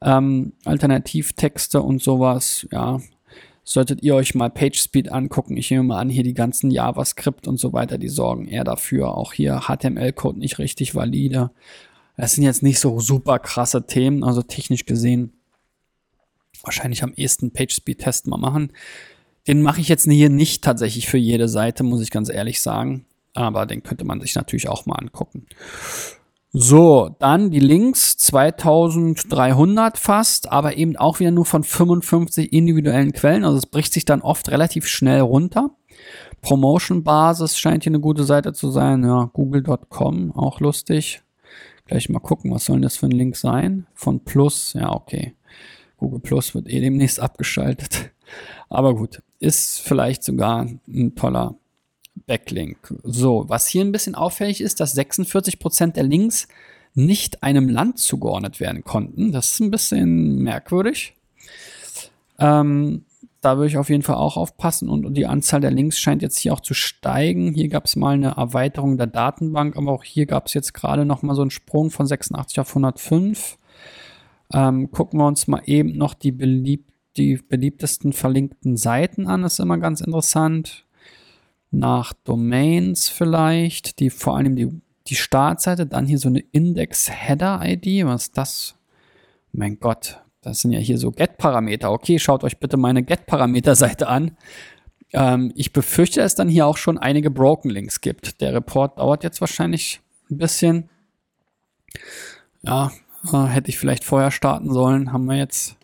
Ähm, 0.03 0.53
Alternativtexte 0.65 1.81
und 1.81 2.01
sowas, 2.01 2.67
ja. 2.71 2.99
Solltet 3.65 4.03
ihr 4.03 4.15
euch 4.15 4.35
mal 4.35 4.49
PageSpeed 4.49 5.09
angucken. 5.09 5.55
Ich 5.55 5.71
nehme 5.71 5.83
mal 5.83 5.99
an, 5.99 6.09
hier 6.09 6.23
die 6.23 6.33
ganzen 6.33 6.69
JavaScript 6.69 7.47
und 7.47 7.57
so 7.57 7.71
weiter, 7.71 7.97
die 7.97 8.09
sorgen 8.09 8.47
eher 8.49 8.65
dafür. 8.65 9.17
Auch 9.17 9.31
hier 9.31 9.61
HTML-Code 9.61 10.37
nicht 10.37 10.59
richtig 10.59 10.95
valide 10.95 11.51
Das 12.17 12.33
sind 12.33 12.43
jetzt 12.43 12.61
nicht 12.61 12.79
so 12.79 12.99
super 12.99 13.39
krasse 13.39 13.87
Themen, 13.87 14.25
also 14.25 14.41
technisch 14.41 14.85
gesehen 14.85 15.31
wahrscheinlich 16.63 17.03
am 17.03 17.13
ehesten 17.13 17.51
PageSpeed-Test 17.51 18.27
mal 18.27 18.37
machen. 18.37 18.71
Den 19.47 19.61
mache 19.61 19.81
ich 19.81 19.89
jetzt 19.89 20.09
hier 20.09 20.29
nicht 20.29 20.63
tatsächlich 20.63 21.07
für 21.07 21.17
jede 21.17 21.49
Seite, 21.49 21.83
muss 21.83 22.01
ich 22.01 22.09
ganz 22.09 22.29
ehrlich 22.29 22.61
sagen. 22.61 23.05
Aber 23.33 23.65
den 23.65 23.83
könnte 23.83 24.05
man 24.05 24.21
sich 24.21 24.35
natürlich 24.35 24.69
auch 24.69 24.85
mal 24.85 24.95
angucken. 24.95 25.47
So, 26.55 27.15
dann 27.17 27.49
die 27.49 27.59
Links, 27.59 28.15
2300 28.17 29.97
fast, 29.97 30.51
aber 30.51 30.77
eben 30.77 30.95
auch 30.97 31.19
wieder 31.19 31.31
nur 31.31 31.47
von 31.47 31.63
55 31.63 32.53
individuellen 32.53 33.11
Quellen. 33.11 33.43
Also 33.43 33.57
es 33.57 33.65
bricht 33.65 33.91
sich 33.91 34.05
dann 34.05 34.21
oft 34.21 34.51
relativ 34.51 34.85
schnell 34.85 35.21
runter. 35.21 35.71
Promotion-Basis 36.41 37.57
scheint 37.57 37.83
hier 37.83 37.89
eine 37.89 37.99
gute 37.99 38.23
Seite 38.23 38.53
zu 38.53 38.69
sein. 38.69 39.03
Ja, 39.03 39.31
google.com, 39.33 40.31
auch 40.33 40.59
lustig. 40.59 41.23
Gleich 41.87 42.07
mal 42.09 42.19
gucken, 42.19 42.51
was 42.51 42.65
soll 42.65 42.81
das 42.81 42.97
für 42.97 43.07
ein 43.07 43.11
Link 43.11 43.35
sein? 43.35 43.87
Von 43.95 44.23
Plus, 44.23 44.73
ja, 44.73 44.91
okay. 44.91 45.33
Google 45.97 46.19
Plus 46.19 46.53
wird 46.53 46.69
eh 46.69 46.81
demnächst 46.81 47.19
abgeschaltet. 47.19 48.11
Aber 48.69 48.93
gut, 48.93 49.23
ist 49.39 49.81
vielleicht 49.81 50.23
sogar 50.23 50.67
ein 50.87 51.15
toller 51.15 51.55
Backlink. 52.15 52.93
So, 53.03 53.45
was 53.47 53.67
hier 53.67 53.83
ein 53.83 53.91
bisschen 53.91 54.15
auffällig 54.15 54.61
ist, 54.61 54.79
dass 54.79 54.97
46% 54.97 55.93
der 55.93 56.03
Links 56.03 56.47
nicht 56.93 57.43
einem 57.43 57.69
Land 57.69 57.99
zugeordnet 57.99 58.59
werden 58.59 58.83
konnten. 58.83 59.31
Das 59.31 59.51
ist 59.51 59.59
ein 59.59 59.71
bisschen 59.71 60.37
merkwürdig. 60.37 61.15
Ähm, 62.37 63.05
da 63.41 63.57
würde 63.57 63.67
ich 63.67 63.77
auf 63.77 63.89
jeden 63.89 64.03
Fall 64.03 64.15
auch 64.15 64.37
aufpassen 64.37 64.87
und 64.87 65.15
die 65.15 65.25
Anzahl 65.25 65.59
der 65.59 65.71
Links 65.71 65.99
scheint 65.99 66.21
jetzt 66.21 66.37
hier 66.37 66.53
auch 66.53 66.61
zu 66.61 66.73
steigen. 66.73 67.53
Hier 67.53 67.67
gab 67.67 67.85
es 67.85 67.95
mal 67.95 68.13
eine 68.13 68.35
Erweiterung 68.37 68.97
der 68.97 69.07
Datenbank, 69.07 69.75
aber 69.75 69.91
auch 69.91 70.03
hier 70.03 70.25
gab 70.25 70.47
es 70.47 70.53
jetzt 70.53 70.73
gerade 70.73 71.03
noch 71.03 71.23
mal 71.23 71.35
so 71.35 71.41
einen 71.41 71.51
Sprung 71.51 71.89
von 71.89 72.07
86 72.07 72.59
auf 72.59 72.69
105. 72.69 73.57
Ähm, 74.53 74.91
gucken 74.91 75.19
wir 75.19 75.27
uns 75.27 75.47
mal 75.47 75.61
eben 75.65 75.97
noch 75.97 76.13
die, 76.13 76.31
belieb 76.31 76.87
die 77.17 77.37
beliebtesten 77.37 78.13
verlinkten 78.13 78.77
Seiten 78.77 79.27
an. 79.27 79.41
Das 79.41 79.53
ist 79.53 79.59
immer 79.59 79.77
ganz 79.77 79.99
interessant 79.99 80.85
nach 81.73 82.13
Domains 82.23 83.09
vielleicht, 83.09 83.99
die 83.99 84.09
vor 84.09 84.37
allem 84.37 84.55
die, 84.55 84.69
die 85.07 85.15
Startseite, 85.15 85.87
dann 85.87 86.05
hier 86.05 86.19
so 86.19 86.29
eine 86.29 86.39
Index-Header-ID. 86.39 88.05
Was 88.05 88.23
ist 88.23 88.37
das? 88.37 88.75
Mein 89.51 89.79
Gott, 89.79 90.21
das 90.41 90.61
sind 90.61 90.71
ja 90.71 90.79
hier 90.79 90.97
so 90.97 91.11
Get-Parameter. 91.11 91.91
Okay, 91.91 92.19
schaut 92.19 92.43
euch 92.43 92.59
bitte 92.59 92.77
meine 92.77 93.03
Get-Parameter-Seite 93.03 94.07
an. 94.07 94.37
Ähm, 95.13 95.51
ich 95.55 95.73
befürchte, 95.73 96.19
dass 96.19 96.33
es 96.33 96.35
dann 96.35 96.47
hier 96.47 96.67
auch 96.67 96.77
schon 96.77 96.97
einige 96.99 97.31
Broken 97.31 97.69
Links 97.69 98.01
gibt. 98.01 98.39
Der 98.41 98.53
Report 98.53 98.99
dauert 98.99 99.23
jetzt 99.23 99.41
wahrscheinlich 99.41 100.01
ein 100.29 100.37
bisschen. 100.37 100.89
Ja, 102.61 102.91
äh, 103.31 103.45
hätte 103.45 103.69
ich 103.69 103.79
vielleicht 103.79 104.03
vorher 104.03 104.31
starten 104.31 104.71
sollen. 104.71 105.11
Haben 105.11 105.25
wir 105.25 105.37
jetzt 105.37 105.75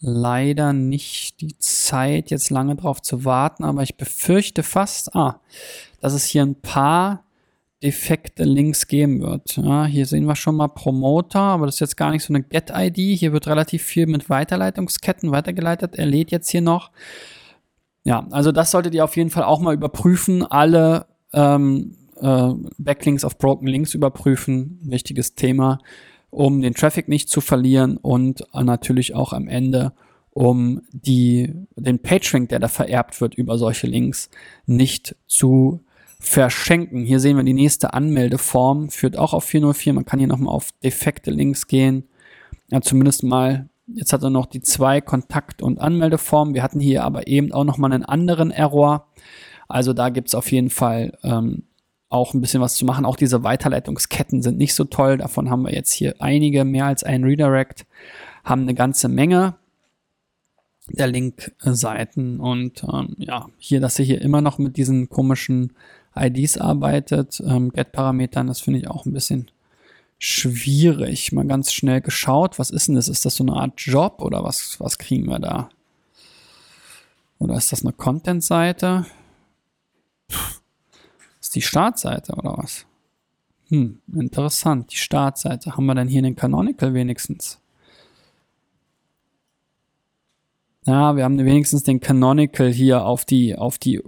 leider 0.00 0.72
nicht 0.72 1.40
die 1.40 1.58
Zeit, 1.58 2.30
jetzt 2.30 2.50
lange 2.50 2.76
drauf 2.76 3.02
zu 3.02 3.24
warten, 3.24 3.64
aber 3.64 3.82
ich 3.82 3.96
befürchte 3.96 4.62
fast, 4.62 5.14
ah, 5.14 5.40
dass 6.00 6.12
es 6.12 6.24
hier 6.24 6.42
ein 6.42 6.54
paar 6.54 7.24
defekte 7.82 8.44
Links 8.44 8.88
geben 8.88 9.20
wird. 9.20 9.56
Ja, 9.56 9.86
hier 9.86 10.06
sehen 10.06 10.26
wir 10.26 10.34
schon 10.34 10.56
mal 10.56 10.68
Promoter, 10.68 11.40
aber 11.40 11.66
das 11.66 11.76
ist 11.76 11.80
jetzt 11.80 11.96
gar 11.96 12.10
nicht 12.10 12.24
so 12.24 12.32
eine 12.32 12.42
Get-ID. 12.42 12.96
Hier 13.18 13.32
wird 13.32 13.46
relativ 13.46 13.82
viel 13.84 14.06
mit 14.06 14.28
Weiterleitungsketten 14.28 15.30
weitergeleitet. 15.30 15.96
Er 15.96 16.06
lädt 16.06 16.30
jetzt 16.30 16.50
hier 16.50 16.60
noch. 16.60 16.90
Ja, 18.04 18.26
also 18.30 18.52
das 18.52 18.70
solltet 18.70 18.94
ihr 18.94 19.04
auf 19.04 19.16
jeden 19.16 19.30
Fall 19.30 19.44
auch 19.44 19.60
mal 19.60 19.74
überprüfen. 19.74 20.44
Alle 20.44 21.06
ähm, 21.32 21.96
äh, 22.20 22.50
Backlinks 22.78 23.24
auf 23.24 23.38
Broken 23.38 23.68
Links 23.68 23.94
überprüfen. 23.94 24.80
Wichtiges 24.82 25.34
Thema 25.34 25.78
um 26.30 26.60
den 26.60 26.74
Traffic 26.74 27.08
nicht 27.08 27.30
zu 27.30 27.40
verlieren 27.40 27.96
und 27.96 28.44
natürlich 28.52 29.14
auch 29.14 29.32
am 29.32 29.48
Ende, 29.48 29.92
um 30.30 30.82
die, 30.92 31.52
den 31.76 32.00
PageRank, 32.00 32.48
der 32.50 32.58
da 32.58 32.68
vererbt 32.68 33.20
wird 33.20 33.34
über 33.34 33.58
solche 33.58 33.86
Links, 33.86 34.30
nicht 34.66 35.16
zu 35.26 35.80
verschenken. 36.20 37.04
Hier 37.04 37.20
sehen 37.20 37.36
wir 37.36 37.44
die 37.44 37.54
nächste 37.54 37.94
Anmeldeform, 37.94 38.90
führt 38.90 39.16
auch 39.16 39.32
auf 39.32 39.44
404. 39.44 39.92
Man 39.94 40.04
kann 40.04 40.18
hier 40.18 40.28
nochmal 40.28 40.54
auf 40.54 40.70
defekte 40.82 41.30
Links 41.30 41.66
gehen. 41.66 42.04
Ja, 42.70 42.80
zumindest 42.80 43.22
mal, 43.22 43.68
jetzt 43.86 44.12
hat 44.12 44.22
er 44.22 44.30
noch 44.30 44.46
die 44.46 44.60
zwei 44.60 45.00
Kontakt- 45.00 45.62
und 45.62 45.80
Anmeldeformen. 45.80 46.54
Wir 46.54 46.62
hatten 46.62 46.80
hier 46.80 47.04
aber 47.04 47.26
eben 47.26 47.52
auch 47.52 47.64
nochmal 47.64 47.92
einen 47.92 48.04
anderen 48.04 48.50
Error. 48.50 49.08
Also 49.68 49.92
da 49.92 50.08
gibt 50.08 50.28
es 50.28 50.34
auf 50.34 50.50
jeden 50.50 50.70
Fall 50.70 51.16
ähm, 51.22 51.64
auch 52.08 52.34
ein 52.34 52.40
bisschen 52.40 52.60
was 52.60 52.74
zu 52.74 52.84
machen. 52.84 53.04
Auch 53.04 53.16
diese 53.16 53.42
Weiterleitungsketten 53.42 54.42
sind 54.42 54.58
nicht 54.58 54.74
so 54.74 54.84
toll. 54.84 55.18
Davon 55.18 55.50
haben 55.50 55.62
wir 55.62 55.74
jetzt 55.74 55.92
hier 55.92 56.16
einige, 56.20 56.64
mehr 56.64 56.86
als 56.86 57.04
ein 57.04 57.24
Redirect, 57.24 57.86
haben 58.44 58.62
eine 58.62 58.74
ganze 58.74 59.08
Menge 59.08 59.56
der 60.88 61.06
Link-Seiten. 61.06 62.40
Und 62.40 62.84
ähm, 62.84 63.14
ja, 63.18 63.46
hier, 63.58 63.80
dass 63.80 63.98
ihr 63.98 64.04
hier 64.04 64.22
immer 64.22 64.40
noch 64.40 64.58
mit 64.58 64.76
diesen 64.76 65.08
komischen 65.08 65.72
IDs 66.16 66.58
arbeitet, 66.58 67.42
ähm, 67.46 67.70
Get-Parametern, 67.70 68.46
das 68.46 68.60
finde 68.60 68.80
ich 68.80 68.88
auch 68.88 69.04
ein 69.04 69.12
bisschen 69.12 69.50
schwierig. 70.18 71.32
Mal 71.32 71.46
ganz 71.46 71.72
schnell 71.72 72.00
geschaut, 72.00 72.58
was 72.58 72.70
ist 72.70 72.88
denn 72.88 72.96
das? 72.96 73.08
Ist 73.08 73.24
das 73.24 73.36
so 73.36 73.44
eine 73.44 73.54
Art 73.54 73.74
Job 73.76 74.20
oder 74.20 74.42
was, 74.42 74.80
was 74.80 74.98
kriegen 74.98 75.26
wir 75.26 75.38
da? 75.38 75.68
Oder 77.38 77.56
ist 77.56 77.70
das 77.70 77.84
eine 77.84 77.92
Content-Seite? 77.92 79.06
Ist 81.48 81.54
die 81.54 81.62
Startseite 81.62 82.34
oder 82.34 82.58
was? 82.58 82.84
Hm, 83.68 84.00
interessant. 84.14 84.92
Die 84.92 84.96
Startseite. 84.96 85.76
Haben 85.76 85.86
wir 85.86 85.94
denn 85.94 86.06
hier 86.06 86.20
den 86.20 86.36
Canonical 86.36 86.92
wenigstens? 86.92 87.58
Ja, 90.84 91.16
wir 91.16 91.24
haben 91.24 91.38
wenigstens 91.38 91.84
den 91.84 92.00
Canonical 92.00 92.70
hier 92.70 93.06
auf 93.06 93.24
die, 93.24 93.56
auf 93.56 93.78
die, 93.78 94.02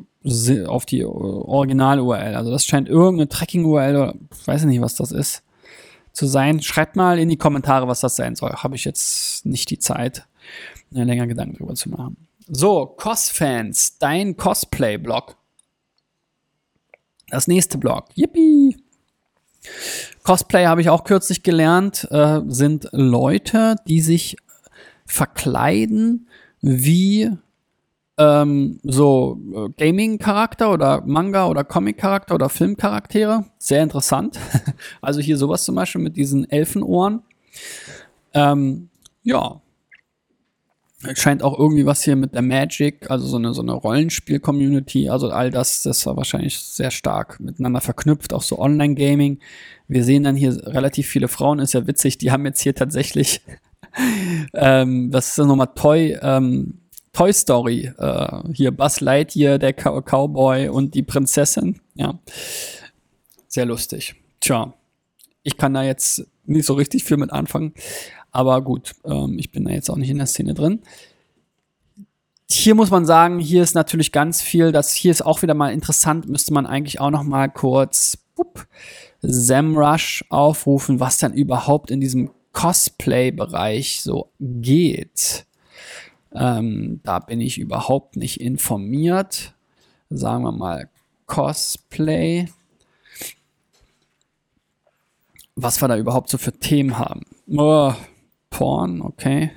auf 0.66 0.84
die 0.84 1.02
Original-URL. 1.02 2.34
Also 2.34 2.50
das 2.50 2.66
scheint 2.66 2.90
irgendeine 2.90 3.28
Tracking-URL 3.28 3.96
oder 3.96 4.14
ich 4.38 4.46
weiß 4.46 4.64
nicht, 4.64 4.82
was 4.82 4.96
das 4.96 5.10
ist, 5.10 5.42
zu 6.12 6.26
sein. 6.26 6.60
Schreibt 6.60 6.96
mal 6.96 7.18
in 7.18 7.30
die 7.30 7.38
Kommentare, 7.38 7.88
was 7.88 8.00
das 8.00 8.16
sein 8.16 8.36
soll. 8.36 8.50
Habe 8.50 8.76
ich 8.76 8.84
jetzt 8.84 9.46
nicht 9.46 9.70
die 9.70 9.78
Zeit, 9.78 10.26
länger 10.90 11.26
Gedanken 11.26 11.56
drüber 11.56 11.74
zu 11.74 11.88
machen. 11.88 12.18
So, 12.48 12.84
Cos-Fans, 12.84 13.96
dein 13.98 14.36
Cosplay-Blog. 14.36 15.39
Das 17.30 17.48
nächste 17.48 17.78
Blog. 17.78 18.06
Yippie! 18.14 18.76
Cosplay 20.22 20.66
habe 20.66 20.80
ich 20.80 20.88
auch 20.88 21.04
kürzlich 21.04 21.42
gelernt, 21.42 22.06
äh, 22.10 22.40
sind 22.48 22.88
Leute, 22.92 23.76
die 23.86 24.00
sich 24.00 24.36
verkleiden 25.06 26.28
wie 26.60 27.30
ähm, 28.18 28.80
so 28.82 29.40
äh, 29.54 29.68
Gaming-Charakter 29.76 30.72
oder 30.72 31.02
Manga- 31.06 31.46
oder 31.48 31.64
Comic-Charakter 31.64 32.34
oder 32.34 32.48
Filmcharaktere. 32.48 33.46
Sehr 33.58 33.82
interessant. 33.82 34.38
also 35.00 35.20
hier 35.20 35.38
sowas 35.38 35.64
zum 35.64 35.74
Beispiel 35.74 36.02
mit 36.02 36.16
diesen 36.16 36.48
Elfenohren. 36.48 37.22
Ähm, 38.34 38.90
ja, 39.22 39.60
scheint 41.14 41.42
auch 41.42 41.58
irgendwie 41.58 41.86
was 41.86 42.02
hier 42.02 42.16
mit 42.16 42.34
der 42.34 42.42
Magic, 42.42 43.10
also 43.10 43.26
so 43.26 43.36
eine, 43.36 43.54
so 43.54 43.62
eine 43.62 43.72
Rollenspiel-Community, 43.72 45.08
also 45.08 45.30
all 45.30 45.50
das, 45.50 45.82
das 45.82 46.04
war 46.06 46.16
wahrscheinlich 46.16 46.58
sehr 46.58 46.90
stark 46.90 47.40
miteinander 47.40 47.80
verknüpft, 47.80 48.34
auch 48.34 48.42
so 48.42 48.58
Online-Gaming. 48.58 49.38
Wir 49.88 50.04
sehen 50.04 50.24
dann 50.24 50.36
hier 50.36 50.66
relativ 50.66 51.08
viele 51.08 51.28
Frauen, 51.28 51.58
ist 51.58 51.72
ja 51.72 51.86
witzig, 51.86 52.18
die 52.18 52.30
haben 52.30 52.44
jetzt 52.44 52.60
hier 52.60 52.74
tatsächlich, 52.74 53.40
ähm, 54.54 55.10
das 55.10 55.28
ist 55.28 55.38
ja 55.38 55.44
nochmal 55.44 55.70
Toy, 55.74 56.18
ähm, 56.20 56.80
Toy 57.12 57.32
Story, 57.32 57.92
äh, 57.98 58.42
hier 58.52 58.70
Buzz 58.70 59.00
Lightyear, 59.00 59.58
der 59.58 59.72
Cow 59.72 60.04
Cowboy 60.04 60.68
und 60.68 60.94
die 60.94 61.02
Prinzessin, 61.02 61.80
ja. 61.94 62.18
Sehr 63.48 63.64
lustig. 63.64 64.14
Tja, 64.40 64.74
ich 65.42 65.56
kann 65.56 65.74
da 65.74 65.82
jetzt 65.82 66.24
nicht 66.44 66.66
so 66.66 66.74
richtig 66.74 67.04
viel 67.04 67.16
mit 67.16 67.32
anfangen. 67.32 67.74
Aber 68.32 68.62
gut, 68.62 68.94
ähm, 69.04 69.38
ich 69.38 69.50
bin 69.50 69.64
da 69.64 69.70
jetzt 69.70 69.90
auch 69.90 69.96
nicht 69.96 70.10
in 70.10 70.18
der 70.18 70.26
Szene 70.26 70.54
drin. 70.54 70.80
Hier 72.50 72.74
muss 72.74 72.90
man 72.90 73.06
sagen, 73.06 73.38
hier 73.38 73.62
ist 73.62 73.74
natürlich 73.74 74.10
ganz 74.10 74.42
viel, 74.42 74.72
das 74.72 74.92
hier 74.92 75.12
ist 75.12 75.24
auch 75.24 75.42
wieder 75.42 75.54
mal 75.54 75.72
interessant, 75.72 76.28
müsste 76.28 76.52
man 76.52 76.66
eigentlich 76.66 77.00
auch 77.00 77.10
noch 77.10 77.22
mal 77.22 77.48
kurz 77.48 78.18
bup, 78.34 78.66
SEMrush 79.22 80.24
aufrufen, 80.30 80.98
was 80.98 81.18
dann 81.18 81.32
überhaupt 81.32 81.90
in 81.90 82.00
diesem 82.00 82.30
Cosplay-Bereich 82.52 84.02
so 84.02 84.30
geht. 84.40 85.46
Ähm, 86.32 87.00
da 87.02 87.18
bin 87.18 87.40
ich 87.40 87.58
überhaupt 87.58 88.16
nicht 88.16 88.40
informiert. 88.40 89.54
Sagen 90.10 90.44
wir 90.44 90.52
mal 90.52 90.88
Cosplay. 91.26 92.48
Was 95.54 95.80
wir 95.80 95.88
da 95.88 95.96
überhaupt 95.96 96.30
so 96.30 96.38
für 96.38 96.52
Themen 96.52 96.98
haben. 96.98 97.22
Oh, 97.48 97.92
Porn, 98.60 99.00
okay. 99.00 99.52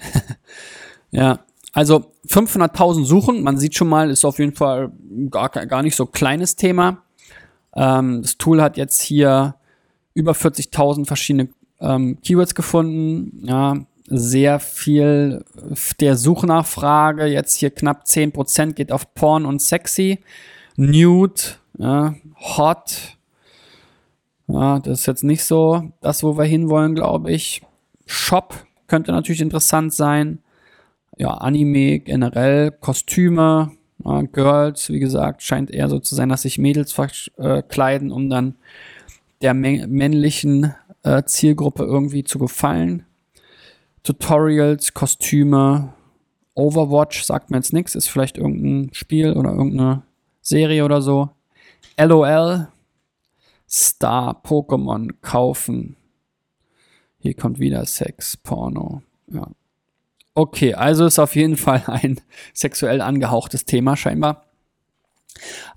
ja, 1.12 1.40
also 1.74 2.14
500.000 2.30 3.04
Suchen, 3.04 3.44
man 3.44 3.58
sieht 3.58 3.76
schon 3.76 3.90
mal, 3.90 4.10
ist 4.10 4.24
auf 4.24 4.40
jeden 4.40 4.56
Fall 4.56 4.94
gar, 5.30 5.50
gar 5.50 5.84
nicht 5.84 5.98
so 5.98 6.06
kleines 6.06 6.56
Thema. 6.56 7.04
Ähm, 7.76 8.22
das 8.22 8.38
Tool 8.38 8.62
hat 8.62 8.78
jetzt 8.78 9.02
hier 9.02 9.56
über 10.14 10.32
40.000 10.32 11.06
verschiedene 11.06 11.50
ähm, 11.82 12.18
Keywords 12.24 12.56
gefunden, 12.56 13.46
ja, 13.46 13.76
sehr 14.06 14.62
viel 14.62 15.44
der 16.00 16.16
Suchnachfrage, 16.16 17.26
jetzt 17.26 17.58
hier 17.58 17.72
knapp 17.72 18.06
10% 18.06 18.72
geht 18.72 18.94
auf 18.94 19.14
Porn 19.16 19.46
und 19.46 19.62
Sexy, 19.62 20.20
Nude, 20.78 21.42
ja, 21.78 22.16
Hot, 22.40 23.18
ja, 24.48 24.80
das 24.80 25.02
ist 25.02 25.06
jetzt 25.08 25.26
nicht 25.26 25.44
so 25.44 25.92
das, 26.00 26.24
wo 26.24 26.38
wir 26.38 26.46
hinwollen, 26.46 26.96
glaube 26.96 27.34
ich. 27.34 27.64
Shop 28.06 28.66
könnte 28.94 29.12
natürlich 29.12 29.42
interessant 29.42 29.92
sein. 29.92 30.38
Ja, 31.18 31.30
Anime 31.30 31.98
generell, 31.98 32.70
Kostüme, 32.70 33.72
ja, 34.06 34.22
Girls, 34.22 34.90
wie 34.90 35.00
gesagt, 35.00 35.42
scheint 35.42 35.72
eher 35.72 35.90
so 35.90 35.98
zu 35.98 36.14
sein, 36.14 36.30
dass 36.30 36.44
sich 36.44 36.60
Mädels 36.60 36.94
verkleiden, 36.94 38.12
um 38.12 38.30
dann 38.30 38.54
der 39.42 39.56
männlichen 39.56 40.76
äh, 41.02 41.24
Zielgruppe 41.24 41.86
irgendwie 41.86 42.24
zu 42.24 42.38
gefallen. 42.38 43.04
Tutorials, 44.04 44.94
Kostüme, 44.94 45.96
Overwatch 46.54 47.24
sagt 47.24 47.50
mir 47.50 47.58
jetzt 47.58 47.74
nichts, 47.74 47.96
ist 47.96 48.10
vielleicht 48.10 48.38
irgendein 48.38 48.94
Spiel 48.94 49.34
oder 49.34 49.54
irgendeine 49.54 50.04
Serie 50.44 50.86
oder 50.86 51.02
so. 51.02 51.32
LOL, 51.98 52.68
Star, 53.68 54.40
Pokémon 54.44 55.16
kaufen. 55.24 55.96
Hier 57.24 57.34
kommt 57.34 57.58
wieder 57.58 57.86
Sex, 57.86 58.36
Porno. 58.36 59.02
Ja. 59.32 59.48
Okay, 60.36 60.74
also 60.74 61.06
ist 61.06 61.20
auf 61.20 61.38
jeden 61.38 61.56
Fall 61.56 61.82
ein 61.88 62.20
sexuell 62.54 63.00
angehauchtes 63.00 63.64
Thema 63.64 63.96
scheinbar. 63.96 64.44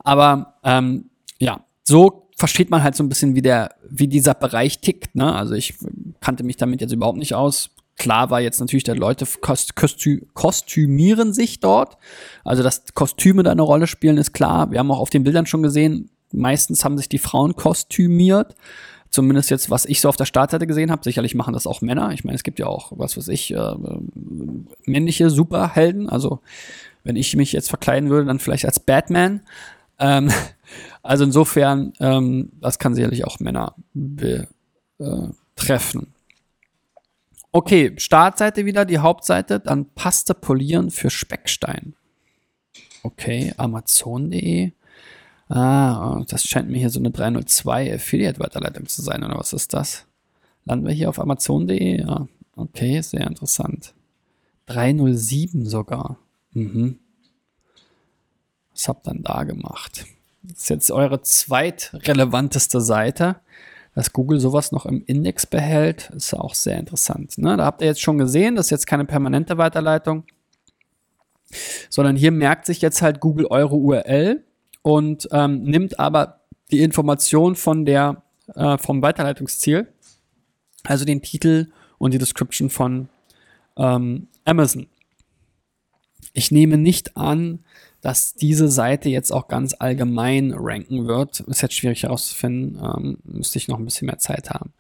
Aber 0.01 0.55
ähm, 0.65 1.09
ja, 1.39 1.61
so 1.85 2.29
versteht 2.37 2.69
man 2.69 2.83
halt 2.83 2.97
so 2.97 3.05
ein 3.05 3.09
bisschen, 3.09 3.37
wie 3.37 3.43
der, 3.43 3.77
wie 3.89 4.09
dieser 4.09 4.35
Bereich 4.35 4.81
tickt. 4.81 5.15
Ne? 5.15 5.33
Also 5.33 5.55
ich 5.55 5.75
kannte 6.21 6.43
mich 6.43 6.57
damit 6.57 6.81
jetzt 6.81 6.93
überhaupt 6.93 7.19
nicht 7.19 7.35
aus. 7.35 7.71
Klar 7.97 8.31
war 8.31 8.41
jetzt 8.41 8.59
natürlich, 8.59 8.83
dass 8.83 8.97
Leute 8.97 9.25
kost 9.41 9.77
kostü 9.77 10.27
kostümieren 10.35 11.33
sich 11.33 11.61
dort. 11.61 11.97
Also 12.43 12.65
dass 12.65 12.83
Kostüme 12.95 13.45
da 13.45 13.53
eine 13.53 13.63
Rolle 13.63 13.87
spielen, 13.87 14.19
ist 14.19 14.33
klar. 14.33 14.73
Wir 14.73 14.81
haben 14.81 14.91
auch 14.91 14.99
auf 14.99 15.11
den 15.11 15.23
Bildern 15.23 15.47
schon 15.47 15.63
gesehen, 15.63 16.11
meistens 16.33 16.85
haben 16.85 16.99
sich 16.99 17.09
die 17.09 17.19
Frauen 17.19 17.55
kostümiert. 17.55 18.57
Zumindest 19.17 19.49
jetzt, 19.49 19.71
was 19.71 19.87
ich 19.87 20.03
so 20.03 20.11
auf 20.11 20.19
der 20.19 20.27
Startseite 20.27 20.67
gesehen 20.67 20.91
habe. 20.91 21.03
Sicherlich 21.03 21.35
machen 21.35 21.55
das 21.55 21.67
auch 21.67 21.81
Männer. 21.81 22.13
Ich 22.13 22.23
meine, 22.23 22.37
es 22.37 22.43
gibt 22.43 22.59
ja 22.59 22.67
auch, 22.67 22.93
was 22.97 23.17
weiß 23.17 23.29
ich, 23.29 23.55
äh, 23.55 23.75
männliche 24.85 25.31
Superhelden. 25.31 26.11
Also 26.11 26.41
wenn 27.03 27.17
ich 27.17 27.35
mich 27.35 27.51
jetzt 27.51 27.71
verkleiden 27.71 28.11
würde, 28.11 28.27
dann 28.27 28.41
vielleicht 28.41 28.67
als 28.67 28.79
Batman. 28.79 29.41
Ähm, 29.99 30.31
also 31.03 31.25
insofern, 31.25 31.95
ähm, 31.99 32.53
das 32.61 32.79
kann 32.79 32.95
sicherlich 32.95 33.25
auch 33.25 33.41
Männer 33.41 33.75
betreffen. 33.95 34.29
Okay, 37.53 37.95
Startseite 37.97 38.67
wieder, 38.67 38.85
die 38.85 38.99
Hauptseite, 38.99 39.61
dann 39.61 39.87
Paste 39.95 40.35
polieren 40.35 40.91
für 40.91 41.09
Speckstein. 41.09 41.95
Okay, 43.03 43.55
Amazon.de. 43.57 44.73
Ah, 45.49 46.25
das 46.29 46.45
scheint 46.45 46.69
mir 46.69 46.79
hier 46.79 46.91
so 46.91 46.99
eine 46.99 47.11
302 47.11 47.95
Affiliate-Weiterleitung 47.95 48.87
zu 48.87 49.03
sein, 49.03 49.23
oder 49.23 49.39
was 49.39 49.53
ist 49.53 49.75
das? 49.75 50.07
Landen 50.65 50.87
wir 50.87 50.93
hier 50.93 51.09
auf 51.09 51.21
Amazon.de? 51.21 52.01
Ja, 52.01 52.27
okay, 52.57 53.01
sehr 53.01 53.27
interessant. 53.27 53.95
307 54.67 55.67
sogar. 55.67 56.19
Mhm. 56.53 56.99
Was 58.73 58.89
habt 58.89 59.07
ihr 59.07 59.13
denn 59.13 59.23
da 59.23 59.45
gemacht? 59.45 60.07
Das 60.43 60.59
ist 60.59 60.69
jetzt 60.69 60.91
eure 60.91 61.23
zweitrelevanteste 61.23 62.81
Seite. 62.81 63.37
Dass 63.95 64.13
Google 64.13 64.41
sowas 64.41 64.73
noch 64.73 64.85
im 64.85 65.03
Index 65.07 65.47
behält, 65.47 66.11
ist 66.15 66.35
auch 66.35 66.55
sehr 66.55 66.79
interessant. 66.79 67.39
Ne? 67.39 67.57
Da 67.57 67.65
habt 67.65 67.81
ihr 67.81 67.87
jetzt 67.87 68.03
schon 68.03 68.19
gesehen, 68.19 68.55
das 68.55 68.67
ist 68.67 68.71
jetzt 68.71 68.87
keine 68.87 69.07
permanente 69.07 69.57
Weiterleitung, 69.57 70.25
sondern 71.89 72.15
hier 72.15 72.31
merkt 72.31 72.67
sich 72.67 72.83
jetzt 72.83 73.01
halt 73.01 73.21
Google 73.21 73.47
eure 73.47 73.75
URL 73.75 74.45
und 74.87 75.29
ähm, 75.33 75.65
nimmt 75.65 75.99
aber 75.99 76.43
die 76.71 76.79
Information 76.79 77.57
von 77.57 77.85
der, 77.85 78.23
äh, 78.55 78.79
vom 78.79 79.03
Weiterleitungsziel, 79.03 79.93
also 80.85 81.05
den 81.05 81.23
Titel 81.23 81.73
und 81.99 82.15
die 82.15 82.19
Description 82.19 82.71
von 82.71 83.09
ähm, 83.77 84.29
Amazon. 84.45 84.87
Ich 86.35 86.53
nehme 86.53 86.79
nicht 86.79 87.17
an, 87.17 87.65
dass 88.01 88.35
diese 88.35 88.69
Seite 88.69 89.09
jetzt 89.09 89.33
auch 89.33 89.49
ganz 89.49 89.75
allgemein 89.77 90.55
ranken 90.57 91.09
wird. 91.09 91.41
Ist 91.41 91.63
jetzt 91.63 91.75
schwierig 91.75 92.05
herauszufinden, 92.05 92.81
ähm, 92.81 93.19
müsste 93.25 93.59
ich 93.59 93.67
noch 93.67 93.81
ein 93.81 93.85
bisschen 93.85 94.07
mehr 94.07 94.19
Zeit 94.19 94.51
haben. 94.51 94.73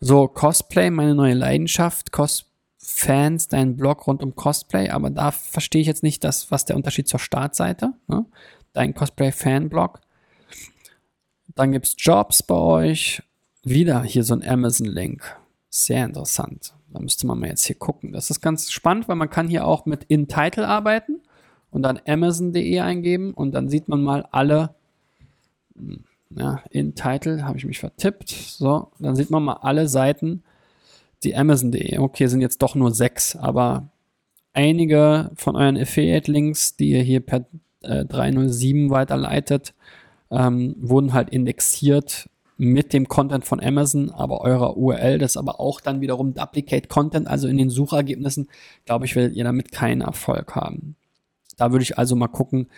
So, 0.00 0.28
Cosplay, 0.28 0.88
meine 0.88 1.14
neue 1.14 1.34
Leidenschaft. 1.34 2.10
Cos 2.10 2.46
Fans, 2.78 3.48
dein 3.48 3.76
Blog 3.76 4.06
rund 4.06 4.22
um 4.22 4.34
Cosplay, 4.34 4.88
aber 4.88 5.10
da 5.10 5.30
verstehe 5.30 5.82
ich 5.82 5.86
jetzt 5.86 6.02
nicht, 6.02 6.24
das, 6.24 6.50
was 6.50 6.64
der 6.64 6.74
Unterschied 6.74 7.06
zur 7.06 7.20
Startseite. 7.20 7.92
Ne? 8.08 8.24
Dein 8.72 8.94
Cosplay-Fan-Blog. 8.94 10.00
Dann 11.54 11.72
gibt 11.72 11.86
es 11.86 11.94
Jobs 11.98 12.42
bei 12.42 12.54
euch. 12.54 13.22
Wieder 13.62 14.02
hier 14.02 14.24
so 14.24 14.34
ein 14.34 14.46
Amazon-Link. 14.46 15.22
Sehr 15.68 16.04
interessant. 16.04 16.74
Da 16.92 17.00
müsste 17.00 17.26
man 17.26 17.38
mal 17.38 17.48
jetzt 17.48 17.64
hier 17.64 17.76
gucken. 17.76 18.12
Das 18.12 18.30
ist 18.30 18.40
ganz 18.40 18.70
spannend, 18.70 19.08
weil 19.08 19.16
man 19.16 19.30
kann 19.30 19.48
hier 19.48 19.66
auch 19.66 19.86
mit 19.86 20.04
InTitle 20.04 20.66
arbeiten 20.66 21.20
und 21.70 21.82
dann 21.82 22.00
amazon.de 22.06 22.80
eingeben 22.80 23.32
und 23.32 23.52
dann 23.52 23.68
sieht 23.68 23.88
man 23.88 24.02
mal 24.02 24.26
alle, 24.30 24.74
hm, 25.74 26.04
ja, 26.30 26.62
InTitle 26.70 27.44
habe 27.44 27.58
ich 27.58 27.64
mich 27.64 27.78
vertippt. 27.78 28.30
So, 28.30 28.90
dann 28.98 29.16
sieht 29.16 29.30
man 29.30 29.42
mal 29.42 29.54
alle 29.54 29.88
Seiten, 29.88 30.42
die 31.22 31.34
amazon.de. 31.34 31.98
Okay, 31.98 32.26
sind 32.26 32.40
jetzt 32.40 32.62
doch 32.62 32.74
nur 32.74 32.90
sechs, 32.90 33.36
aber 33.36 33.88
einige 34.52 35.30
von 35.36 35.56
euren 35.56 35.78
Affiliate-Links, 35.78 36.76
die 36.76 36.90
ihr 36.90 37.02
hier 37.02 37.20
per 37.20 37.46
307 37.82 38.86
äh, 38.86 38.90
weiterleitet, 38.90 39.74
ähm, 40.30 40.76
wurden 40.80 41.12
halt 41.12 41.30
indexiert 41.30 42.28
mit 42.56 42.92
dem 42.92 43.08
Content 43.08 43.44
von 43.44 43.60
Amazon, 43.60 44.10
aber 44.10 44.42
eurer 44.42 44.76
URL, 44.76 45.18
das 45.18 45.32
ist 45.32 45.36
aber 45.36 45.58
auch 45.58 45.80
dann 45.80 46.00
wiederum 46.00 46.34
Duplicate 46.34 46.88
Content, 46.88 47.26
also 47.26 47.48
in 47.48 47.56
den 47.56 47.70
Suchergebnissen, 47.70 48.48
glaube 48.84 49.04
ich, 49.04 49.16
werdet 49.16 49.34
ihr 49.34 49.44
damit 49.44 49.72
keinen 49.72 50.02
Erfolg 50.02 50.54
haben. 50.54 50.96
Da 51.56 51.72
würde 51.72 51.82
ich 51.82 51.98
also 51.98 52.14
mal 52.16 52.28
gucken. 52.28 52.68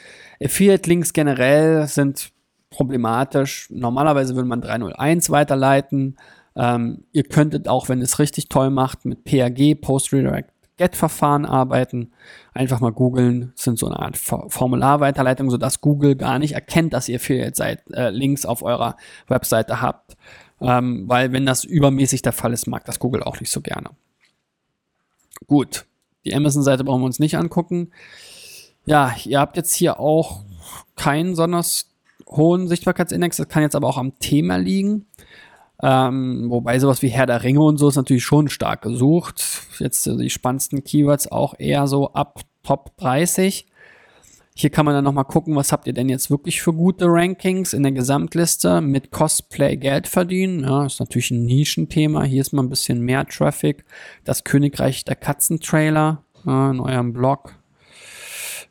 Affiliate-Links 0.43 1.13
generell 1.13 1.87
sind 1.87 2.33
problematisch. 2.71 3.69
Normalerweise 3.71 4.35
würde 4.35 4.49
man 4.49 4.61
301 4.61 5.31
weiterleiten. 5.31 6.17
Ähm, 6.57 7.05
ihr 7.13 7.25
könntet 7.25 7.69
auch, 7.69 7.89
wenn 7.89 8.01
es 8.03 8.19
richtig 8.19 8.49
toll 8.49 8.71
macht, 8.71 9.05
mit 9.05 9.25
PAG, 9.25 9.81
Post 9.81 10.13
Redirect 10.13 10.54
Get-Verfahren 10.77 11.47
arbeiten. 11.47 12.13
Einfach 12.53 12.81
mal 12.81 12.93
googeln, 12.93 13.53
sind 13.55 13.79
so 13.79 13.87
eine 13.87 13.99
Art 13.99 14.17
Formularweiterleitung, 14.17 15.51
sodass 15.51 15.81
Google 15.81 16.17
gar 16.17 16.39
nicht 16.39 16.53
erkennt, 16.53 16.93
dass 16.93 17.09
ihr 17.09 17.17
Affiliate-Links 17.17 18.45
äh, 18.45 18.49
auf 18.49 18.63
eurer 18.63 18.97
Webseite 19.29 19.81
habt. 19.81 20.17
Ähm, 20.61 21.05
weil 21.07 21.33
wenn 21.33 21.47
das 21.47 21.65
übermäßig 21.65 22.23
der 22.23 22.33
Fall 22.33 22.53
ist, 22.53 22.67
mag 22.67 22.85
das 22.85 22.99
Google 22.99 23.23
auch 23.23 23.41
nicht 23.41 23.53
so 23.53 23.61
gerne. 23.61 23.91
Gut, 25.47 25.85
die 26.25 26.35
Amazon-Seite 26.35 26.85
brauchen 26.85 27.03
wir 27.03 27.07
uns 27.07 27.19
nicht 27.19 27.37
angucken. 27.37 27.91
Ja, 28.87 29.15
ihr 29.25 29.41
habt 29.41 29.57
jetzt 29.57 29.75
hier 29.75 30.01
auch 30.01 30.45
keinen 30.97 31.31
besonders 31.31 31.91
hohen 32.29 32.69
Sichtbarkeitsindex. 32.69 33.37
Das 33.37 33.49
kann 33.49 33.63
jetzt 33.63 33.77
aber 33.77 33.89
auch 33.89 33.99
am 33.99 34.19
Thema 34.19 34.57
liegen. 34.57 35.07
Ähm, 35.87 36.47
wobei 36.49 36.79
sowas 36.79 37.03
wie 37.03 37.09
Herr 37.09 37.27
der 37.27 37.43
Ringe 37.43 37.61
und 37.61 37.77
so 37.77 37.89
ist 37.89 37.97
natürlich 37.97 38.25
schon 38.25 38.49
stark 38.49 38.81
gesucht. 38.81 39.45
Jetzt 39.79 40.07
äh, 40.07 40.17
die 40.17 40.31
spannendsten 40.31 40.83
Keywords 40.83 41.31
auch 41.31 41.55
eher 41.59 41.87
so 41.87 42.15
ab 42.15 42.41
Top 42.63 42.97
30. 42.97 43.67
Hier 44.57 44.71
kann 44.71 44.87
man 44.87 44.95
dann 44.95 45.05
nochmal 45.05 45.27
gucken, 45.27 45.57
was 45.57 45.73
habt 45.73 45.87
ihr 45.87 45.93
denn 45.93 46.09
jetzt 46.09 46.31
wirklich 46.31 46.63
für 46.63 46.73
gute 46.73 47.05
Rankings 47.07 47.75
in 47.75 47.83
der 47.83 47.93
Gesamtliste 47.93 48.81
mit 48.81 49.11
Cosplay 49.11 49.77
Geld 49.77 50.09
verdienen. 50.09 50.61
Ja, 50.61 50.87
ist 50.87 51.01
natürlich 51.01 51.31
ein 51.33 51.45
Nischenthema. 51.45 52.23
Hier 52.23 52.41
ist 52.41 52.55
mal 52.55 52.63
ein 52.63 52.71
bisschen 52.71 53.03
mehr 53.03 53.27
Traffic. 53.27 53.85
Das 54.25 54.43
Königreich 54.43 55.05
der 55.05 55.17
Katzentrailer 55.17 56.23
ja, 56.47 56.71
in 56.71 56.81
eurem 56.81 57.13
Blog. 57.13 57.57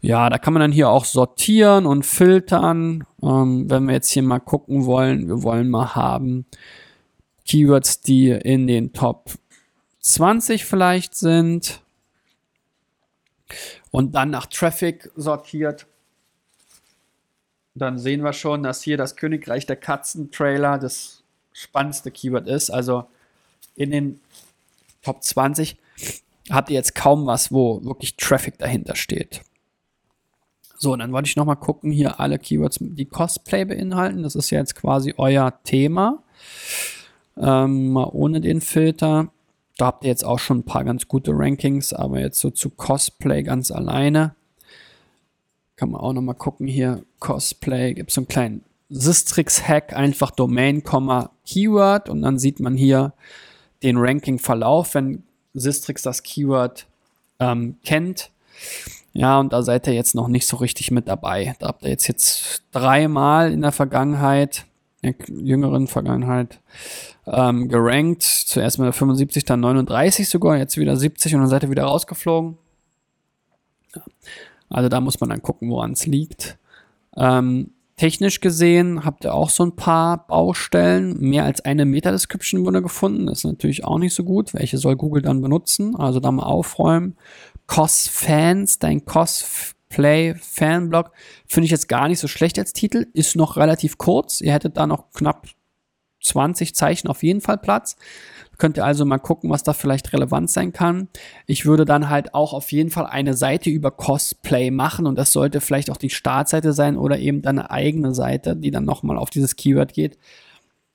Ja, 0.01 0.31
da 0.31 0.39
kann 0.39 0.53
man 0.53 0.61
dann 0.61 0.71
hier 0.71 0.89
auch 0.89 1.05
sortieren 1.05 1.85
und 1.85 2.07
filtern. 2.07 3.03
Ähm, 3.21 3.69
wenn 3.69 3.85
wir 3.85 3.93
jetzt 3.93 4.09
hier 4.09 4.23
mal 4.23 4.39
gucken 4.39 4.85
wollen, 4.85 5.27
wir 5.27 5.43
wollen 5.43 5.69
mal 5.69 5.93
haben, 5.93 6.45
Keywords, 7.45 8.01
die 8.01 8.29
in 8.29 8.67
den 8.67 8.93
Top 8.93 9.31
20 9.99 10.65
vielleicht 10.65 11.15
sind 11.15 11.81
und 13.91 14.15
dann 14.15 14.29
nach 14.29 14.45
Traffic 14.47 15.09
sortiert. 15.15 15.87
Dann 17.75 17.97
sehen 17.97 18.23
wir 18.23 18.33
schon, 18.33 18.63
dass 18.63 18.83
hier 18.83 18.97
das 18.97 19.15
Königreich 19.15 19.65
der 19.65 19.75
Katzen 19.75 20.31
Trailer 20.31 20.77
das 20.77 21.23
spannendste 21.53 22.11
Keyword 22.11 22.47
ist. 22.47 22.69
Also 22.69 23.05
in 23.75 23.91
den 23.91 24.19
Top 25.01 25.23
20 25.23 25.77
habt 26.49 26.69
ihr 26.69 26.75
jetzt 26.75 26.95
kaum 26.95 27.25
was, 27.25 27.51
wo 27.51 27.83
wirklich 27.83 28.15
Traffic 28.15 28.57
dahinter 28.57 28.95
steht. 28.95 29.41
So, 30.77 30.95
dann 30.95 31.13
wollte 31.13 31.27
ich 31.27 31.35
nochmal 31.35 31.55
gucken, 31.55 31.91
hier 31.91 32.19
alle 32.19 32.37
Keywords, 32.37 32.77
die 32.81 33.05
Cosplay 33.05 33.63
beinhalten. 33.63 34.21
Das 34.21 34.35
ist 34.35 34.49
ja 34.49 34.59
jetzt 34.59 34.75
quasi 34.75 35.13
euer 35.17 35.63
Thema. 35.63 36.21
Ähm, 37.37 37.91
mal 37.91 38.09
ohne 38.11 38.41
den 38.41 38.61
Filter. 38.61 39.29
Da 39.77 39.87
habt 39.87 40.03
ihr 40.03 40.09
jetzt 40.09 40.25
auch 40.25 40.39
schon 40.39 40.59
ein 40.59 40.65
paar 40.65 40.83
ganz 40.83 41.07
gute 41.07 41.31
Rankings, 41.33 41.93
aber 41.93 42.19
jetzt 42.19 42.39
so 42.39 42.51
zu 42.51 42.69
Cosplay 42.69 43.43
ganz 43.43 43.71
alleine. 43.71 44.35
Kann 45.75 45.89
man 45.89 46.01
auch 46.01 46.13
noch 46.13 46.21
mal 46.21 46.33
gucken 46.33 46.67
hier. 46.67 47.03
Cosplay, 47.19 47.93
gibt 47.93 48.09
es 48.09 48.15
so 48.15 48.21
einen 48.21 48.27
kleinen 48.27 48.63
Sistrix-Hack, 48.89 49.93
einfach 49.93 50.31
Domain, 50.31 50.83
Keyword 50.83 52.09
und 52.09 52.21
dann 52.21 52.37
sieht 52.37 52.59
man 52.59 52.75
hier 52.75 53.13
den 53.81 53.97
Ranking-Verlauf, 53.97 54.93
wenn 54.93 55.23
Sistrix 55.53 56.03
das 56.03 56.21
Keyword 56.23 56.85
ähm, 57.39 57.77
kennt. 57.83 58.29
Ja, 59.13 59.39
und 59.39 59.53
da 59.53 59.61
seid 59.61 59.87
ihr 59.87 59.93
jetzt 59.93 60.15
noch 60.15 60.27
nicht 60.27 60.47
so 60.47 60.57
richtig 60.57 60.91
mit 60.91 61.07
dabei. 61.07 61.55
Da 61.59 61.67
habt 61.67 61.83
ihr 61.83 61.89
jetzt, 61.89 62.07
jetzt 62.07 62.63
dreimal 62.71 63.51
in 63.51 63.61
der 63.61 63.71
Vergangenheit, 63.71 64.65
der 65.03 65.15
jüngeren 65.27 65.87
Vergangenheit, 65.87 66.59
ähm, 67.25 67.69
gerankt. 67.69 68.23
Zuerst 68.23 68.79
mal 68.79 68.91
75, 68.91 69.45
dann 69.45 69.59
39 69.61 70.27
sogar, 70.27 70.57
jetzt 70.57 70.77
wieder 70.77 70.95
70 70.95 71.35
und 71.35 71.41
dann 71.41 71.49
seid 71.49 71.63
ihr 71.63 71.69
wieder 71.69 71.83
rausgeflogen. 71.83 72.57
Ja. 73.95 74.01
Also 74.69 74.89
da 74.89 75.01
muss 75.01 75.19
man 75.19 75.29
dann 75.29 75.41
gucken, 75.41 75.69
woran 75.69 75.91
es 75.91 76.05
liegt. 76.05 76.57
Ähm, 77.15 77.71
technisch 77.95 78.41
gesehen 78.41 79.05
habt 79.05 79.23
ihr 79.23 79.33
auch 79.33 79.49
so 79.49 79.63
ein 79.63 79.75
paar 79.75 80.25
Baustellen. 80.27 81.19
Mehr 81.19 81.45
als 81.45 81.61
eine 81.61 81.85
Meta-Description 81.85 82.65
wurde 82.65 82.81
gefunden. 82.81 83.27
Das 83.27 83.39
ist 83.39 83.45
natürlich 83.45 83.85
auch 83.85 83.99
nicht 83.99 84.15
so 84.15 84.23
gut. 84.23 84.53
Welche 84.53 84.77
soll 84.77 84.95
Google 84.95 85.21
dann 85.21 85.41
benutzen? 85.41 85.95
Also 85.95 86.19
da 86.19 86.31
mal 86.31 86.43
aufräumen. 86.43 87.15
COS-Fans, 87.67 88.79
dein 88.79 89.05
Cosplay-Fanblog, 89.93 91.11
finde 91.47 91.65
ich 91.65 91.71
jetzt 91.71 91.87
gar 91.87 92.07
nicht 92.07 92.19
so 92.19 92.27
schlecht 92.27 92.57
als 92.59 92.73
Titel. 92.73 93.07
Ist 93.13 93.35
noch 93.35 93.57
relativ 93.57 93.97
kurz. 93.97 94.41
Ihr 94.41 94.53
hättet 94.53 94.77
da 94.77 94.87
noch 94.87 95.11
knapp 95.11 95.47
20 96.23 96.73
Zeichen 96.73 97.07
auf 97.07 97.21
jeden 97.21 97.41
Fall 97.41 97.57
Platz. 97.57 97.95
Könnt 98.57 98.77
ihr 98.77 98.85
also 98.85 99.03
mal 99.03 99.17
gucken, 99.17 99.49
was 99.49 99.63
da 99.63 99.73
vielleicht 99.73 100.13
relevant 100.13 100.49
sein 100.49 100.71
kann. 100.71 101.09
Ich 101.47 101.65
würde 101.65 101.85
dann 101.85 102.09
halt 102.09 102.33
auch 102.33 102.53
auf 102.53 102.71
jeden 102.71 102.91
Fall 102.91 103.05
eine 103.07 103.33
Seite 103.33 103.69
über 103.69 103.91
Cosplay 103.91 104.71
machen 104.71 105.05
und 105.05 105.17
das 105.17 105.31
sollte 105.31 105.59
vielleicht 105.59 105.89
auch 105.89 105.97
die 105.97 106.09
Startseite 106.09 106.71
sein 106.71 106.97
oder 106.97 107.19
eben 107.19 107.41
deine 107.41 107.71
eigene 107.71 108.13
Seite, 108.13 108.55
die 108.55 108.71
dann 108.71 108.85
nochmal 108.85 109.17
auf 109.17 109.31
dieses 109.31 109.55
Keyword 109.55 109.93
geht. 109.93 110.17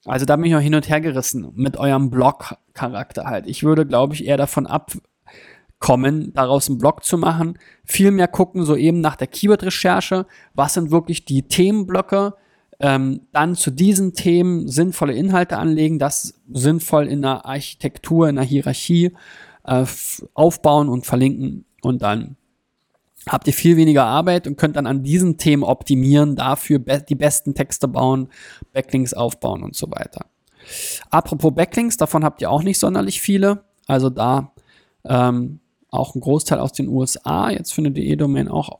Also 0.05 0.25
da 0.25 0.37
bin 0.37 0.47
ich 0.47 0.55
auch 0.55 0.61
hin 0.61 0.75
und 0.75 0.89
her 0.89 1.01
gerissen 1.01 1.51
mit 1.55 1.77
eurem 1.77 2.09
Blog-Charakter 2.11 3.25
halt. 3.25 3.47
Ich 3.47 3.65
würde, 3.65 3.85
glaube 3.85 4.15
ich, 4.15 4.25
eher 4.25 4.37
davon 4.37 4.67
abkommen, 5.81 6.33
daraus 6.35 6.69
einen 6.69 6.79
Blog 6.79 7.05
zu 7.05 7.19
machen. 7.19 7.59
Viel 7.85 8.11
mehr 8.11 8.29
gucken, 8.29 8.65
so 8.65 8.77
eben 8.77 9.01
nach 9.01 9.17
der 9.17 9.29
Keyword-Recherche. 9.29 10.27
Was 10.55 10.75
sind 10.75 10.91
wirklich 10.91 11.25
die 11.25 11.43
Themenblöcke? 11.43 12.35
ähm, 12.81 13.23
dann 13.33 13.57
zu 13.57 13.71
diesen 13.71 14.13
Themen 14.15 14.69
sinnvolle 14.69 15.13
Inhalte 15.13 15.59
anlegen, 15.59 15.99
das 15.99 16.35
sinnvoll 16.49 17.09
in 17.09 17.23
der 17.23 17.45
Architektur, 17.45 18.29
in 18.29 18.37
der 18.37 18.45
Hierarchie 18.45 19.17
äh, 19.65 19.85
aufbauen 20.35 20.89
und 20.89 21.05
verlinken 21.05 21.65
und 21.83 22.03
dann 22.03 22.37
habt 23.29 23.47
ihr 23.49 23.53
viel 23.53 23.77
weniger 23.77 24.05
Arbeit 24.05 24.47
und 24.47 24.57
könnt 24.57 24.77
dann 24.77 24.87
an 24.87 25.03
diesen 25.03 25.39
Themen 25.39 25.65
optimieren, 25.65 26.37
dafür 26.37 26.79
be 26.79 27.05
die 27.07 27.17
besten 27.17 27.55
Texte 27.55 27.89
bauen, 27.89 28.29
Backlinks 28.73 29.13
aufbauen 29.13 29.65
und 29.65 29.75
so 29.75 29.91
weiter. 29.91 30.27
Apropos 31.11 31.53
Backlinks, 31.53 31.97
davon 31.97 32.25
habt 32.25 32.41
ihr 32.41 32.51
auch 32.51 32.63
nicht 32.63 32.79
sonderlich 32.79 33.21
viele. 33.21 33.65
Also 33.87 34.09
da 34.09 34.53
ähm, 35.05 35.61
auch 35.91 36.15
ein 36.15 36.21
Großteil 36.21 36.59
aus 36.59 36.73
den 36.73 36.89
USA. 36.89 37.51
Jetzt 37.51 37.73
findet 37.73 37.97
die 37.97 38.09
E-Domain 38.09 38.49
auch 38.49 38.79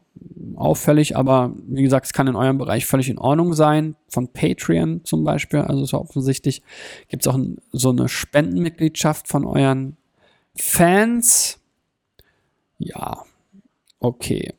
auffällig, 0.57 1.17
aber 1.17 1.53
wie 1.67 1.83
gesagt, 1.83 2.07
es 2.07 2.13
kann 2.13 2.27
in 2.27 2.37
eurem 2.37 2.59
Bereich 2.59 2.87
völlig 2.87 3.09
in 3.09 3.19
Ordnung 3.19 3.55
sein. 3.55 3.97
Von 4.09 4.29
Patreon 4.29 5.03
zum 5.05 5.25
Beispiel, 5.25 5.61
also 5.61 5.85
so 5.85 5.99
offensichtlich 5.99 6.63
gibt 7.09 7.25
es 7.25 7.29
auch 7.29 7.37
ein, 7.37 7.59
so 7.73 7.91
eine 7.91 8.09
Spendenmitgliedschaft 8.09 9.29
von 9.29 9.45
euren 9.45 9.97
Fans. 10.55 11.61
Ja, 12.79 13.23
okay. 14.01 14.55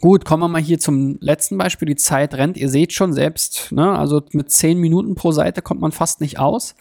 Gut, 0.00 0.24
kommen 0.24 0.42
wir 0.42 0.48
mal 0.48 0.62
hier 0.62 0.78
zum 0.78 1.16
letzten 1.20 1.58
Beispiel. 1.58 1.86
Die 1.86 1.96
Zeit 1.96 2.34
rennt. 2.34 2.56
Ihr 2.56 2.68
seht 2.68 2.92
schon 2.92 3.12
selbst, 3.12 3.72
ne? 3.72 3.98
also 3.98 4.22
mit 4.32 4.50
10 4.50 4.78
Minuten 4.78 5.14
pro 5.16 5.32
Seite 5.32 5.60
kommt 5.60 5.80
man 5.80 5.90
fast 5.90 6.20
nicht 6.20 6.38
aus. 6.38 6.76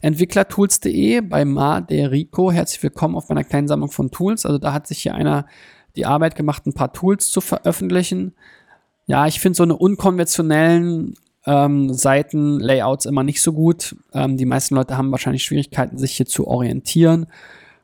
Entwicklertools.de 0.00 1.20
bei 1.20 1.44
Maderico. 1.44 2.50
Herzlich 2.52 2.82
willkommen 2.82 3.16
auf 3.16 3.28
meiner 3.28 3.44
kleinen 3.44 3.68
Sammlung 3.68 3.90
von 3.90 4.10
Tools. 4.10 4.46
Also 4.46 4.58
da 4.58 4.72
hat 4.72 4.86
sich 4.86 5.00
hier 5.00 5.14
einer 5.14 5.46
die 5.96 6.06
Arbeit 6.06 6.36
gemacht, 6.36 6.66
ein 6.66 6.72
paar 6.72 6.92
Tools 6.92 7.28
zu 7.28 7.42
veröffentlichen. 7.42 8.34
Ja, 9.06 9.26
ich 9.26 9.40
finde 9.40 9.56
so 9.56 9.62
eine 9.62 9.76
unkonventionellen 9.76 11.14
ähm, 11.46 11.92
Seitenlayouts 11.92 13.04
immer 13.04 13.24
nicht 13.24 13.42
so 13.42 13.52
gut. 13.52 13.94
Ähm, 14.14 14.38
die 14.38 14.46
meisten 14.46 14.74
Leute 14.74 14.96
haben 14.96 15.10
wahrscheinlich 15.10 15.44
Schwierigkeiten, 15.44 15.98
sich 15.98 16.12
hier 16.12 16.26
zu 16.26 16.46
orientieren. 16.46 17.26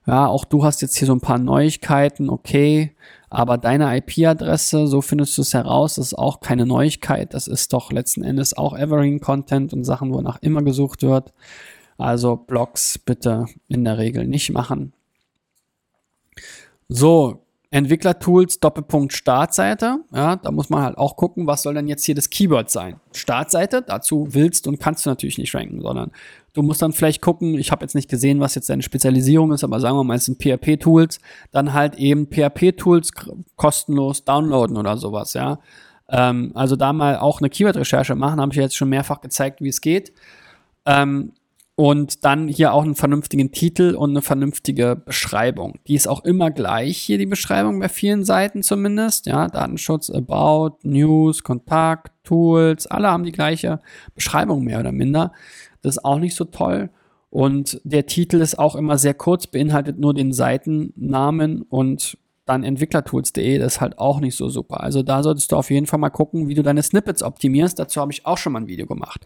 Ja, 0.07 0.27
auch 0.27 0.47
du 0.47 0.65
hast 0.65 0.81
jetzt 0.81 0.97
hier 0.97 1.07
so 1.07 1.13
ein 1.13 1.21
paar 1.21 1.39
Neuigkeiten, 1.39 2.31
okay, 2.31 2.95
aber 3.31 3.59
deine 3.59 3.97
IP-Adresse, 3.97 4.89
so 4.89 5.01
findest 5.01 5.39
du 5.39 5.43
es 5.43 5.55
heraus, 5.55 5.99
ist 5.99 6.15
auch 6.15 6.41
keine 6.41 6.67
Neuigkeit. 6.67 7.33
Das 7.33 7.47
ist 7.47 7.73
doch 7.73 7.93
letzten 7.93 8.25
Endes 8.25 8.57
auch 8.57 8.77
Evergreen-Content 8.77 9.73
und 9.73 9.85
Sachen, 9.85 10.13
wonach 10.13 10.39
immer 10.43 10.63
gesucht 10.63 11.05
wird. 11.05 11.33
Also 11.97 12.35
Blogs 12.37 12.99
bitte 12.99 13.47
in 13.69 13.85
der 13.85 13.99
Regel 13.99 14.27
nicht 14.27 14.51
machen. 14.51 14.93
So, 16.89 17.47
Entwicklertools, 17.73 18.59
Doppelpunkt 18.59 19.13
Startseite. 19.13 19.99
Ja, 20.13 20.37
da 20.37 20.51
muss 20.51 20.71
man 20.71 20.83
halt 20.83 20.99
auch 20.99 21.17
gucken, 21.17 21.47
was 21.47 21.63
soll 21.63 21.75
denn 21.75 21.87
jetzt 21.87 22.05
hier 22.05 22.17
das 22.17 22.29
Keyword 22.29 22.69
sein. 22.69 22.99
Startseite, 23.13 23.83
dazu 23.83 24.29
willst 24.31 24.67
und 24.67 24.81
kannst 24.81 25.07
du 25.07 25.11
natürlich 25.11 25.39
nicht 25.39 25.55
ranken, 25.55 25.81
sondern 25.81 26.11
du 26.53 26.63
musst 26.63 26.83
dann 26.83 26.93
vielleicht 26.93 27.23
gucken, 27.23 27.55
ich 27.55 27.71
habe 27.71 27.85
jetzt 27.85 27.95
nicht 27.95 28.11
gesehen, 28.11 28.41
was 28.41 28.57
jetzt 28.57 28.69
deine 28.71 28.83
Spezialisierung 28.83 29.53
ist, 29.53 29.63
aber 29.63 29.79
sagen 29.79 29.97
wir 29.97 30.03
mal, 30.03 30.17
es 30.17 30.25
sind 30.25 30.43
PHP-Tools, 30.43 31.21
dann 31.53 31.73
halt 31.73 31.95
eben 31.95 32.27
PHP-Tools 32.27 33.13
kostenlos 33.55 34.25
downloaden 34.25 34.77
oder 34.77 34.97
sowas, 34.97 35.35
ja. 35.35 35.61
Ähm, 36.09 36.51
also 36.55 36.75
da 36.75 36.93
mal 36.93 37.19
auch 37.19 37.41
eine 37.41 37.51
Keyword-Recherche 37.51 38.17
machen, 38.17 38.41
habe 38.41 38.53
ich 38.53 38.59
jetzt 38.59 38.77
schon 38.77 38.89
mehrfach 38.89 39.21
gezeigt, 39.21 39.61
wie 39.61 39.69
es 39.69 39.81
geht. 39.81 40.13
Ähm, 40.87 41.35
und 41.81 42.27
dann 42.27 42.47
hier 42.47 42.75
auch 42.75 42.83
einen 42.83 42.95
vernünftigen 42.95 43.53
Titel 43.53 43.95
und 43.95 44.11
eine 44.11 44.21
vernünftige 44.21 44.97
Beschreibung. 45.03 45.79
Die 45.89 45.95
ist 45.95 46.09
auch 46.09 46.27
immer 46.27 46.51
gleich 46.51 46.99
hier, 46.99 47.17
die 47.17 47.25
Beschreibung 47.25 47.81
bei 47.81 47.89
vielen 47.89 48.23
Seiten 48.23 48.63
zumindest. 48.63 49.25
Ja, 49.25 49.49
Datenschutz, 49.49 50.11
About, 50.11 50.77
News, 50.83 51.43
Kontakt, 51.43 52.13
Tools, 52.23 52.87
alle 52.87 53.09
haben 53.09 53.25
die 53.25 53.33
gleiche 53.33 53.81
Beschreibung 54.15 54.63
mehr 54.63 54.79
oder 54.79 54.93
minder. 54.93 55.33
Das 55.81 55.97
ist 55.97 56.05
auch 56.05 56.19
nicht 56.19 56.37
so 56.37 56.45
toll. 56.45 56.91
Und 57.31 57.81
der 57.85 58.05
Titel 58.05 58.43
ist 58.43 58.59
auch 58.59 58.77
immer 58.77 58.99
sehr 58.99 59.15
kurz, 59.15 59.47
beinhaltet 59.47 59.99
nur 59.99 60.13
den 60.13 60.35
Seitennamen 60.35 61.63
und 61.63 62.19
dann 62.45 62.63
entwicklertools.de, 62.63 63.57
das 63.57 63.77
ist 63.77 63.81
halt 63.81 63.99
auch 63.99 64.21
nicht 64.21 64.37
so 64.37 64.51
super. 64.51 64.83
Also 64.83 65.03
da 65.03 65.23
solltest 65.23 65.51
du 65.51 65.57
auf 65.57 65.71
jeden 65.71 65.87
Fall 65.87 65.99
mal 65.99 66.11
gucken, 66.11 66.47
wie 66.47 66.55
du 66.55 66.63
deine 66.63 66.83
Snippets 66.83 67.23
optimierst. 67.23 67.79
Dazu 67.79 68.03
habe 68.03 68.13
ich 68.13 68.27
auch 68.27 68.37
schon 68.37 68.53
mal 68.53 68.61
ein 68.61 68.69
Video 68.69 68.87
gemacht. 68.87 69.25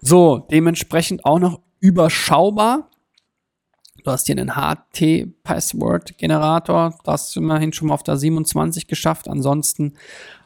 So, 0.00 0.46
dementsprechend 0.50 1.24
auch 1.24 1.38
noch 1.38 1.60
überschaubar. 1.78 2.90
Du 4.02 4.10
hast 4.10 4.26
hier 4.26 4.36
einen 4.38 4.54
HT-Password-Generator. 4.54 6.98
Das 7.04 7.28
ist 7.28 7.36
immerhin 7.36 7.72
schon 7.72 7.86
mal 7.88 7.94
auf 7.94 8.02
der 8.02 8.16
27 8.16 8.86
geschafft. 8.86 9.28
Ansonsten 9.28 9.92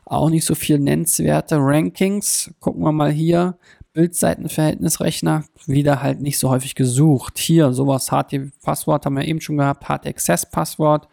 auch 0.04 0.28
nicht 0.28 0.44
so 0.44 0.56
viel 0.56 0.80
nennenswerte 0.80 1.56
Rankings. 1.58 2.52
Gucken 2.60 2.82
wir 2.82 2.92
mal 2.92 3.12
hier. 3.12 3.56
Bildseitenverhältnisrechner. 3.92 5.44
Wieder 5.66 6.02
halt 6.02 6.20
nicht 6.20 6.40
so 6.40 6.50
häufig 6.50 6.74
gesucht. 6.74 7.38
Hier 7.38 7.72
sowas 7.72 8.10
HT-Passwort 8.10 9.06
haben 9.06 9.16
wir 9.16 9.24
eben 9.24 9.40
schon 9.40 9.58
gehabt. 9.58 9.84
HT-Access-Passwort. 9.84 11.06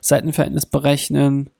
Seitenverhältnis 0.00 0.66
berechnen. 0.66 1.50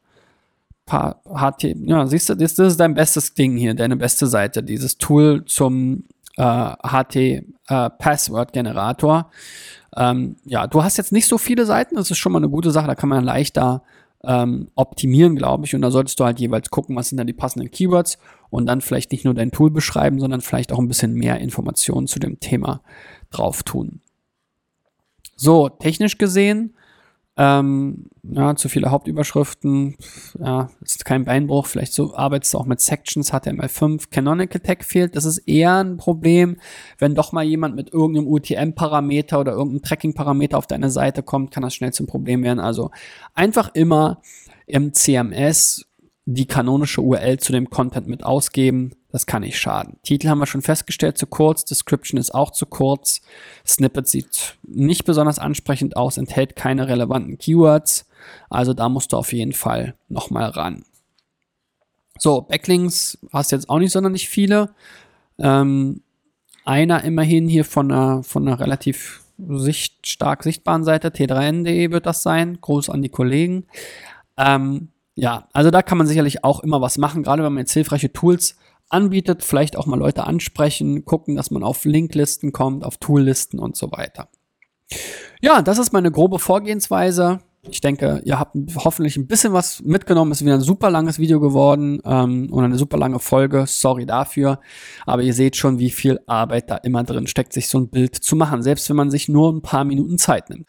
HT, 0.89 1.77
ja, 1.87 2.07
siehst 2.07 2.29
du, 2.29 2.35
das 2.35 2.59
ist 2.59 2.81
dein 2.81 2.95
bestes 2.95 3.35
Ding 3.35 3.57
hier, 3.57 3.75
deine 3.75 3.97
beste 3.97 4.27
Seite. 4.27 4.63
Dieses 4.63 4.99
Tool 4.99 5.45
zum 5.45 6.05
äh, 6.37 6.73
HT-Password-Generator. 6.83 9.31
Äh, 9.97 10.11
ähm, 10.11 10.37
ja, 10.45 10.67
du 10.67 10.85
hast 10.85 10.97
jetzt 10.97 11.13
nicht 11.13 11.27
so 11.27 11.39
viele 11.39 11.67
Seiten, 11.67 11.97
das 11.97 12.11
ist 12.11 12.19
schon 12.19 12.33
mal 12.33 12.39
eine 12.39 12.49
gute 12.49 12.71
Sache, 12.71 12.87
da 12.87 12.95
kann 12.95 13.09
man 13.09 13.25
leichter 13.25 13.83
ähm, 14.23 14.69
optimieren, 14.75 15.37
glaube 15.37 15.67
ich. 15.67 15.75
Und 15.75 15.83
da 15.83 15.91
solltest 15.91 16.21
du 16.21 16.25
halt 16.25 16.41
jeweils 16.41 16.71
gucken, 16.71 16.97
was 16.97 17.09
sind 17.09 17.19
dann 17.19 17.27
die 17.27 17.33
passenden 17.33 17.71
Keywords 17.71 18.19
und 18.51 18.67
dann 18.67 18.81
vielleicht 18.81 19.13
nicht 19.13 19.25
nur 19.25 19.35
dein 19.35 19.51
Tool 19.51 19.71
beschreiben, 19.71 20.21
sondern 20.21 20.41
vielleicht 20.41 20.73
auch 20.73 20.79
ein 20.79 20.89
bisschen 20.89 21.15
mehr 21.15 21.41
Informationen 21.41 22.07
zu 22.07 22.19
dem 22.19 22.41
Thema 22.41 22.83
drauf 23.31 23.63
tun. 23.63 24.01
So, 25.37 25.69
technisch 25.69 26.19
gesehen 26.19 26.75
ähm, 27.41 28.11
ja, 28.23 28.55
zu 28.55 28.69
viele 28.69 28.91
Hauptüberschriften, 28.91 29.97
ja, 30.39 30.69
ist 30.83 31.07
kein 31.07 31.25
Beinbruch. 31.25 31.67
Vielleicht 31.67 31.95
so 31.95 32.15
arbeitest 32.15 32.53
du 32.53 32.59
auch 32.59 32.67
mit 32.67 32.81
Sections, 32.81 33.33
HTML5. 33.33 34.11
Canonical 34.11 34.61
Tag 34.61 34.85
fehlt. 34.85 35.17
Das 35.17 35.25
ist 35.25 35.39
eher 35.39 35.79
ein 35.79 35.97
Problem, 35.97 36.59
wenn 36.99 37.15
doch 37.15 37.33
mal 37.33 37.43
jemand 37.43 37.77
mit 37.77 37.95
irgendeinem 37.95 38.27
UTM-Parameter 38.27 39.41
oder 39.41 39.53
irgendeinem 39.53 39.81
Tracking-Parameter 39.81 40.59
auf 40.59 40.67
deine 40.67 40.91
Seite 40.91 41.23
kommt, 41.23 41.51
kann 41.51 41.63
das 41.63 41.75
schnell 41.75 41.95
zum 41.95 42.07
Problem 42.07 42.43
werden. 42.43 42.61
Also 42.61 42.91
einfach 43.35 43.71
immer 43.73 44.21
im 44.67 44.93
CMS 44.93 45.87
die 46.27 46.47
kanonische 46.47 47.01
URL 47.01 47.39
zu 47.39 47.53
dem 47.53 47.71
Content 47.71 48.07
mit 48.07 48.23
ausgeben. 48.23 48.93
Das 49.13 49.27
kann 49.27 49.43
nicht 49.43 49.59
schaden. 49.59 49.99
Titel 50.03 50.29
haben 50.29 50.39
wir 50.39 50.47
schon 50.47 50.63
festgestellt, 50.63 51.19
zu 51.19 51.27
kurz. 51.27 51.65
Description 51.65 52.19
ist 52.19 52.33
auch 52.35 52.53
zu 52.53 52.67
kurz. 52.67 53.23
Snippet 53.67 54.07
sieht 54.07 54.57
nicht 54.63 55.05
besonders 55.05 55.39
ansprechend 55.39 55.97
aus, 55.97 56.17
enthält 56.17 56.55
keine 56.55 56.87
relevanten 56.87 57.39
Keywords. 57.39 58.07
Also 58.49 58.73
da 58.73 58.89
musst 58.89 59.13
du 59.13 59.17
auf 59.17 59.33
jeden 59.33 59.53
Fall 59.53 59.95
nochmal 60.09 60.51
ran. 60.51 60.85
So, 62.19 62.43
Backlinks 62.43 63.19
hast 63.33 63.51
jetzt 63.51 63.69
auch 63.69 63.79
nicht 63.79 63.93
sonderlich 63.93 64.29
viele. 64.29 64.71
Ähm, 65.39 66.03
einer 66.65 67.03
immerhin 67.03 67.49
hier 67.49 67.65
von 67.65 67.91
einer, 67.91 68.23
von 68.23 68.47
einer 68.47 68.61
relativ 68.61 69.23
sicht, 69.39 70.07
stark 70.07 70.43
sichtbaren 70.43 70.85
Seite, 70.85 71.09
t3n.de 71.09 71.91
wird 71.91 72.07
das 72.07 72.23
sein. 72.23 72.59
Gruß 72.61 72.91
an 72.91 73.03
die 73.03 73.09
Kollegen. 73.09 73.67
Ähm, 74.37 74.89
ja, 75.15 75.49
also 75.53 75.71
da 75.71 75.83
kann 75.83 75.99
man 75.99 76.07
sicherlich 76.07 76.45
auch 76.45 76.61
immer 76.61 76.81
was 76.81 76.99
machen, 76.99 77.23
gerade 77.23 77.43
wenn 77.43 77.53
man 77.53 77.63
jetzt 77.63 77.73
hilfreiche 77.73 78.13
Tools 78.13 78.57
anbietet, 78.91 79.43
vielleicht 79.43 79.77
auch 79.77 79.87
mal 79.87 79.99
Leute 79.99 80.25
ansprechen, 80.25 81.05
gucken, 81.05 81.37
dass 81.37 81.51
man 81.51 81.63
auf 81.63 81.85
Linklisten 81.85 82.53
kommt, 82.53 82.85
auf 82.85 82.99
Toollisten 82.99 83.59
und 83.59 83.77
so 83.77 83.91
weiter. 83.93 84.29
Ja, 85.41 85.63
das 85.63 85.79
ist 85.79 85.93
meine 85.93 86.11
grobe 86.11 86.39
Vorgehensweise. 86.39 87.41
Ich 87.69 87.81
denke, 87.83 88.23
ihr 88.25 88.39
habt 88.39 88.57
hoffentlich 88.77 89.17
ein 89.17 89.27
bisschen 89.27 89.53
was 89.53 89.83
mitgenommen. 89.83 90.33
Es 90.33 90.41
ist 90.41 90.47
wieder 90.47 90.55
ein 90.55 90.63
super 90.63 90.91
langes 90.91 91.19
Video 91.19 91.41
geworden 91.41 92.01
ähm, 92.05 92.49
und 92.51 92.65
eine 92.65 92.79
super 92.79 92.97
lange 92.97 93.19
Folge. 93.19 93.65
Sorry 93.67 94.07
dafür. 94.07 94.61
Aber 95.05 95.23
ihr 95.23 95.35
seht 95.35 95.57
schon, 95.57 95.79
wie 95.79 95.91
viel 95.91 96.21
Arbeit 96.27 96.71
da 96.71 96.77
immer 96.77 97.05
drin 97.05 97.27
steckt, 97.27 97.53
sich 97.53 97.69
so 97.69 97.79
ein 97.79 97.89
Bild 97.89 98.17
zu 98.17 98.35
machen, 98.35 98.63
selbst 98.63 98.89
wenn 98.89 98.97
man 98.97 99.11
sich 99.11 99.29
nur 99.29 99.53
ein 99.53 99.63
paar 99.63 99.85
Minuten 99.85 100.17
Zeit 100.17 100.49
nimmt. 100.49 100.67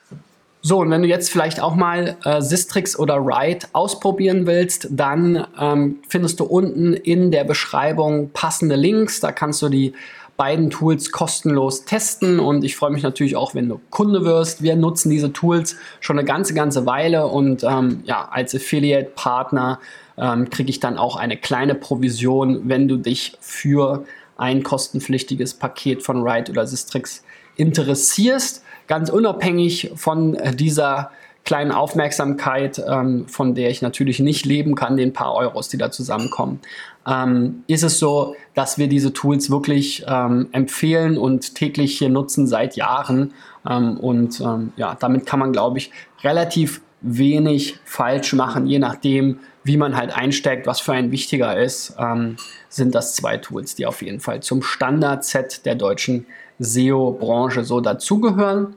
So, 0.64 0.78
und 0.78 0.92
wenn 0.92 1.02
du 1.02 1.08
jetzt 1.08 1.32
vielleicht 1.32 1.60
auch 1.60 1.74
mal 1.74 2.18
äh, 2.24 2.40
Sistrix 2.42 2.98
oder 2.98 3.16
Ride 3.18 3.66
ausprobieren 3.74 4.46
willst, 4.46 4.88
dann 4.92 5.48
ähm, 5.60 6.00
findest 6.08 6.40
du 6.40 6.44
unten 6.44 6.94
in 6.94 7.32
der 7.32 7.44
Beschreibung 7.46 8.30
passende 8.32 8.76
Links. 8.76 9.20
Da 9.20 9.32
kannst 9.32 9.64
du 9.64 9.70
die 9.70 9.94
beiden 10.38 10.70
Tools 10.70 11.12
kostenlos 11.12 11.86
testen 11.86 12.40
und 12.40 12.64
ich 12.64 12.76
freue 12.76 12.92
mich 12.92 13.04
natürlich 13.04 13.36
auch, 13.36 13.56
wenn 13.56 13.70
du 13.70 13.80
Kunde 13.90 14.24
wirst. 14.24 14.62
Wir 14.62 14.76
nutzen 14.76 15.10
diese 15.10 15.34
Tools 15.34 15.76
schon 16.00 16.18
eine 16.18 16.26
ganze, 16.26 16.54
ganze 16.54 16.86
Weile 16.86 17.28
und 17.28 17.64
ähm, 17.64 18.02
ja, 18.06 18.28
als 18.32 18.56
Affiliate-Partner 18.56 19.80
ähm, 20.18 20.50
kriege 20.50 20.70
ich 20.70 20.80
dann 20.80 20.98
auch 20.98 21.16
eine 21.16 21.38
kleine 21.38 21.76
Provision, 21.76 22.62
wenn 22.66 22.88
du 22.88 22.98
dich 22.98 23.38
für 23.40 24.06
ein 24.38 24.64
kostenpflichtiges 24.64 25.56
Paket 25.56 26.02
von 26.02 26.22
Ride 26.28 26.52
oder 26.52 26.66
Sistrix 26.66 27.24
interessierst 27.62 28.64
ganz 28.88 29.10
unabhängig 29.10 29.92
von 29.96 30.34
äh, 30.36 30.54
dieser 30.56 31.12
kleinen 31.44 31.72
Aufmerksamkeit, 31.72 32.84
ähm, 32.88 33.28
von 33.28 33.56
der 33.56 33.70
ich 33.70 33.82
natürlich 33.82 34.20
nicht 34.20 34.46
leben 34.46 34.76
kann, 34.76 34.98
den 34.98 35.14
paar 35.14 35.34
Euros, 35.34 35.70
die 35.70 35.78
da 35.78 35.90
zusammenkommen, 35.90 36.60
ähm, 37.08 37.64
ist 37.68 37.84
es 37.84 38.00
so, 38.00 38.36
dass 38.54 38.78
wir 38.78 38.88
diese 38.88 39.14
Tools 39.14 39.50
wirklich 39.50 40.04
ähm, 40.08 40.50
empfehlen 40.52 41.18
und 41.18 41.56
täglich 41.56 41.98
hier 41.98 42.10
nutzen 42.10 42.48
seit 42.48 42.76
Jahren. 42.76 43.34
Ähm, 43.68 43.98
und 43.98 44.40
ähm, 44.40 44.74
ja, 44.76 44.96
damit 45.00 45.26
kann 45.26 45.40
man, 45.40 45.52
glaube 45.52 45.80
ich, 45.80 45.92
relativ 46.24 46.82
wenig 47.02 47.80
falsch 47.86 48.34
machen, 48.34 48.68
je 48.68 48.78
nachdem, 48.78 49.40
wie 49.64 49.78
man 49.78 49.96
halt 49.96 50.16
einsteckt, 50.16 50.68
was 50.68 50.80
für 50.80 50.94
einen 50.94 51.12
wichtiger 51.12 51.60
ist, 51.60 51.96
ähm, 51.98 52.36
sind 52.70 52.94
das 52.94 53.16
zwei 53.16 53.38
Tools, 53.38 53.74
die 53.76 53.88
auf 53.88 54.02
jeden 54.04 54.20
Fall 54.20 54.42
zum 54.42 54.62
Standard-Set 54.62 55.66
der 55.66 55.76
deutschen 55.76 56.28
SEO-Branche 56.62 57.64
so 57.64 57.82
dazugehören. 57.82 58.76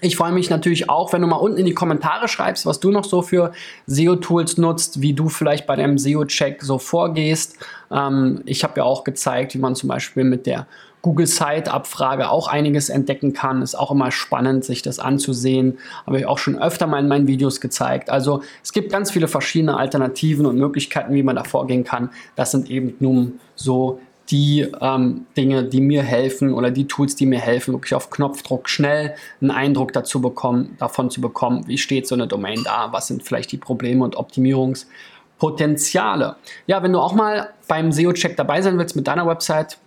Ich 0.00 0.16
freue 0.16 0.32
mich 0.32 0.48
natürlich 0.48 0.88
auch, 0.88 1.12
wenn 1.12 1.20
du 1.20 1.28
mal 1.28 1.36
unten 1.36 1.58
in 1.58 1.66
die 1.66 1.74
Kommentare 1.74 2.26
schreibst, 2.28 2.64
was 2.64 2.80
du 2.80 2.90
noch 2.90 3.04
so 3.04 3.20
für 3.20 3.52
SEO-Tools 3.86 4.56
nutzt, 4.56 5.02
wie 5.02 5.12
du 5.12 5.28
vielleicht 5.28 5.66
bei 5.66 5.76
deinem 5.76 5.98
SEO-Check 5.98 6.62
so 6.62 6.78
vorgehst. 6.78 7.56
Ähm, 7.90 8.40
ich 8.46 8.64
habe 8.64 8.78
ja 8.78 8.84
auch 8.84 9.04
gezeigt, 9.04 9.54
wie 9.54 9.58
man 9.58 9.74
zum 9.74 9.88
Beispiel 9.88 10.24
mit 10.24 10.46
der 10.46 10.66
Google 11.02 11.26
Site-Abfrage 11.26 12.30
auch 12.30 12.46
einiges 12.46 12.88
entdecken 12.88 13.32
kann. 13.32 13.60
Ist 13.60 13.74
auch 13.74 13.90
immer 13.90 14.12
spannend, 14.12 14.64
sich 14.64 14.82
das 14.82 14.98
anzusehen. 14.98 15.78
Habe 16.06 16.20
ich 16.20 16.26
auch 16.26 16.38
schon 16.38 16.56
öfter 16.56 16.86
mal 16.86 17.00
in 17.00 17.08
meinen 17.08 17.26
Videos 17.26 17.60
gezeigt. 17.60 18.08
Also 18.08 18.42
es 18.62 18.72
gibt 18.72 18.90
ganz 18.90 19.10
viele 19.10 19.28
verschiedene 19.28 19.76
Alternativen 19.76 20.46
und 20.46 20.56
Möglichkeiten, 20.56 21.12
wie 21.12 21.24
man 21.24 21.36
da 21.36 21.44
vorgehen 21.44 21.84
kann. 21.84 22.10
Das 22.36 22.52
sind 22.52 22.70
eben 22.70 22.94
nun 23.00 23.40
so 23.56 24.00
die 24.30 24.66
ähm, 24.80 25.26
Dinge, 25.36 25.64
die 25.64 25.80
mir 25.80 26.02
helfen 26.02 26.54
oder 26.54 26.70
die 26.70 26.86
Tools, 26.86 27.16
die 27.16 27.26
mir 27.26 27.40
helfen, 27.40 27.74
wirklich 27.74 27.94
auf 27.94 28.08
Knopfdruck 28.10 28.68
schnell 28.68 29.14
einen 29.40 29.50
Eindruck 29.50 29.92
dazu 29.92 30.20
bekommen, 30.20 30.76
davon 30.78 31.10
zu 31.10 31.20
bekommen, 31.20 31.66
wie 31.66 31.78
steht 31.78 32.06
so 32.06 32.14
eine 32.14 32.26
Domain 32.26 32.62
da, 32.64 32.92
was 32.92 33.08
sind 33.08 33.22
vielleicht 33.22 33.52
die 33.52 33.58
Probleme 33.58 34.04
und 34.04 34.16
Optimierungspotenziale. 34.16 36.36
Ja, 36.66 36.82
wenn 36.82 36.92
du 36.92 37.00
auch 37.00 37.14
mal 37.14 37.50
beim 37.68 37.92
SEO-Check 37.92 38.36
dabei 38.36 38.62
sein 38.62 38.78
willst 38.78 38.96
mit 38.96 39.06
deiner 39.06 39.26
Website, 39.26 39.78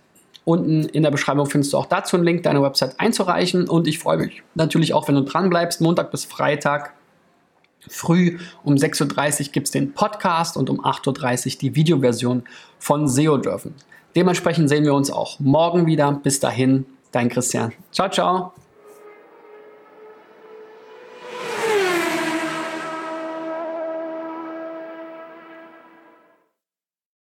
unten 0.44 0.84
in 0.84 1.02
der 1.02 1.10
Beschreibung 1.10 1.46
findest 1.46 1.72
du 1.72 1.78
auch 1.78 1.86
dazu 1.86 2.16
einen 2.16 2.24
Link, 2.24 2.44
deine 2.44 2.62
Website 2.62 3.00
einzureichen 3.00 3.68
und 3.68 3.88
ich 3.88 3.98
freue 3.98 4.18
mich 4.18 4.42
natürlich 4.54 4.94
auch, 4.94 5.08
wenn 5.08 5.16
du 5.16 5.24
dran 5.24 5.50
bleibst, 5.50 5.80
Montag 5.80 6.10
bis 6.10 6.24
Freitag. 6.24 6.92
Früh 7.88 8.38
um 8.64 8.74
6.30 8.74 9.46
Uhr 9.46 9.52
gibt 9.52 9.68
es 9.68 9.70
den 9.70 9.92
Podcast 9.92 10.56
und 10.56 10.68
um 10.70 10.80
8.30 10.80 11.46
Uhr 11.46 11.52
die 11.60 11.76
Videoversion 11.76 12.42
von 12.78 13.08
SEO 13.08 13.38
dürfen. 13.38 13.74
Dementsprechend 14.16 14.68
sehen 14.68 14.84
wir 14.84 14.94
uns 14.94 15.10
auch 15.10 15.38
morgen 15.38 15.86
wieder. 15.86 16.10
Bis 16.10 16.40
dahin, 16.40 16.86
dein 17.12 17.28
Christian. 17.28 17.72
Ciao, 17.92 18.08
ciao. 18.08 18.52